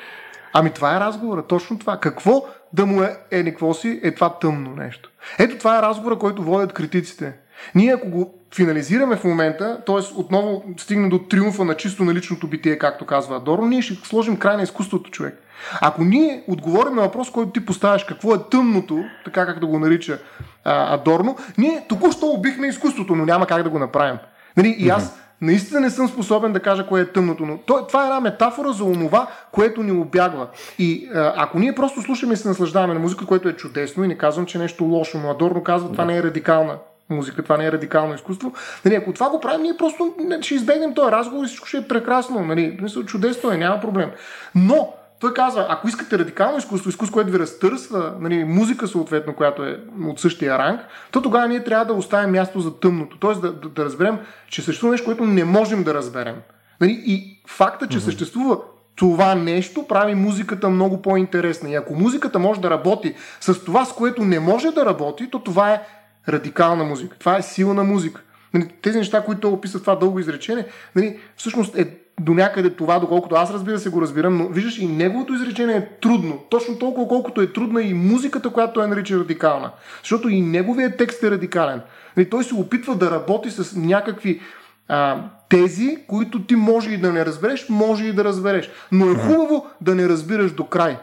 [0.53, 2.01] Ами това е разговора, точно това.
[2.01, 5.11] Какво да му е, е какво си, е това тъмно нещо.
[5.39, 7.33] Ето това е разговора, който водят критиците.
[7.75, 9.97] Ние ако го финализираме в момента, т.е.
[10.17, 14.57] отново стигне до триумфа на чисто наличното битие, както казва Адорно, ние ще сложим край
[14.57, 15.41] на изкуството, човек.
[15.81, 19.79] Ако ние отговорим на въпрос, който ти поставяш, какво е тъмното, така как да го
[19.79, 20.19] нарича
[20.65, 24.19] а, Адорно, ние току-що убихме изкуството, но няма как да го направим.
[24.57, 24.77] Нали?
[24.79, 28.21] И аз наистина не съм способен да кажа кое е тъмното, но това е една
[28.21, 30.49] метафора за онова, което ни обягва.
[30.79, 34.09] И а, ако ние просто слушаме и се наслаждаваме на музика, което е чудесно и
[34.09, 36.75] не казвам, че е нещо лошо, но Адорно казва, това не е радикална
[37.11, 38.53] музика, това не е радикално изкуство.
[38.85, 41.89] Нали, ако това го правим, ние просто ще избегнем този разговор и всичко ще е
[41.89, 42.41] прекрасно.
[42.41, 44.11] Нали, чудесно е, няма проблем.
[44.55, 49.65] Но той казва, ако искате радикално изкуство, изкуство, което ви разтърсва, нали, музика съответно, която
[49.65, 53.19] е от същия ранг, то тогава ние трябва да оставим място за тъмното.
[53.19, 54.19] Тоест да, да, да разберем,
[54.49, 56.37] че съществува нещо, което не можем да разберем.
[56.81, 58.05] Нали, и факта, че mm-hmm.
[58.05, 58.59] съществува
[58.97, 61.71] това нещо прави музиката много по-интересна.
[61.71, 65.39] И ако музиката може да работи с това, с което не може да работи, то
[65.39, 65.83] това е
[66.29, 67.17] радикална музика.
[67.19, 68.23] Това е силна музика.
[68.55, 72.71] Нали, тези неща, които той описва в това дълго изречение, нали, всъщност е до някъде
[72.71, 76.39] това, доколкото аз разбира се го разбирам, но виждаш и неговото изречение е трудно.
[76.51, 79.71] Точно толкова, колкото е трудна и музиката, която той нарича радикална.
[80.03, 81.81] Защото и неговият текст е радикален.
[82.17, 84.41] Нали, той се опитва да работи с някакви
[84.89, 88.71] а, тези, които ти може и да не разбереш, може и да разбереш.
[88.93, 90.99] Но е хубаво да не разбираш до край.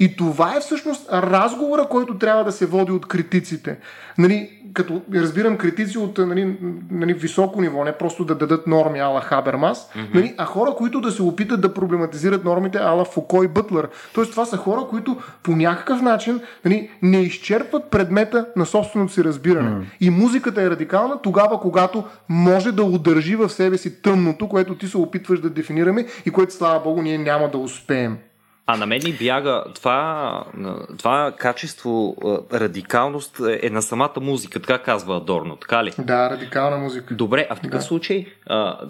[0.00, 3.78] И това е всъщност разговора, който трябва да се води от критиците.
[4.18, 6.56] Нали, като разбирам критици от нали,
[6.90, 10.14] нали, високо ниво, не просто да дадат норми ала Хабермас, mm-hmm.
[10.14, 13.88] нали, а хора, които да се опитат да проблематизират нормите ала Фуко и Бътлер.
[14.14, 19.24] Тоест това са хора, които по някакъв начин нали, не изчерпват предмета на собственото си
[19.24, 19.70] разбиране.
[19.70, 19.84] Mm-hmm.
[20.00, 24.86] И музиката е радикална тогава, когато може да удържи в себе си тъмното, което ти
[24.86, 28.18] се опитваш да дефинираме и което, слава Богу, ние няма да успеем.
[28.68, 30.44] А на мен ми бяга това,
[30.98, 32.16] това качество,
[32.52, 35.92] радикалност е на самата музика, така казва Адорно, така ли?
[35.98, 37.14] Да, радикална музика.
[37.14, 37.84] Добре, а в такъв да.
[37.86, 38.26] случай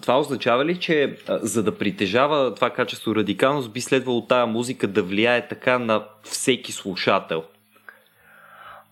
[0.03, 5.03] това означава ли, че за да притежава това качество радикалност, би следвало тази музика да
[5.03, 7.43] влияе така на всеки слушател?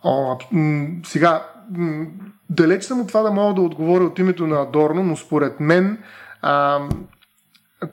[0.05, 0.39] О,
[1.06, 1.47] сега,
[2.51, 5.98] далеч съм от това да мога да отговоря от името на Адорно, но според мен
[6.43, 6.81] а,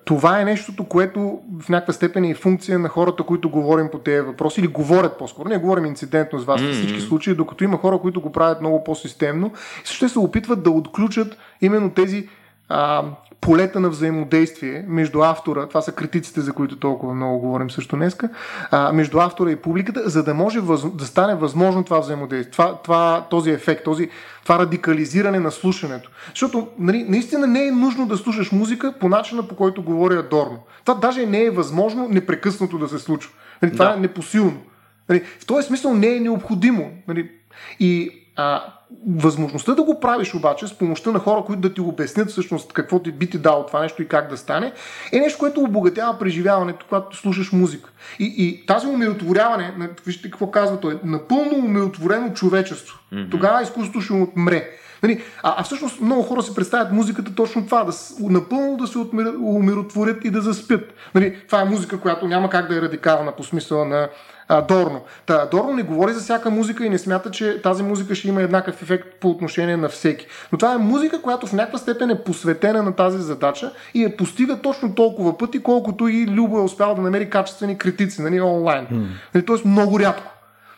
[0.06, 4.22] това е нещото, което в някаква степен е функция на хората, които говорим по тези
[4.22, 5.50] въпроси или говорят по-скоро.
[5.50, 6.72] Не говорим инцидентно с вас mm-hmm.
[6.72, 9.52] всички случаи, докато има хора, които го правят много по-системно
[9.84, 12.30] и ще се опитват да отключат именно тези
[12.70, 13.04] а,
[13.42, 18.30] полета на взаимодействие между автора, това са критиците, за които толкова много говорим също днеска,
[18.72, 22.78] а, между автора и публиката, за да може въз, да стане възможно това взаимодействие, това,
[22.84, 24.10] това, този ефект, този,
[24.44, 26.10] това радикализиране на слушането.
[26.30, 30.60] Защото нали, наистина не е нужно да слушаш музика по начина по който говори Адорно.
[30.86, 33.32] Това даже не е възможно непрекъснато да се случва.
[33.62, 33.98] Нали, това да.
[33.98, 34.62] е непосилно.
[35.10, 36.92] Нали, в този смисъл не е необходимо.
[37.08, 37.32] Нали,
[37.80, 38.64] и а,
[39.08, 43.00] възможността да го правиш обаче с помощта на хора, които да ти обяснят всъщност какво
[43.00, 44.72] ти би ти дало това нещо и как да стане,
[45.12, 47.90] е нещо, което обогатява преживяването, когато слушаш музика.
[48.20, 49.74] И, и тази умиротворяване,
[50.06, 53.00] вижте какво казва той, напълно умиротворено човечество.
[53.14, 53.32] Mm-hmm.
[53.32, 54.70] Тогава изкуството ще отмре.
[55.04, 58.98] Нали, а, а всъщност много хора си представят музиката точно това, да напълно да се
[59.42, 60.94] умиротворят и да заспят.
[61.16, 64.10] Нали, това е музика, която няма как да е радикална по смисъла на
[64.52, 65.02] а, Дорно.
[65.26, 68.42] Та, Дорно не говори за всяка музика и не смята, че тази музика ще има
[68.42, 70.28] еднакъв ефект по отношение на всеки.
[70.52, 74.18] Но това е музика, която в някаква степен е посветена на тази задача и я
[74.18, 78.88] постига точно толкова пъти, колкото и Любо е успял да намери качествени критици нали, онлайн.
[78.88, 79.06] Mm.
[79.34, 80.32] Нали, Тоест много рядко.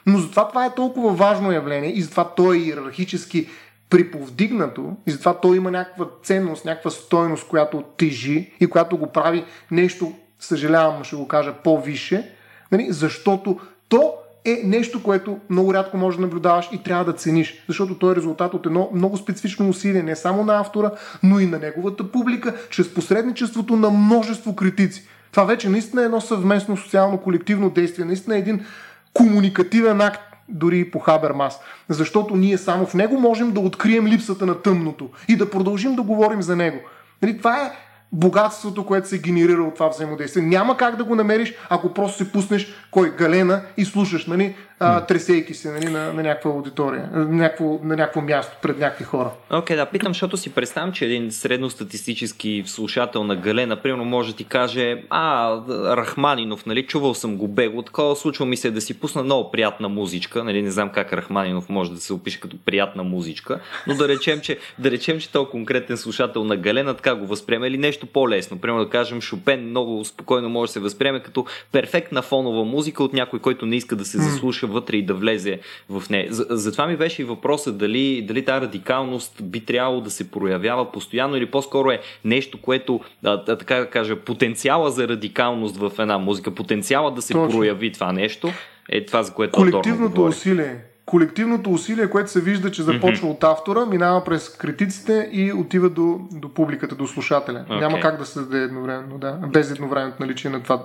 [0.05, 3.49] Но затова това е толкова важно явление и затова то е иерархически
[3.89, 9.45] приповдигнато и затова то има някаква ценност, някаква стойност, която тежи и която го прави
[9.71, 12.29] нещо, съжалявам, ще го кажа, по-више,
[12.73, 12.87] Нали?
[12.89, 13.59] Защото
[13.89, 14.13] то
[14.45, 18.15] е нещо, което много рядко можеш да наблюдаваш и трябва да цениш, защото то е
[18.15, 20.91] резултат от едно много специфично усилие, не само на автора,
[21.23, 25.07] но и на неговата публика, чрез посредничеството на множество критици.
[25.31, 28.65] Това вече наистина е едно съвместно социално колективно действие, наистина е един
[29.13, 31.59] комуникативен акт, дори и по Хабермас,
[31.89, 36.01] защото ние само в него можем да открием липсата на тъмното и да продължим да
[36.01, 36.79] говорим за него.
[37.21, 37.71] Нали, това е
[38.13, 40.43] богатството, което се генерира от това взаимодействие.
[40.43, 45.05] Няма как да го намериш, ако просто си пуснеш кой галена и слушаш, нали, а,
[45.05, 49.29] тресейки се нали, на, на някаква аудитория, на някакво, на някакво място пред някакви хора.
[49.51, 54.31] Окей, okay, да, питам, защото си представям, че един средностатистически слушател на галена, примерно, може
[54.31, 55.55] да ти каже, а,
[55.97, 59.89] Рахманинов, нали, чувал съм го бегло, такова случва ми се да си пусна много приятна
[59.89, 64.07] музичка, нали, не знам как Рахманинов може да се опише като приятна музичка, но да
[64.07, 68.05] речем, че, да речем, че този конкретен слушател на галена така го възприема или нещо
[68.05, 68.59] по-лесно.
[68.59, 73.13] Примерно да кажем, Шопен много спокойно може да се възприеме като перфектна фонова музика от
[73.13, 75.59] някой, който не иска да се заслуша вътре и да влезе
[75.89, 76.27] в нея.
[76.31, 81.35] Затова ми беше и въпросът дали, дали тази радикалност би трябвало да се проявява постоянно
[81.35, 86.51] или по-скоро е нещо, което, а, така да кажа, потенциала за радикалност в една музика,
[86.51, 87.57] потенциала да се Точно.
[87.57, 88.49] прояви това нещо,
[88.89, 93.31] е това, за което Колективното усилие колективното усилие, което се вижда, че започва mm-hmm.
[93.31, 97.65] от автора, минава през критиците и отива до, до публиката, до слушателя.
[97.69, 97.79] Okay.
[97.79, 100.83] Няма как да се даде едновременно, да, без едновременното наличие на това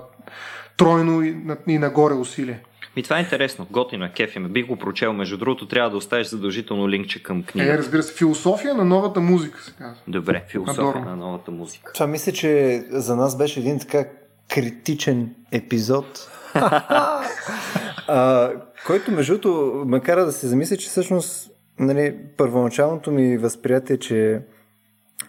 [0.77, 1.37] тройно и,
[1.67, 2.61] и нагоре усилие.
[2.99, 4.49] Ми това е интересно, готино е, кефи ме.
[4.49, 7.75] Бих го прочел, между другото трябва да оставиш задължително линкче към книга.
[7.75, 9.97] Е, разбира се, философия на новата музика се казва.
[10.09, 11.05] Добре, философия Адорно.
[11.05, 11.93] на новата музика.
[11.93, 14.05] Това мисля, че за нас беше един така
[14.49, 16.31] критичен епизод.
[16.55, 18.51] а,
[18.87, 24.41] който, между другото, ме кара да се замисля, че всъщност нали, първоначалното ми възприятие, че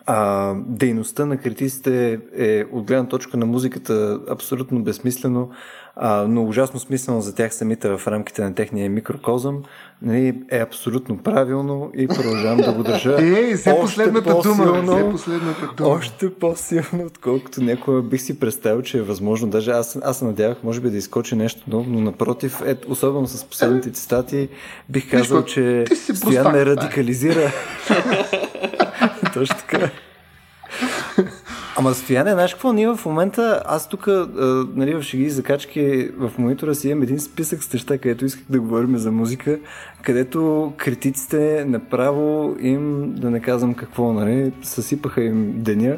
[0.06, 5.50] а, дейността на критиците е от гледна точка на музиката абсолютно безсмислено,
[5.96, 9.64] а, но ужасно смислено за тях самите в рамките на техния микрокозъм,
[10.02, 13.18] нали, е абсолютно правилно и продължавам да го държа.
[13.40, 14.84] Е, все последната дума.
[14.84, 15.90] Все последната дума.
[15.90, 19.48] Още по-силно, отколкото някога бих си представил, че е възможно.
[19.48, 23.28] Даже аз, аз се надявах, може би да изкочи нещо ново, но напротив, е, особено
[23.28, 24.50] с последните цитати,
[24.90, 25.86] бих казал, че
[26.16, 27.52] Стоян ме радикализира.
[29.34, 29.90] Точно така.
[31.80, 32.74] Ама Стояне, знаеш какво?
[32.74, 34.08] Ние в момента, аз тук,
[34.76, 38.46] нали, в шеги и закачки в монитора си имам един списък с неща, където исках
[38.50, 39.60] да говорим за музика,
[40.02, 45.98] където критиците направо им, да не казвам какво, нали, съсипаха им деня.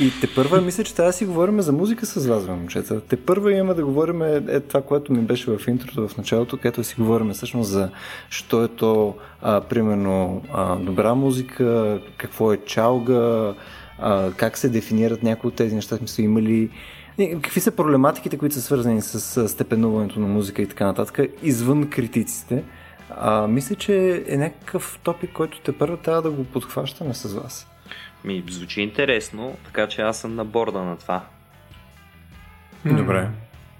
[0.00, 3.00] И те първа, мисля, че трябва да си говорим за музика с вас, момчета.
[3.00, 6.56] Те първа имаме да говорим е, е това, което ми беше в интрото в началото,
[6.56, 7.90] където си говорим всъщност за
[8.30, 13.54] що е то, а, примерно, а, добра музика, какво е чалга,
[14.02, 16.70] а, как се дефинират някои от тези неща, смисъл има ли
[17.18, 22.64] Какви са проблематиките, които са свързани с степенуването на музика и така нататък, извън критиците?
[23.10, 27.68] А, мисля, че е някакъв топик, който те първо трябва да го подхващаме с вас.
[28.24, 31.24] Ми, звучи интересно, така че аз съм на борда на това.
[32.84, 33.28] Добре.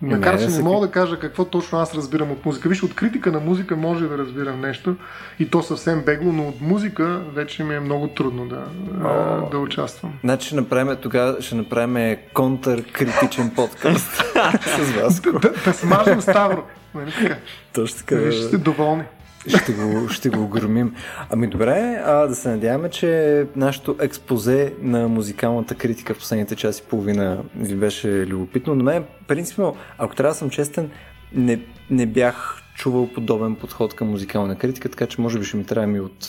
[0.03, 2.69] Макар, че не, мога да кажа какво точно аз разбирам от музика.
[2.69, 4.97] Виж, от критика на музика може да разбирам нещо
[5.39, 8.65] и то съвсем бегло, но от музика вече ми е много трудно да,
[9.05, 10.13] О, да участвам.
[10.25, 14.11] Значи ще направим тогава, ще направим контър-критичен подкаст
[14.67, 15.21] с вас.
[15.21, 16.65] да, да, смажем Ставро.
[16.95, 17.35] Нали
[17.73, 18.17] Точно така.
[18.17, 19.03] Виж, сте доволни
[19.49, 20.95] ще го, ще го громим.
[21.31, 26.83] Ами добре, а, да се надяваме, че нашето експозе на музикалната критика в последните часи
[26.87, 28.75] и половина ви беше любопитно.
[28.75, 30.91] Но мен, принципно, ако трябва да съм честен,
[31.35, 31.61] не,
[31.91, 35.87] не бях чувал подобен подход към музикална критика, така че може би ще ми трябва
[35.87, 36.29] ми от,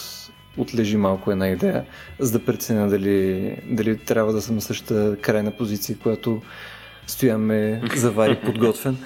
[0.57, 1.85] отлежи малко една идея,
[2.19, 6.41] за да преценя дали, дали трябва да съм на същата крайна позиция, която
[7.07, 8.97] стояме завари подготвен.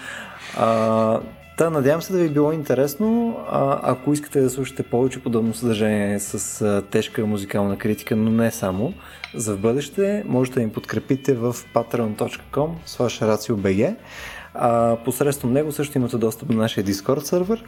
[0.58, 1.20] А,
[1.58, 3.38] Та, надявам се да ви е било интересно.
[3.50, 8.52] А, ако искате да слушате повече подобно съдържание с а, тежка музикална критика, но не
[8.52, 8.94] само,
[9.36, 13.96] за в бъдеще можете да им подкрепите в patreon.com RACIOBG.
[14.54, 17.64] А, посредством него също имате достъп до нашия Discord сервер.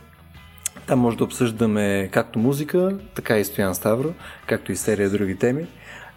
[0.87, 4.13] Там може да обсъждаме както музика, така и Стоян Ставро,
[4.47, 5.65] както и серия други теми.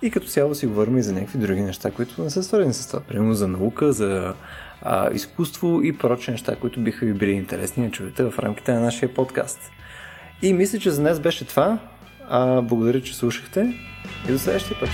[0.02, 2.86] И като цяло си говорим и за някакви други неща, които не са свързани с
[2.86, 3.00] това.
[3.00, 4.34] Примерно за наука, за
[4.82, 8.80] а, изкуство и прочи неща, които биха ви били интересни да чуете в рамките на
[8.80, 9.70] нашия подкаст.
[10.42, 11.78] И мисля, че за днес беше това.
[12.28, 13.74] А, благодаря, че слушахте
[14.28, 14.90] и до следващия път.